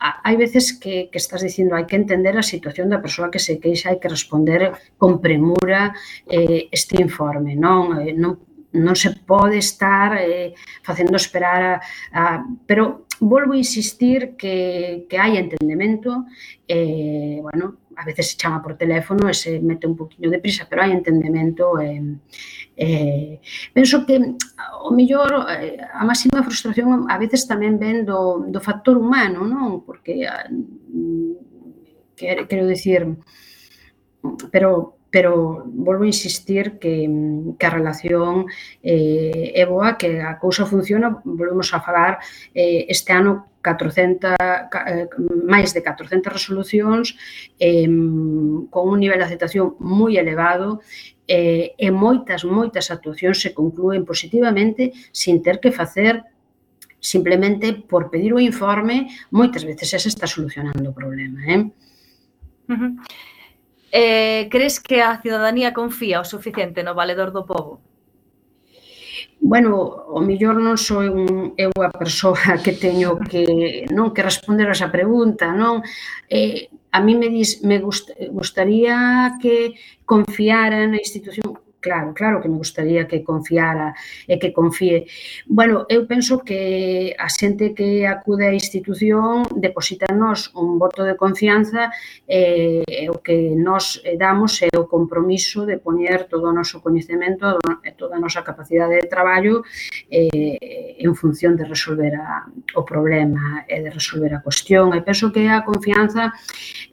hai 0.00 0.36
veces 0.40 0.72
que, 0.72 1.12
que 1.12 1.20
estás 1.20 1.44
dicindo 1.44 1.76
hai 1.76 1.84
que 1.84 2.00
entender 2.00 2.32
a 2.40 2.42
situación 2.42 2.88
da 2.88 3.04
persoa 3.04 3.28
que 3.28 3.38
se 3.38 3.60
queixa, 3.60 3.92
hai 3.92 4.00
que 4.00 4.08
responder 4.08 4.72
con 4.96 5.20
premura 5.20 5.92
eh, 6.24 6.72
este 6.72 6.96
informe, 6.96 7.52
non, 7.52 8.00
eh, 8.00 8.16
non 8.16 8.48
non 8.70 8.94
se 8.94 9.10
pode 9.26 9.58
estar 9.58 10.14
eh, 10.14 10.54
facendo 10.86 11.18
esperar 11.18 11.60
a, 11.66 11.80
a 12.14 12.22
pero 12.66 13.09
Volvo 13.20 13.52
a 13.52 13.60
insistir 13.60 14.34
que, 14.40 15.04
que 15.08 15.16
hai 15.20 15.36
entendemento, 15.36 16.24
eh, 16.64 17.38
bueno, 17.44 17.84
a 18.00 18.04
veces 18.04 18.32
se 18.32 18.36
chama 18.36 18.62
por 18.62 18.80
teléfono 18.80 19.28
e 19.28 19.34
se 19.34 19.60
mete 19.60 19.86
un 19.86 19.94
poquinho 19.94 20.32
de 20.32 20.40
prisa, 20.40 20.64
pero 20.64 20.80
hai 20.80 20.92
entendemento. 20.96 21.76
Eh, 21.76 22.16
eh, 22.76 23.40
penso 23.76 24.08
que, 24.08 24.16
o 24.80 24.90
mellor, 24.90 25.44
eh, 25.52 25.76
a 25.84 26.00
máxima 26.08 26.40
frustración 26.40 27.04
a 27.12 27.16
veces 27.20 27.44
tamén 27.44 27.76
ven 27.76 28.08
do, 28.08 28.48
do 28.48 28.60
factor 28.64 28.96
humano, 28.96 29.44
non? 29.44 29.84
Porque, 29.84 30.24
ah, 30.24 30.48
mm, 30.48 32.16
quero, 32.16 32.48
quero 32.48 32.64
dicir, 32.64 33.04
pero 34.48 34.99
pero 35.10 35.64
volvo 35.66 36.04
a 36.04 36.06
insistir 36.06 36.78
que, 36.78 37.10
que 37.58 37.66
a 37.66 37.70
relación 37.70 38.46
eh, 38.82 39.52
é 39.54 39.64
boa, 39.66 39.98
que 39.98 40.22
a 40.22 40.38
cousa 40.38 40.64
funciona, 40.64 41.18
volvemos 41.24 41.74
a 41.74 41.82
falar 41.82 42.18
eh, 42.54 42.86
este 42.88 43.12
ano 43.12 43.50
400, 43.62 44.36
eh, 44.40 45.08
máis 45.44 45.74
de 45.74 45.82
400 45.82 46.32
resolucións 46.32 47.18
eh, 47.58 47.84
con 48.70 48.82
un 48.88 48.98
nivel 49.02 49.18
de 49.18 49.26
aceptación 49.26 49.76
moi 49.82 50.16
elevado 50.16 50.80
eh, 51.28 51.74
e 51.76 51.88
moitas, 51.90 52.46
moitas 52.46 52.88
actuacións 52.88 53.42
se 53.42 53.52
conclúen 53.52 54.06
positivamente 54.06 54.94
sin 55.12 55.42
ter 55.42 55.60
que 55.60 55.74
facer 55.74 56.24
simplemente 57.00 57.72
por 57.72 58.10
pedir 58.12 58.32
o 58.36 58.40
informe, 58.40 59.08
moitas 59.32 59.64
veces 59.64 59.88
se 59.88 60.08
está 60.08 60.28
solucionando 60.28 60.90
o 60.90 60.96
problema. 60.96 61.40
Eh? 61.48 61.60
Uh 62.68 62.76
-huh 62.76 62.92
eh, 63.92 64.48
crees 64.50 64.80
que 64.80 65.02
a 65.02 65.20
ciudadanía 65.20 65.74
confía 65.74 66.20
o 66.20 66.24
suficiente 66.24 66.82
no 66.82 66.94
valedor 66.94 67.32
do 67.32 67.46
povo? 67.46 67.80
Bueno, 69.40 69.72
o 70.12 70.20
millor 70.20 70.60
non 70.60 70.76
sou 70.76 71.00
un, 71.00 71.56
eu 71.56 71.72
a 71.80 71.88
persoa 71.88 72.60
que 72.64 72.76
teño 72.76 73.16
que 73.18 73.88
non 73.88 74.12
que 74.12 74.22
responder 74.22 74.68
a 74.68 74.76
esa 74.76 74.92
pregunta, 74.92 75.56
non? 75.56 75.80
Eh, 76.28 76.68
a 76.92 77.00
mí 77.00 77.14
me 77.16 77.32
dis, 77.32 77.64
me 77.64 77.78
gust, 77.80 78.12
gustaría 78.30 79.38
que 79.40 79.74
confiara 80.04 80.84
na 80.86 81.00
institución 81.00 81.56
Claro, 81.80 82.12
claro 82.12 82.42
que 82.42 82.48
me 82.48 82.58
gustaría 82.58 83.08
que 83.08 83.24
confiara 83.24 83.94
e 84.28 84.36
que 84.36 84.52
confíe. 84.52 85.08
Bueno, 85.48 85.88
eu 85.88 86.04
penso 86.04 86.44
que 86.44 87.16
a 87.16 87.28
xente 87.32 87.72
que 87.72 88.04
acude 88.04 88.44
á 88.44 88.52
institución 88.52 89.48
depositanos 89.56 90.52
un 90.52 90.76
voto 90.76 91.08
de 91.08 91.16
confianza 91.16 91.88
eh, 92.28 92.84
e 92.84 93.08
eh, 93.08 93.08
o 93.08 93.24
que 93.24 93.56
nos 93.56 93.96
eh, 94.04 94.20
damos 94.20 94.60
é 94.60 94.68
o 94.76 94.84
compromiso 94.84 95.64
de 95.64 95.80
poñer 95.80 96.28
todo 96.28 96.52
o 96.52 96.56
noso 96.56 96.84
coñecemento 96.84 97.56
e 97.80 97.96
toda 97.96 98.20
a 98.20 98.22
nosa 98.22 98.44
capacidade 98.44 99.00
de 99.00 99.08
traballo 99.08 99.64
eh, 100.12 101.00
en 101.00 101.16
función 101.16 101.56
de 101.56 101.64
resolver 101.64 102.12
a, 102.20 102.44
o 102.76 102.84
problema 102.84 103.64
e 103.64 103.80
de 103.80 103.88
resolver 103.88 104.36
a 104.36 104.44
cuestión. 104.44 104.92
E 104.92 105.00
penso 105.00 105.32
que 105.32 105.48
a 105.48 105.64
confianza 105.64 106.28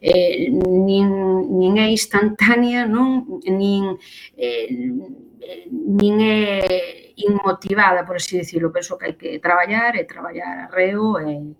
eh, 0.00 0.48
nin, 0.48 1.12
nin 1.60 1.76
é 1.76 1.92
instantánea, 1.92 2.88
non? 2.88 3.36
nin 3.44 4.00
eh, 4.32 4.77
nin 4.78 6.16
é 6.22 7.14
inmotivada, 7.18 8.06
por 8.06 8.16
así 8.16 8.38
dicirlo, 8.38 8.72
penso 8.72 8.96
que 8.96 9.06
hai 9.10 9.14
que 9.18 9.42
traballar 9.42 9.98
e 9.98 10.06
traballar 10.06 10.70
arreo 10.70 11.18
e, 11.18 11.58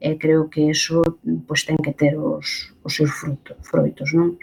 e 0.00 0.10
creo 0.16 0.48
que 0.48 0.72
eso 0.72 1.04
pois, 1.44 1.64
ten 1.68 1.76
que 1.76 1.92
ter 1.92 2.16
os, 2.16 2.72
os 2.80 2.92
seus 2.92 3.12
frutos, 3.12 3.56
froitos, 3.60 4.12
non? 4.16 4.40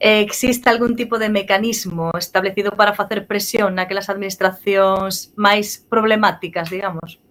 Existe 0.00 0.68
algún 0.68 0.96
tipo 0.96 1.16
de 1.16 1.32
mecanismo 1.32 2.12
establecido 2.16 2.76
para 2.76 2.92
facer 2.92 3.24
presión 3.24 3.72
naquelas 3.76 4.08
administracións 4.12 5.32
máis 5.36 5.80
problemáticas, 5.80 6.68
digamos? 6.68 7.23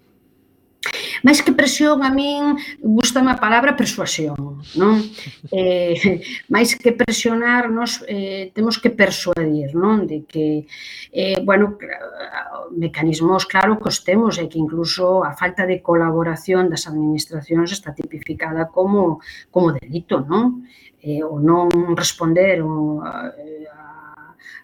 Máis 1.24 1.40
que 1.40 1.56
presión, 1.56 2.04
a 2.04 2.12
min 2.12 2.60
gusta 2.84 3.24
a 3.24 3.40
palabra 3.40 3.80
persuasión, 3.80 4.36
non? 4.76 4.96
Eh, 5.54 6.20
máis 6.52 6.76
que 6.76 6.92
presionar, 6.92 7.72
nos 7.72 8.04
eh, 8.10 8.52
temos 8.52 8.76
que 8.82 8.92
persuadir, 8.92 9.72
non? 9.72 10.04
De 10.04 10.28
que, 10.28 10.68
eh, 11.16 11.40
bueno, 11.48 11.80
mecanismos, 12.76 13.48
claro, 13.48 13.80
que 13.80 13.88
os 13.88 14.04
temos, 14.04 14.36
e 14.42 14.52
que 14.52 14.60
incluso 14.60 15.24
a 15.24 15.32
falta 15.32 15.64
de 15.64 15.80
colaboración 15.80 16.68
das 16.68 16.90
administracións 16.92 17.72
está 17.72 17.96
tipificada 17.96 18.68
como, 18.68 19.24
como 19.54 19.72
delito, 19.72 20.26
non? 20.28 20.68
Eh, 21.00 21.24
o 21.24 21.40
non 21.40 21.72
responder 21.96 22.60
o, 22.64 23.00
a, 23.00 23.32
a 23.32 23.83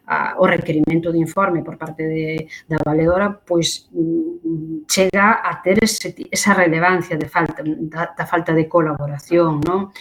a, 0.10 0.34
o 0.41 0.45
requerimento 0.49 1.14
de 1.14 1.20
informe 1.20 1.62
por 1.62 1.78
parte 1.78 2.03
de, 2.03 2.49
da 2.68 2.82
valedora 2.82 3.30
pois 3.45 3.88
mm, 3.93 4.89
chega 4.89 5.45
a 5.45 5.62
ter 5.62 5.78
ese, 5.84 6.16
esa 6.32 6.53
relevancia 6.53 7.16
de 7.16 7.30
falta, 7.30 7.62
da, 7.64 8.10
da 8.18 8.26
falta 8.26 8.51
de 8.57 8.66
colaboración, 8.66 9.62
non? 9.62 9.93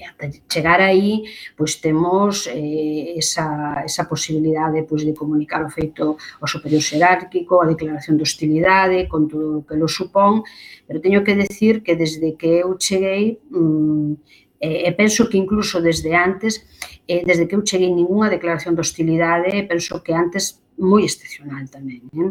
E 0.00 0.04
ata 0.08 0.32
chegar 0.48 0.80
aí, 0.80 1.28
pois 1.52 1.76
temos 1.76 2.48
eh, 2.48 3.20
esa, 3.20 3.84
esa 3.84 4.08
posibilidade 4.08 4.88
pois, 4.88 5.04
de 5.04 5.12
comunicar 5.12 5.60
o 5.60 5.68
feito 5.68 6.16
ao 6.40 6.48
superior 6.48 6.80
xerárquico, 6.80 7.60
a 7.60 7.68
declaración 7.68 8.16
de 8.16 8.24
hostilidade, 8.24 9.08
con 9.12 9.28
todo 9.28 9.60
o 9.60 9.64
que 9.68 9.76
lo 9.76 9.92
supón, 9.92 10.40
pero 10.88 11.04
teño 11.04 11.20
que 11.20 11.36
decir 11.36 11.84
que 11.84 12.00
desde 12.00 12.32
que 12.40 12.64
eu 12.64 12.80
cheguei, 12.80 13.44
mm, 13.52 14.40
eh, 14.64 14.88
e 14.88 14.90
penso 14.96 15.28
que 15.28 15.36
incluso 15.36 15.84
desde 15.84 16.16
antes, 16.16 16.64
eh, 17.10 17.22
desde 17.26 17.50
que 17.50 17.58
eu 17.58 17.66
cheguei 17.66 17.90
ningunha 17.90 18.30
declaración 18.30 18.78
de 18.78 18.86
hostilidade, 18.86 19.66
penso 19.66 19.98
que 19.98 20.14
antes 20.14 20.62
moi 20.78 21.02
excepcional 21.02 21.66
tamén. 21.66 22.06
Eh? 22.14 22.30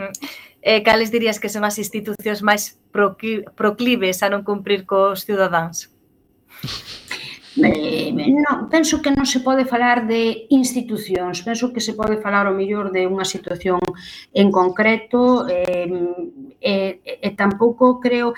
Mm. 0.00 0.12
Eh, 0.64 0.80
cales 0.80 1.12
dirías 1.12 1.36
que 1.36 1.52
son 1.52 1.68
as 1.68 1.76
institucións 1.76 2.40
máis 2.40 2.80
proclives 3.60 4.24
a 4.24 4.32
non 4.32 4.40
cumprir 4.40 4.88
cos 4.88 5.28
ciudadáns? 5.28 5.92
eh, 7.62 8.10
non, 8.10 8.66
penso 8.66 8.98
que 9.02 9.14
non 9.14 9.26
se 9.26 9.40
pode 9.44 9.68
falar 9.68 10.08
de 10.08 10.50
institucións, 10.50 11.42
penso 11.46 11.70
que 11.70 11.82
se 11.82 11.94
pode 11.94 12.18
falar 12.18 12.50
o 12.50 12.56
mellor 12.56 12.90
de 12.90 13.06
unha 13.06 13.26
situación 13.26 13.78
en 14.34 14.48
concreto 14.50 15.46
eh, 15.46 15.86
eh 16.58 16.64
e, 16.64 17.00
eh, 17.04 17.18
eh, 17.20 17.36
tampouco 17.36 18.00
creo 18.00 18.32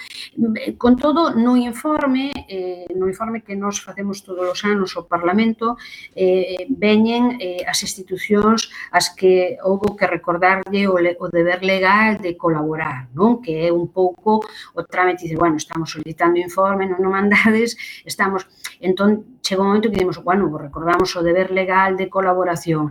con 0.79 0.97
todo 0.97 1.31
no 1.31 1.57
informe 1.57 2.33
eh, 2.49 2.87
no 2.99 3.07
informe 3.07 3.43
que 3.43 3.55
nos 3.55 3.79
facemos 3.81 4.27
todos 4.27 4.51
os 4.51 4.61
anos 4.65 4.99
o 4.99 5.07
Parlamento 5.07 5.79
eh, 6.11 6.67
veñen 6.69 7.39
eh, 7.39 7.63
as 7.63 7.87
institucións 7.87 8.67
as 8.91 9.15
que 9.15 9.59
houve 9.63 9.95
que 9.95 10.11
recordarlle 10.11 10.91
o, 10.91 10.99
le, 10.99 11.15
o 11.23 11.31
deber 11.31 11.63
legal 11.63 12.19
de 12.19 12.35
colaborar, 12.35 13.07
non? 13.15 13.39
que 13.39 13.67
é 13.67 13.71
un 13.71 13.95
pouco 13.95 14.43
o 14.75 14.81
trámite 14.83 15.31
dice, 15.31 15.39
bueno, 15.39 15.57
estamos 15.57 15.95
solicitando 15.95 16.43
informe, 16.43 16.91
non 16.91 16.99
o 17.07 17.11
mandades, 17.15 17.79
estamos 18.03 18.43
entón 18.83 19.06
entón 19.07 19.39
chegou 19.41 19.63
un 19.63 19.79
momento 19.79 19.89
que 19.89 20.03
dixemos, 20.03 20.19
bueno, 20.19 20.51
recordamos 20.59 21.15
o 21.15 21.23
deber 21.23 21.55
legal 21.55 21.95
de 21.95 22.11
colaboración. 22.11 22.91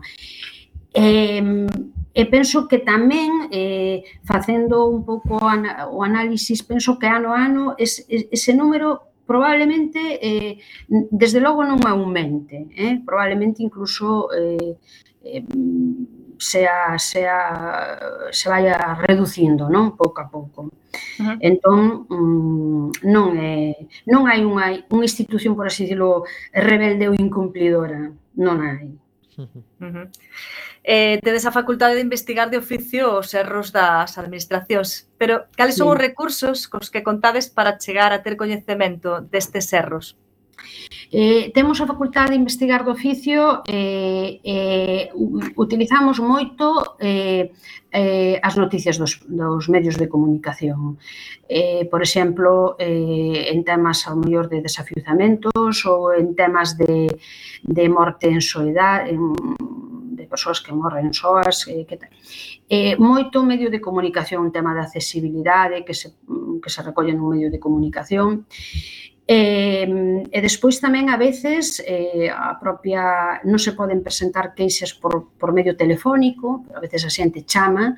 Eh, 0.96 1.68
E 2.16 2.24
penso 2.32 2.64
que 2.72 2.80
tamén, 2.80 3.52
eh, 3.52 4.08
facendo 4.24 4.88
un 4.88 5.04
pouco 5.04 5.36
o 5.36 6.00
análisis, 6.00 6.64
penso 6.64 6.96
que 6.96 7.12
ano 7.12 7.36
a 7.36 7.44
ano 7.44 7.76
es, 7.76 8.08
es, 8.08 8.32
ese 8.32 8.56
número 8.56 9.12
probablemente, 9.28 10.00
eh, 10.24 10.64
desde 11.12 11.44
logo 11.44 11.68
non 11.68 11.84
aumente, 11.84 12.72
eh? 12.72 13.04
probablemente 13.04 13.60
incluso 13.60 14.32
eh, 14.32 14.80
eh, 15.28 15.44
sea, 16.40 16.98
sea, 16.98 18.30
se 18.32 18.50
vaya 18.50 18.96
reducindo, 19.08 19.70
non? 19.70 19.96
Pouco 19.96 20.22
a 20.22 20.28
pouco. 20.30 20.70
Uh 21.20 21.24
-huh. 21.24 21.38
Entón, 21.40 22.08
mm, 22.10 22.88
non 23.04 23.36
é, 23.40 23.76
non 24.08 24.28
hai 24.28 24.44
unha, 24.44 24.80
unha 24.90 25.06
institución, 25.08 25.56
por 25.56 25.68
así 25.68 25.84
dicirlo, 25.84 26.24
rebelde 26.54 27.10
ou 27.10 27.18
incumplidora. 27.18 28.12
Non 28.36 28.58
hai. 28.64 28.96
Uh 29.36 29.48
-huh. 29.80 30.08
eh, 30.84 31.20
tedes 31.20 31.46
a 31.46 31.52
facultade 31.52 31.96
de 31.96 32.06
investigar 32.08 32.48
de 32.50 32.58
oficio 32.58 33.20
os 33.20 33.34
erros 33.34 33.76
das 33.76 34.16
administracións, 34.18 35.12
pero 35.20 35.52
cales 35.60 35.76
son 35.76 35.88
sí. 35.88 35.94
os 35.94 36.02
recursos 36.08 36.58
cos 36.72 36.88
que 36.94 37.04
contades 37.04 37.52
para 37.52 37.78
chegar 37.78 38.12
a 38.14 38.24
ter 38.24 38.38
coñecemento 38.38 39.20
destes 39.20 39.68
erros? 39.74 40.16
Eh, 41.12 41.52
temos 41.54 41.80
a 41.80 41.88
facultade 41.88 42.34
de 42.34 42.42
investigar 42.42 42.84
do 42.84 42.92
oficio 42.92 43.64
e 43.70 44.42
eh, 44.44 45.12
eh, 45.14 45.54
utilizamos 45.56 46.20
moito 46.20 46.98
eh, 47.00 47.54
eh, 47.92 48.36
as 48.44 48.58
noticias 48.58 48.98
dos, 48.98 49.24
dos 49.24 49.70
medios 49.70 49.96
de 49.96 50.10
comunicación. 50.10 50.98
Eh, 51.48 51.88
por 51.88 52.02
exemplo, 52.02 52.76
eh, 52.80 53.54
en 53.54 53.64
temas 53.64 54.04
ao 54.08 54.20
mellor 54.20 54.50
de 54.52 54.60
desafiuzamentos 54.60 55.86
ou 55.86 56.12
en 56.12 56.36
temas 56.36 56.76
de, 56.76 57.08
de 57.64 57.86
morte 57.88 58.28
en 58.28 58.42
soledade, 58.42 59.16
en, 59.16 59.32
de 60.20 60.28
persoas 60.28 60.60
que 60.60 60.74
morren 60.74 61.14
soas, 61.14 61.68
eh, 61.68 61.86
que 61.88 61.96
tal. 61.96 62.12
Eh, 62.68 62.98
moito 62.98 63.46
medio 63.46 63.70
de 63.70 63.80
comunicación, 63.80 64.42
un 64.42 64.52
tema 64.52 64.74
de 64.74 64.82
accesibilidade 64.82 65.86
que 65.86 65.94
se, 65.94 66.18
que 66.60 66.70
se 66.70 66.82
recolle 66.84 67.14
nun 67.14 67.32
medio 67.38 67.54
de 67.54 67.62
comunicación. 67.62 68.50
Eh, 69.28 69.88
e 70.32 70.40
despois 70.42 70.82
tamén 70.82 71.12
a 71.12 71.18
veces 71.18 71.82
eh, 71.86 72.32
a 72.32 72.58
propia 72.58 73.40
non 73.46 73.62
se 73.62 73.76
poden 73.78 74.02
presentar 74.02 74.58
queixas 74.58 74.96
por, 74.96 75.36
por 75.38 75.54
medio 75.54 75.78
telefónico, 75.78 76.66
pero 76.66 76.80
a 76.80 76.84
veces 76.84 77.06
a 77.06 77.12
xente 77.12 77.46
chama, 77.46 77.94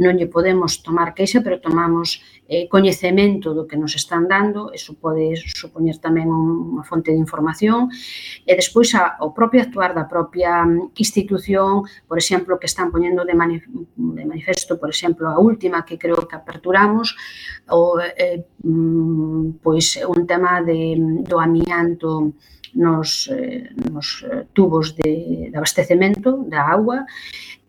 non 0.00 0.16
lle 0.16 0.26
podemos 0.26 0.80
tomar 0.82 1.14
queixa, 1.14 1.44
pero 1.44 1.62
tomamos 1.62 2.24
eh, 2.48 2.66
coñecemento 2.66 3.52
do 3.52 3.68
que 3.68 3.76
nos 3.76 3.94
están 3.94 4.26
dando, 4.26 4.72
eso 4.72 4.96
pode 4.96 5.36
supoñer 5.36 6.00
tamén 6.00 6.32
unha 6.32 6.80
fonte 6.82 7.12
de 7.12 7.20
información, 7.20 7.92
e 8.48 8.52
despois 8.56 8.96
a, 8.96 9.20
o 9.20 9.36
propio 9.36 9.60
actuar 9.60 9.92
da 9.92 10.08
propia 10.08 10.64
institución, 10.96 11.84
por 12.08 12.16
exemplo, 12.16 12.56
que 12.56 12.64
están 12.64 12.88
poñendo 12.88 13.28
de, 13.28 13.36
manif 13.36 13.68
de 13.68 14.24
manifesto, 14.24 14.80
por 14.80 14.88
exemplo, 14.88 15.28
a 15.28 15.36
última 15.36 15.84
que 15.84 16.00
creo 16.00 16.24
que 16.24 16.40
aperturamos, 16.40 17.12
o, 17.68 18.00
eh, 18.00 18.48
mm, 18.64 19.60
pois 19.60 20.00
un 20.00 20.24
tema 20.24 20.64
de, 20.64 20.96
do 21.28 21.36
AMI 21.36 21.67
amianto 21.68 22.32
nos, 22.74 23.28
eh, 23.28 23.70
nos 23.90 24.24
eh, 24.24 24.46
tubos 24.52 24.94
de, 24.96 25.50
de 25.50 25.56
abastecemento 25.56 26.44
da 26.48 26.64
agua 26.64 27.04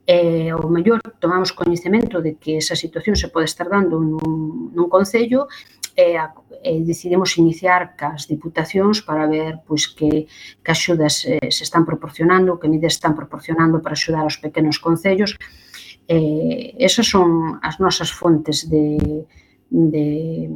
e 0.08 0.50
o 0.54 0.66
mellor 0.74 1.00
tomamos 1.20 1.52
coñecemento 1.52 2.18
de 2.22 2.36
que 2.42 2.58
esa 2.58 2.76
situación 2.76 3.16
se 3.16 3.30
pode 3.30 3.46
estar 3.46 3.70
dando 3.70 4.02
nun, 4.02 4.74
nun 4.74 4.88
concello 4.90 5.46
e, 5.94 6.18
a, 6.18 6.34
e 6.66 6.82
decidimos 6.82 7.38
iniciar 7.38 7.94
cas 7.94 8.26
diputacións 8.26 9.06
para 9.06 9.30
ver 9.30 9.62
pois, 9.68 9.86
que, 9.86 10.26
que 10.64 10.72
axudas 10.72 11.30
eh, 11.30 11.54
se 11.54 11.64
están 11.64 11.86
proporcionando, 11.86 12.58
que 12.58 12.72
medidas 12.72 12.98
están 12.98 13.14
proporcionando 13.14 13.84
para 13.84 13.94
axudar 13.94 14.26
aos 14.26 14.42
pequenos 14.42 14.82
concellos. 14.82 15.38
Eh, 16.10 16.74
esas 16.82 17.06
son 17.06 17.62
as 17.62 17.78
nosas 17.78 18.10
fontes 18.10 18.66
de, 18.66 18.98
de 19.70 20.50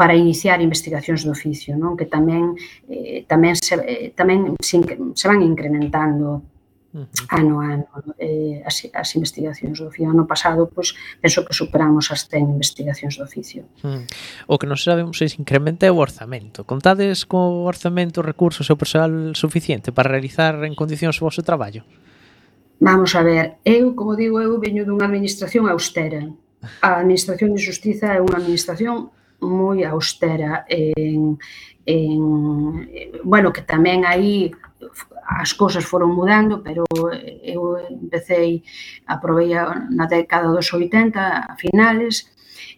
para 0.00 0.16
iniciar 0.16 0.64
investigacións 0.64 1.28
do 1.28 1.36
oficio, 1.36 1.76
non? 1.76 1.92
que 1.92 2.08
tamén 2.08 2.56
eh, 2.88 3.28
tamén 3.28 3.52
se, 3.52 3.76
eh, 3.84 4.16
tamén 4.16 4.56
se, 4.56 4.80
se 4.96 5.26
van 5.28 5.44
incrementando 5.44 6.40
Uh 6.90 7.06
-huh. 7.06 7.38
ano 7.38 7.62
a 7.62 7.66
ano 7.78 7.86
eh, 8.18 8.66
as, 8.66 8.82
as 8.90 9.14
investigacións 9.14 9.78
do 9.78 9.86
oficio. 9.86 10.10
Ano 10.10 10.26
pasado, 10.26 10.66
pois, 10.66 10.90
penso 11.22 11.46
que 11.46 11.54
superamos 11.54 12.10
as 12.10 12.26
100 12.26 12.50
investigacións 12.50 13.14
do 13.14 13.22
oficio. 13.22 13.62
Hmm. 13.78 14.10
O 14.50 14.58
que 14.58 14.66
non 14.66 14.74
sabemos 14.74 15.14
é 15.22 15.30
se 15.30 15.38
incrementa 15.38 15.86
o 15.86 16.02
orzamento. 16.02 16.66
Contades 16.66 17.22
co 17.22 17.62
orzamento, 17.62 18.26
recursos 18.26 18.66
e 18.66 18.74
o 18.74 18.80
persoal 18.80 19.38
suficiente 19.38 19.94
para 19.94 20.10
realizar 20.10 20.58
en 20.66 20.74
condicións 20.74 21.22
o 21.22 21.30
vosso 21.30 21.46
traballo? 21.46 21.86
Vamos 22.82 23.14
a 23.14 23.22
ver, 23.22 23.62
eu, 23.62 23.94
como 23.94 24.18
digo, 24.18 24.42
eu 24.42 24.58
veño 24.58 24.82
dunha 24.82 25.06
administración 25.06 25.70
austera. 25.70 26.26
A 26.82 26.98
Administración 26.98 27.54
de 27.54 27.62
Justiza 27.62 28.10
é 28.10 28.18
unha 28.18 28.42
administración 28.42 29.14
moi 29.40 29.84
austera 29.84 30.64
en, 30.68 31.38
en 31.86 32.20
bueno, 33.24 33.52
que 33.52 33.62
tamén 33.62 34.04
aí 34.04 34.52
as 35.30 35.52
cousas 35.54 35.84
foron 35.84 36.16
mudando, 36.16 36.62
pero 36.62 36.84
eu 37.42 37.78
empecei, 37.88 38.62
aprovei 39.06 39.54
na 39.90 40.06
década 40.06 40.50
dos 40.50 40.72
80, 40.72 41.20
a 41.20 41.54
finales, 41.56 42.28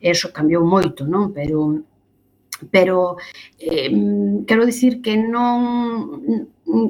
eso 0.03 0.33
cambiou 0.33 0.65
moito, 0.67 1.07
non? 1.07 1.33
Pero 1.33 1.83
pero 2.71 3.17
eh, 3.59 3.91
quero 4.47 4.67
dicir 4.67 5.03
que 5.03 5.17
non 5.17 6.47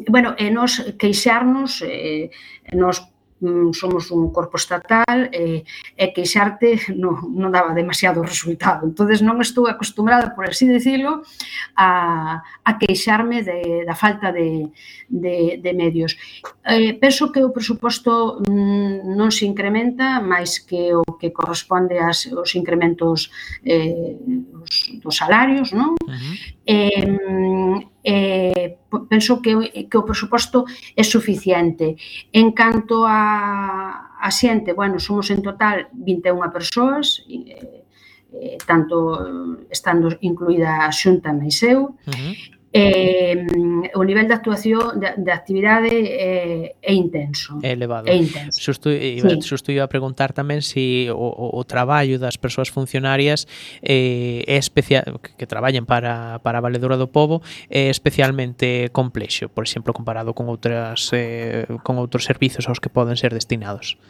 bueno, 0.08 0.34
e 0.36 0.50
nos 0.50 0.84
queixarnos 1.00 1.80
eh, 1.80 2.28
nos 2.72 3.11
Mm, 3.42 3.72
somos 3.72 4.08
un 4.12 4.30
corpo 4.30 4.56
estatal 4.56 5.26
e, 5.34 5.64
e 5.98 6.04
queixarte 6.14 6.94
non, 6.94 7.26
non 7.34 7.50
daba 7.50 7.74
demasiado 7.74 8.22
resultado. 8.22 8.86
entonces 8.86 9.18
non 9.18 9.42
estou 9.42 9.66
acostumbrada, 9.66 10.30
por 10.30 10.46
así 10.46 10.70
dicilo, 10.70 11.26
a, 11.74 12.38
a 12.38 12.70
queixarme 12.78 13.42
de, 13.42 13.82
da 13.82 13.98
falta 13.98 14.30
de, 14.30 14.70
de, 15.10 15.58
de 15.58 15.72
medios. 15.74 16.14
Eh, 16.62 16.94
penso 16.94 17.34
que 17.34 17.42
o 17.42 17.50
presuposto 17.50 18.38
mm, 18.46 19.10
non 19.10 19.34
se 19.34 19.42
incrementa 19.42 20.22
máis 20.22 20.62
que 20.62 20.94
o 20.94 21.02
que 21.18 21.34
corresponde 21.34 21.98
as, 21.98 22.30
os 22.30 22.54
incrementos 22.54 23.34
eh, 23.66 24.22
os, 24.54 25.02
dos 25.02 25.18
salarios, 25.18 25.74
non? 25.74 25.98
Uh 25.98 26.14
-huh. 26.14 26.34
eh, 26.62 27.90
eh, 28.04 28.78
penso 29.08 29.40
que, 29.40 29.86
que 29.88 29.98
o 29.98 30.04
presuposto 30.04 30.64
é 30.96 31.04
suficiente. 31.04 31.96
En 32.32 32.52
canto 32.52 33.06
a, 33.06 34.18
a 34.18 34.30
xente, 34.30 34.74
bueno, 34.74 34.98
somos 34.98 35.30
en 35.30 35.42
total 35.42 35.88
21 35.92 36.50
persoas, 36.50 37.22
eh, 37.28 38.58
tanto 38.66 39.66
estando 39.70 40.08
incluída 40.20 40.86
a 40.86 40.90
Xunta 40.90 41.32
máis 41.32 41.62
eu, 41.62 41.92
uh 41.92 42.10
-huh 42.10 42.61
eh, 42.72 43.46
o 43.94 44.02
nivel 44.04 44.28
de 44.28 44.34
actuación 44.34 45.00
de, 45.00 45.14
de 45.16 45.32
actividade 45.32 45.92
eh, 45.92 46.76
é 46.80 46.92
intenso. 46.92 47.60
É 47.62 47.72
elevado. 47.72 48.08
É 48.08 48.16
intenso. 48.16 48.58
Xusto, 48.60 48.90
iba, 48.90 49.28
sí. 49.40 49.72
iba 49.72 49.84
a 49.84 49.90
preguntar 49.92 50.32
tamén 50.32 50.60
se 50.60 50.82
si 50.82 51.08
o, 51.12 51.52
o 51.52 51.62
traballo 51.64 52.18
das 52.18 52.40
persoas 52.40 52.72
funcionarias 52.72 53.46
eh, 53.82 54.42
é 54.48 54.56
especial 54.56 55.20
que, 55.20 55.36
que 55.36 55.46
traballen 55.46 55.84
para, 55.84 56.40
para 56.40 56.58
a 56.58 56.64
Valedora 56.64 56.96
do 56.96 57.08
Povo 57.12 57.44
é 57.68 57.92
especialmente 57.92 58.88
complexo, 58.90 59.48
por 59.52 59.64
exemplo, 59.64 59.92
comparado 59.92 60.34
con 60.34 60.48
outras 60.48 61.12
eh, 61.12 61.68
con 61.84 62.00
outros 62.00 62.24
servizos 62.24 62.66
aos 62.66 62.80
que 62.80 62.88
poden 62.88 63.20
ser 63.20 63.36
destinados. 63.36 64.00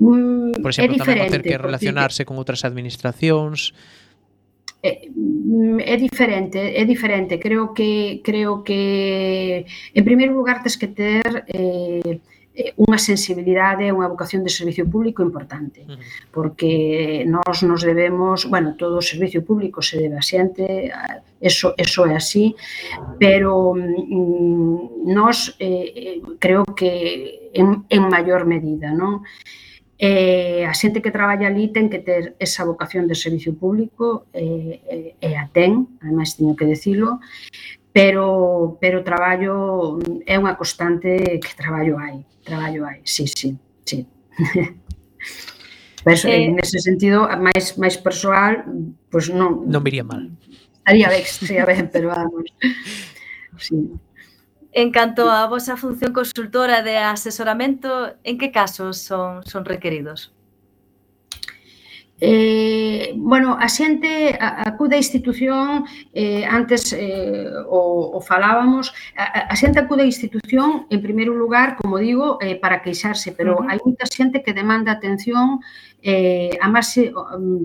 Mm, 0.00 0.58
por 0.58 0.72
exemplo, 0.72 0.96
é 0.96 1.00
tamén 1.00 1.30
ter 1.30 1.44
que 1.44 1.56
relacionarse 1.60 2.24
porque... 2.24 2.28
con 2.32 2.40
outras 2.40 2.64
administracións 2.64 3.76
é, 4.82 5.08
é 5.94 5.96
diferente, 5.96 6.58
é 6.58 6.84
diferente. 6.84 7.38
Creo 7.38 7.72
que 7.72 8.20
creo 8.24 8.62
que 8.66 9.64
en 9.94 10.04
primeiro 10.04 10.34
lugar 10.34 10.62
tes 10.62 10.76
que 10.76 10.88
ter 10.88 11.46
eh, 11.46 12.18
eh 12.52 12.74
unha 12.76 13.00
sensibilidade, 13.00 13.94
unha 13.94 14.10
vocación 14.10 14.44
de 14.44 14.52
servicio 14.52 14.84
público 14.84 15.24
importante, 15.24 15.86
porque 16.34 17.24
nós 17.24 17.64
nos 17.64 17.80
debemos, 17.80 18.44
bueno, 18.44 18.76
todo 18.76 19.00
o 19.00 19.08
servicio 19.12 19.40
público 19.40 19.80
se 19.80 19.96
debe 19.96 20.20
a 20.20 20.24
xente, 20.24 20.92
eso, 21.40 21.72
eso 21.78 22.04
é 22.04 22.12
así, 22.18 22.52
pero 23.16 23.72
mm, 23.72 25.08
nós 25.08 25.56
eh, 25.62 26.18
eh 26.18 26.18
creo 26.42 26.66
que 26.76 27.48
en, 27.54 27.86
en 27.88 28.02
maior 28.10 28.44
medida, 28.44 28.92
non? 28.92 29.22
Eh, 29.22 29.71
eh, 30.02 30.66
a 30.66 30.74
xente 30.74 30.98
que 30.98 31.14
traballa 31.14 31.46
ali 31.46 31.70
ten 31.70 31.86
que 31.86 32.02
ter 32.02 32.34
esa 32.42 32.66
vocación 32.66 33.06
de 33.06 33.14
servicio 33.14 33.54
público, 33.54 34.26
eh, 34.34 34.82
eh, 34.90 35.14
e 35.14 35.30
a 35.38 35.46
ten, 35.46 35.94
ademais 36.02 36.34
teño 36.34 36.58
que 36.58 36.66
decilo, 36.66 37.22
pero 37.94 38.74
pero 38.82 39.06
traballo 39.06 40.02
é 40.26 40.34
unha 40.34 40.58
constante 40.58 41.38
que 41.38 41.54
traballo 41.54 42.02
hai, 42.02 42.26
traballo 42.42 42.82
hai, 42.82 42.98
sí, 43.06 43.30
sí, 43.30 43.54
sí. 43.86 44.02
Pero, 46.02 46.18
eh, 46.26 46.50
ese 46.58 46.82
sentido, 46.82 47.30
máis 47.38 47.78
máis 47.78 47.94
persoal, 47.94 48.66
pois 49.06 49.30
pues 49.30 49.38
non... 49.38 49.70
Non 49.70 49.86
viría 49.86 50.02
mal. 50.02 50.34
Estaría 50.82 51.06
ben, 51.06 51.22
estaría 51.22 51.62
ben, 51.62 51.86
pero 51.94 52.10
vamos. 52.10 52.50
Sí. 53.54 53.78
En 54.74 54.90
canto 54.90 55.30
a 55.30 55.46
vosa 55.46 55.76
función 55.76 56.12
consultora 56.14 56.82
de 56.82 56.96
asesoramento, 56.96 58.16
en 58.24 58.38
que 58.38 58.50
casos 58.50 58.96
son, 58.98 59.44
son 59.44 59.66
requeridos? 59.66 60.32
Eh, 62.24 63.14
bueno, 63.16 63.58
a 63.58 63.66
xente 63.66 64.38
acude 64.38 64.94
a 64.94 65.02
institución, 65.02 65.82
eh, 66.14 66.46
antes 66.46 66.94
eh, 66.94 67.50
o, 67.66 68.14
o 68.14 68.18
falábamos, 68.22 68.94
a, 69.18 69.50
a 69.50 69.54
xente 69.58 69.82
acude 69.82 70.06
a 70.06 70.12
institución, 70.14 70.86
en 70.94 71.02
primeiro 71.02 71.34
lugar, 71.34 71.74
como 71.74 71.98
digo, 71.98 72.38
eh, 72.38 72.54
para 72.62 72.78
queixarse, 72.78 73.34
pero 73.34 73.58
uh 73.58 73.66
-huh. 73.66 73.70
hai 73.74 73.78
moita 73.82 74.06
xente 74.06 74.38
que 74.44 74.54
demanda 74.54 74.94
atención 74.94 75.58
eh, 75.98 76.54
a 76.62 76.70
máis 76.70 76.94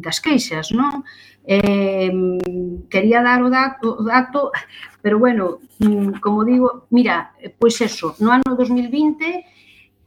das 0.02 0.18
queixas, 0.26 0.74
non? 0.74 1.06
Eh, 1.46 2.10
quería 2.90 3.22
dar 3.22 3.46
o 3.46 3.54
dato, 3.54 3.94
o 3.94 4.04
dato, 4.10 4.50
pero 5.06 5.22
bueno, 5.22 5.62
mm, 5.86 6.18
como 6.18 6.42
digo, 6.42 6.90
mira, 6.90 7.38
eh, 7.38 7.54
pois 7.54 7.78
eso, 7.90 8.18
no 8.18 8.34
ano 8.34 8.58
2020 8.58 9.46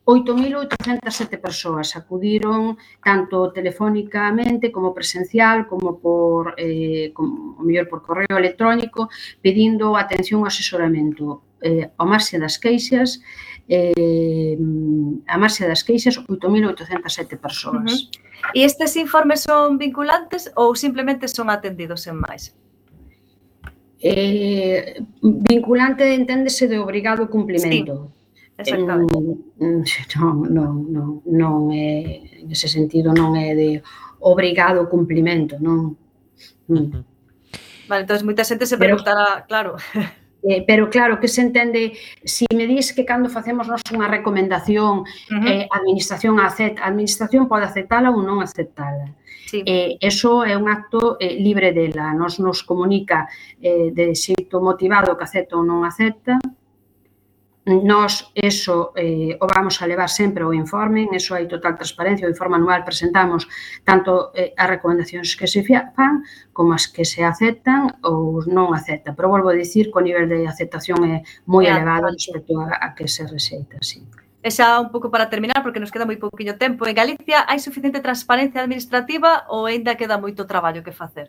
8.807 0.04 1.40
persoas 1.40 1.94
acudiron 1.94 2.78
tanto 3.04 3.52
telefónicamente 3.52 4.72
como 4.72 4.94
presencial 4.94 5.66
como 5.66 5.98
por 5.98 6.54
eh, 6.56 7.12
como, 7.12 7.56
o 7.58 7.62
mellor 7.62 7.88
por 7.88 8.02
correo 8.02 8.38
electrónico 8.38 9.08
pedindo 9.42 9.96
atención 9.96 10.40
ao 10.40 10.48
asesoramento 10.48 11.44
eh, 11.60 11.92
ao 12.00 12.06
marxe 12.08 12.40
das 12.40 12.56
queixas 12.56 13.20
eh, 13.68 14.56
a 15.28 15.36
marxe 15.38 15.68
das 15.68 15.84
queixas 15.84 16.18
8.807 16.18 17.38
persoas. 17.38 17.92
Uh 17.92 18.10
-huh. 18.10 18.56
E 18.56 18.64
estes 18.64 18.96
informes 18.96 19.44
son 19.44 19.78
vinculantes 19.78 20.50
ou 20.56 20.74
simplemente 20.74 21.28
son 21.28 21.52
atendidos 21.52 22.08
en 22.10 22.16
máis? 22.18 22.56
Eh, 24.00 24.96
vinculante 25.20 26.16
enténdese 26.16 26.66
de 26.66 26.80
obrigado 26.80 27.28
cumplimento. 27.28 28.10
Sí 28.10 28.19
Non, 28.68 29.06
non, 30.52 30.72
non, 30.88 31.08
non 31.24 31.54
é, 31.72 32.20
en 32.44 32.46
ese 32.50 32.68
sentido 32.68 33.12
non 33.16 33.36
é 33.36 33.56
de 33.56 33.70
obrigado 34.20 34.88
cumplimento, 34.88 35.56
non. 35.60 35.96
Vale, 37.88 38.02
entón, 38.04 38.22
moita 38.28 38.44
xente 38.44 38.66
se 38.66 38.76
preguntará, 38.76 39.44
claro. 39.48 39.76
Eh, 40.42 40.64
pero 40.66 40.88
claro, 40.88 41.20
que 41.20 41.28
se 41.28 41.42
entende, 41.42 41.92
si 42.24 42.46
me 42.56 42.66
dis 42.66 42.94
que 42.94 43.04
cando 43.04 43.28
facemos 43.28 43.68
nos 43.68 43.84
unha 43.92 44.08
recomendación, 44.08 45.04
uh 45.04 45.36
-huh. 45.36 45.44
eh, 45.44 45.68
administración 45.68 46.40
acepta, 46.40 46.80
administración 46.88 47.44
pode 47.44 47.68
aceptala 47.68 48.08
ou 48.08 48.24
non 48.24 48.40
aceptala. 48.40 49.12
Sí. 49.44 49.60
Eh, 49.68 50.00
eso 50.00 50.40
é 50.48 50.56
un 50.56 50.72
acto 50.72 51.20
eh, 51.20 51.36
libre 51.36 51.76
dela, 51.76 52.16
nos 52.16 52.40
nos 52.40 52.64
comunica 52.64 53.28
eh, 53.60 53.92
de 53.92 54.16
xeito 54.16 54.64
motivado 54.64 55.12
que 55.12 55.28
acepta 55.28 55.60
ou 55.60 55.64
non 55.66 55.84
acepta, 55.84 56.40
nos 57.66 58.32
eso 58.34 58.92
eh, 58.96 59.36
o 59.40 59.46
vamos 59.46 59.82
a 59.82 59.86
levar 59.86 60.08
sempre 60.08 60.44
o 60.44 60.52
informe, 60.52 61.08
eso 61.12 61.36
hai 61.36 61.44
total 61.44 61.76
transparencia, 61.76 62.26
o 62.26 62.32
informe 62.32 62.56
anual 62.56 62.80
presentamos 62.82 63.44
tanto 63.84 64.32
eh, 64.32 64.56
as 64.56 64.68
recomendacións 64.68 65.36
que 65.36 65.44
se 65.44 65.60
fan 65.60 66.24
como 66.52 66.72
as 66.72 66.88
que 66.88 67.04
se 67.04 67.20
aceptan 67.20 68.00
ou 68.00 68.40
non 68.48 68.72
aceptan. 68.72 69.12
Pero 69.12 69.28
volvo 69.28 69.52
a 69.52 69.58
dicir 69.58 69.92
que 69.92 69.98
o 70.00 70.04
nivel 70.04 70.24
de 70.24 70.48
aceptación 70.48 71.04
é 71.04 71.20
moi 71.44 71.68
é 71.68 71.76
elevado 71.76 72.08
respecto 72.08 72.56
a, 72.64 72.80
a 72.80 72.88
que 72.96 73.04
se 73.04 73.28
receita, 73.28 73.76
Sí. 73.84 74.00
E 74.40 74.48
xa 74.48 74.80
un 74.80 74.88
pouco 74.88 75.12
para 75.12 75.28
terminar, 75.28 75.60
porque 75.60 75.84
nos 75.84 75.92
queda 75.92 76.08
moi 76.08 76.16
pouquiño 76.16 76.56
tempo. 76.56 76.88
En 76.88 76.96
Galicia 76.96 77.44
hai 77.44 77.60
suficiente 77.60 78.00
transparencia 78.00 78.64
administrativa 78.64 79.44
ou 79.52 79.68
aínda 79.68 80.00
queda 80.00 80.16
moito 80.16 80.48
traballo 80.48 80.80
que 80.80 80.96
facer? 80.96 81.28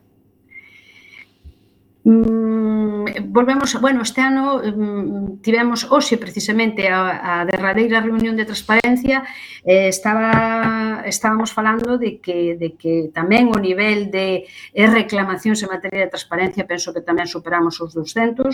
Mm, 2.03 3.05
volvemos, 3.27 3.79
bueno, 3.79 4.01
este 4.01 4.21
ano 4.21 4.57
mm, 4.57 5.41
tivemos 5.41 5.85
hoxe 5.91 6.17
precisamente 6.17 6.89
a, 6.89 7.41
a 7.41 7.45
derradeira 7.45 8.01
reunión 8.01 8.35
de 8.35 8.45
transparencia 8.45 9.21
eh, 9.63 9.87
estaba, 9.87 11.03
estábamos 11.05 11.53
falando 11.53 11.99
de 11.99 12.17
que, 12.17 12.57
de 12.57 12.73
que 12.73 13.13
tamén 13.13 13.53
o 13.53 13.57
nivel 13.61 14.09
de 14.09 14.49
reclamacións 14.73 15.61
en 15.61 15.69
materia 15.69 16.09
de 16.09 16.13
transparencia 16.13 16.65
penso 16.65 16.89
que 16.89 17.05
tamén 17.05 17.29
superamos 17.29 17.77
os 17.77 17.93
200 17.93 18.49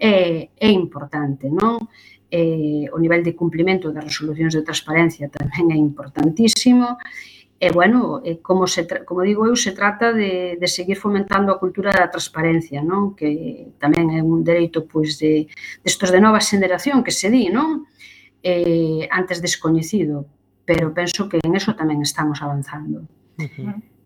eh, 0.00 0.48
é 0.56 0.70
importante, 0.72 1.52
non? 1.52 1.92
Eh, 2.32 2.88
o 2.88 2.96
nivel 3.00 3.20
de 3.20 3.36
cumplimento 3.36 3.92
das 3.92 4.04
resolucións 4.04 4.56
de 4.56 4.64
transparencia 4.64 5.28
tamén 5.28 5.76
é 5.76 5.78
importantísimo 5.80 6.96
e 6.96 7.37
E, 7.60 7.72
bueno, 7.72 8.22
e 8.22 8.38
como, 8.38 8.70
se, 8.70 8.86
como 9.02 9.26
digo 9.26 9.42
eu, 9.42 9.58
se 9.58 9.74
trata 9.74 10.14
de, 10.14 10.54
de 10.62 10.68
seguir 10.70 10.94
fomentando 10.94 11.50
a 11.50 11.58
cultura 11.58 11.90
da 11.90 12.06
transparencia, 12.06 12.86
non? 12.86 13.18
que 13.18 13.74
tamén 13.82 14.14
é 14.14 14.22
un 14.22 14.46
dereito 14.46 14.86
pois, 14.86 15.18
de, 15.18 15.50
destos 15.82 16.14
de 16.14 16.22
nova 16.22 16.38
xeneración 16.38 17.02
que 17.02 17.10
se 17.10 17.26
di, 17.26 17.50
non? 17.50 17.90
Eh, 18.46 19.10
antes 19.10 19.42
descoñecido, 19.42 20.30
pero 20.62 20.94
penso 20.94 21.26
que 21.26 21.42
en 21.42 21.58
eso 21.58 21.74
tamén 21.74 21.98
estamos 22.06 22.38
avanzando. 22.46 23.10
Uh 23.42 23.50
-huh. 23.50 23.97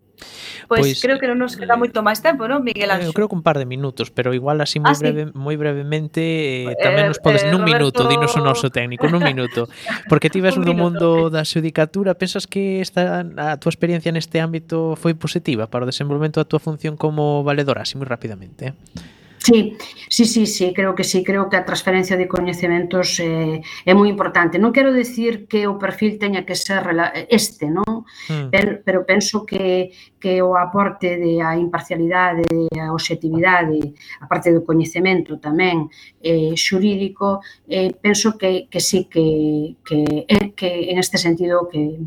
Pois, 0.67 0.81
pois 0.81 1.01
creo 1.01 1.17
que 1.19 1.27
non 1.27 1.41
nos 1.41 1.57
queda 1.57 1.75
eh, 1.75 1.81
moito 1.81 1.99
máis 2.05 2.21
tempo, 2.21 2.45
non, 2.45 2.61
Miguel 2.61 2.89
eh, 2.89 2.95
Anxo? 2.95 3.11
Eu 3.11 3.17
creo 3.17 3.27
que 3.27 3.35
un 3.35 3.43
par 3.43 3.57
de 3.57 3.65
minutos, 3.65 4.13
pero 4.13 4.31
igual 4.31 4.61
así 4.61 4.77
moi 4.79 4.93
ah, 4.93 4.99
breve, 4.99 5.23
sí? 5.27 5.35
moi 5.35 5.55
brevemente 5.57 6.21
eh, 6.23 6.71
eh 6.71 6.77
tamén 6.79 7.07
eh, 7.07 7.09
nos 7.11 7.19
podes 7.19 7.43
eh, 7.43 7.51
nun 7.51 7.65
Roberto... 7.65 7.73
minuto, 7.73 8.01
dinos 8.07 8.33
o 8.37 8.41
noso 8.41 8.69
técnico, 8.69 9.09
nun 9.09 9.25
minuto, 9.25 9.67
porque 10.09 10.29
ti 10.29 10.39
ves 10.39 10.55
no 10.55 10.73
mundo 10.77 11.27
da 11.33 11.43
xudicatura, 11.43 12.15
pensas 12.15 12.45
que 12.45 12.79
esta 12.79 13.25
a 13.25 13.57
túa 13.57 13.71
experiencia 13.73 14.13
neste 14.13 14.39
ámbito 14.39 14.95
foi 14.95 15.17
positiva 15.17 15.67
para 15.67 15.83
o 15.83 15.89
desenvolvemento 15.89 16.39
da 16.39 16.47
túa 16.47 16.61
función 16.61 16.95
como 16.95 17.43
valedora, 17.43 17.83
así 17.83 17.97
moi 17.97 18.07
rapidamente, 18.07 18.71
eh? 18.71 19.12
Sí, 19.43 19.75
sí, 20.07 20.25
sí, 20.25 20.45
sí, 20.45 20.73
creo 20.73 20.95
que 20.95 21.03
sí, 21.03 21.21
creo 21.21 21.49
que 21.49 21.57
a 21.57 21.65
transferencia 21.65 22.15
de 22.15 22.29
coñecementos 22.29 23.19
eh, 23.19 23.59
é 23.83 23.91
moi 23.91 24.07
importante. 24.07 24.55
Non 24.55 24.71
quero 24.71 24.95
decir 24.95 25.51
que 25.51 25.67
o 25.67 25.75
perfil 25.75 26.15
teña 26.15 26.47
que 26.47 26.55
ser 26.55 26.87
este, 27.27 27.67
non? 27.67 28.07
Mm. 28.31 28.47
Pero, 28.47 28.71
pero 28.87 28.99
penso 29.03 29.43
que, 29.43 29.91
que 30.15 30.39
o 30.39 30.55
aporte 30.55 31.19
de 31.19 31.43
a 31.43 31.59
imparcialidade, 31.59 32.47
a 32.71 32.95
objetividade, 32.95 33.91
a 34.23 34.31
parte 34.31 34.47
do 34.55 34.63
coñecemento 34.63 35.35
tamén 35.43 35.91
eh, 36.23 36.55
xurídico, 36.55 37.43
eh, 37.67 37.91
penso 37.99 38.39
que, 38.39 38.71
que 38.71 38.79
sí, 38.79 39.11
que, 39.11 39.75
que, 39.83 40.55
que 40.55 40.71
en 40.87 41.03
este 41.03 41.19
sentido 41.19 41.67
que, 41.67 41.99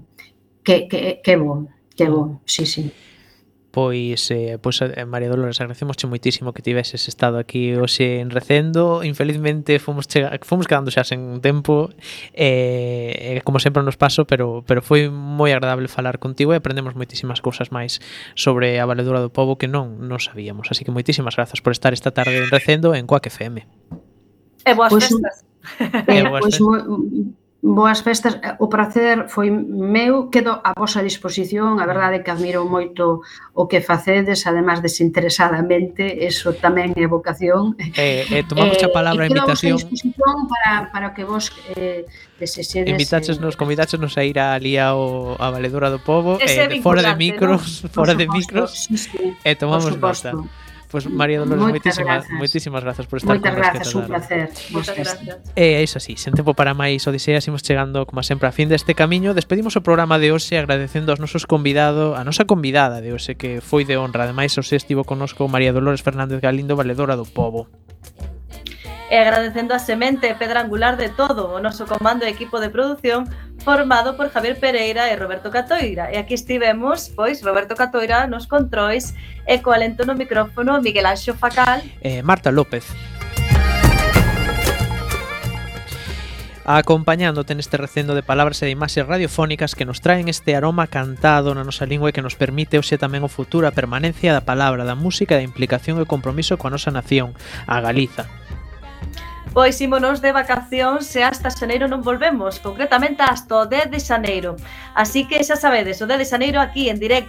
que, 0.65 0.89
que, 0.89 1.21
que 1.21 1.33
é 1.33 1.37
bon, 1.37 1.69
que 1.93 2.05
é 2.05 2.09
bon, 2.09 2.41
sí, 2.49 2.65
sí. 2.65 2.89
Pois, 3.77 4.31
eh, 4.31 4.57
pois 4.57 4.81
eh, 4.81 5.05
María 5.05 5.29
Dolores, 5.29 5.61
agradecemosche 5.61 6.09
moitísimo 6.09 6.57
que 6.57 6.65
tiveses 6.65 7.13
estado 7.13 7.37
aquí 7.37 7.77
hoxe 7.77 8.25
en 8.25 8.33
Recendo. 8.33 9.05
Infelizmente 9.05 9.77
fomos 9.85 10.09
chega, 10.09 10.33
fomos 10.49 10.65
quedando 10.65 10.89
xa 10.89 11.05
sen 11.05 11.45
tempo. 11.45 11.93
Eh, 12.33 13.37
eh, 13.37 13.41
como 13.45 13.61
sempre 13.61 13.85
nos 13.85 14.01
paso, 14.01 14.25
pero 14.25 14.65
pero 14.65 14.81
foi 14.81 15.13
moi 15.13 15.53
agradable 15.53 15.93
falar 15.93 16.17
contigo 16.17 16.57
e 16.57 16.65
aprendemos 16.65 16.97
moitísimas 16.97 17.45
cousas 17.45 17.69
máis 17.69 18.01
sobre 18.33 18.81
a 18.81 18.89
valedura 18.89 19.21
do 19.21 19.29
povo 19.29 19.61
que 19.61 19.69
non 19.69 20.01
non 20.09 20.25
sabíamos. 20.25 20.73
Así 20.73 20.81
que 20.81 20.89
moitísimas 20.89 21.37
grazas 21.37 21.61
por 21.61 21.77
estar 21.77 21.93
esta 21.93 22.17
tarde 22.17 22.33
en 22.33 22.49
Recendo 22.49 22.97
en 22.97 23.05
Coac 23.05 23.29
FM. 23.29 23.61
E 24.65 24.73
boas 24.73 24.89
pues, 24.89 25.13
festas. 25.13 25.45
Eh, 26.09 26.17
e 26.17 26.25
boas 26.25 26.49
festas. 26.49 27.45
Boas 27.63 28.05
festas, 28.05 28.39
o 28.61 28.69
prazer 28.69 29.33
foi 29.33 29.51
meu, 29.51 30.29
quedo 30.29 30.61
a 30.63 30.77
vosa 30.77 31.03
disposición, 31.03 31.81
a 31.81 31.87
verdade 31.89 32.21
que 32.21 32.31
admiro 32.31 32.69
moito 32.69 33.25
o 33.57 33.65
que 33.65 33.81
facedes, 33.81 34.45
ademais 34.45 34.85
desinteresadamente, 34.85 36.05
eso 36.21 36.53
tamén 36.53 36.93
é 36.93 37.09
vocación. 37.09 37.73
Eh, 37.97 38.29
eh, 38.29 38.45
tomamos 38.45 38.77
eh, 38.77 38.85
a 38.85 38.93
palabra 38.93 39.25
a 39.25 39.33
invitación. 39.33 39.81
disposición 39.81 40.37
para, 40.53 40.93
para 40.93 41.09
que 41.17 41.25
vos 41.25 41.49
eh, 41.75 42.05
desexedes... 42.37 42.93
Invitáchesnos, 42.93 43.57
eh, 43.57 43.59
convidaches 43.59 43.99
nos 43.99 44.15
a 44.21 44.23
ir 44.29 44.37
a 44.37 44.53
Lía 44.61 44.93
o, 44.93 45.35
a 45.41 45.49
Valedora 45.49 45.89
do 45.89 45.99
Povo, 45.99 46.37
eh, 46.39 46.85
fora 46.85 47.01
de 47.01 47.17
micros, 47.17 47.83
no? 47.83 47.89
fora 47.89 48.13
de 48.13 48.29
micros, 48.29 48.93
e 49.17 49.33
eh, 49.49 49.57
tomamos 49.57 49.97
nota. 49.97 50.37
Pois 50.91 51.05
pues, 51.05 51.15
María 51.15 51.41
Dolores, 51.41 51.63
Moitas 51.63 51.99
moitísima, 51.99 52.15
grazas. 52.15 52.31
moitísimas 52.31 52.83
grazas 52.85 53.07
por 53.07 53.17
estar 53.19 53.35
Moitas 53.35 53.53
con 53.53 53.63
grazas, 53.63 53.95
un 53.95 54.07
placer. 54.07 54.51
Moitas 54.71 54.97
gracias. 54.97 55.37
E 55.59 55.81
eh, 55.81 55.83
iso 55.83 55.99
así, 55.99 56.15
sen 56.15 56.33
tempo 56.39 56.55
para 56.55 56.79
máis 56.79 57.03
odiseas 57.11 57.43
imos 57.51 57.67
chegando 57.67 58.07
como 58.07 58.23
sempre 58.23 58.47
a 58.47 58.55
fin 58.55 58.71
deste 58.71 58.95
camiño. 58.95 59.35
Despedimos 59.35 59.75
o 59.75 59.83
programa 59.83 60.23
de 60.23 60.31
hoxe 60.31 60.55
agradecendo 60.55 61.11
aos 61.11 61.19
nosos 61.19 61.51
convidado, 61.51 62.15
a 62.15 62.23
nosa 62.23 62.47
convidada 62.47 63.03
de 63.03 63.11
hoxe 63.11 63.35
que 63.35 63.59
foi 63.59 63.83
de 63.83 63.99
honra. 63.99 64.31
Ademais, 64.31 64.55
hoxe 64.55 64.79
estivo 64.79 65.03
conosco 65.03 65.51
María 65.51 65.75
Dolores 65.75 66.07
Fernández 66.07 66.39
Galindo, 66.39 66.79
valedora 66.79 67.19
do 67.19 67.27
Pobo 67.27 67.67
e 69.17 69.19
agradecendo 69.19 69.73
a 69.73 69.81
semente 69.81 70.29
e 70.29 70.37
pedra 70.37 70.61
angular 70.61 71.01
de 71.01 71.09
todo 71.09 71.49
o 71.49 71.57
noso 71.57 71.89
comando 71.89 72.29
e 72.29 72.29
equipo 72.29 72.61
de 72.61 72.69
produción 72.69 73.25
formado 73.65 74.13
por 74.13 74.29
Javier 74.29 74.61
Pereira 74.61 75.09
e 75.09 75.17
Roberto 75.17 75.49
Catoira. 75.49 76.13
E 76.13 76.21
aquí 76.21 76.37
estivemos, 76.37 77.09
pois, 77.17 77.41
Roberto 77.41 77.73
Catoira 77.73 78.29
nos 78.29 78.45
controis 78.45 79.17
e 79.49 79.57
co 79.65 79.73
alento 79.73 80.05
no 80.05 80.13
micrófono 80.13 80.85
Miguel 80.85 81.09
Anxo 81.09 81.33
Facal 81.33 81.81
e 82.05 82.21
Marta 82.21 82.53
López. 82.53 82.85
acompañándote 86.67 87.55
neste 87.55 87.79
recendo 87.79 88.13
de 88.19 88.27
palabras 88.27 88.61
e 88.61 88.67
de 88.69 88.75
imaxes 88.75 89.07
radiofónicas 89.07 89.79
que 89.79 89.87
nos 89.87 90.03
traen 90.03 90.29
este 90.29 90.59
aroma 90.59 90.91
cantado 90.91 91.55
na 91.57 91.65
nosa 91.65 91.89
lingua 91.89 92.11
e 92.11 92.15
que 92.17 92.27
nos 92.27 92.37
permite 92.37 92.77
hoxe 92.77 93.01
tamén 93.01 93.25
o 93.25 93.33
futuro 93.33 93.65
a 93.65 93.73
permanencia 93.73 94.37
da 94.37 94.45
palabra, 94.45 94.85
da 94.85 94.99
música, 94.99 95.39
da 95.39 95.47
implicación 95.47 95.97
e 96.03 96.11
compromiso 96.11 96.61
coa 96.61 96.75
nosa 96.75 96.93
nación, 96.93 97.33
a 97.65 97.81
Galiza. 97.81 98.29
Pois 99.57 99.81
ímonos 99.81 100.21
de 100.21 100.37
vacacións 100.37 101.09
e 101.17 101.25
hasta 101.25 101.49
xaneiro 101.49 101.89
non 101.89 102.05
volvemos, 102.05 102.61
concretamente 102.61 103.25
hasta 103.25 103.57
o 103.57 103.65
10 103.65 103.89
de 103.89 103.97
xaneiro. 103.97 104.53
Así 104.93 105.25
que 105.25 105.41
xa 105.41 105.57
sabedes, 105.57 105.97
o 106.05 106.07
10 106.07 106.21
de 106.21 106.29
xaneiro 106.29 106.61
aquí 106.61 106.93
en 106.93 107.01
directo 107.01 107.25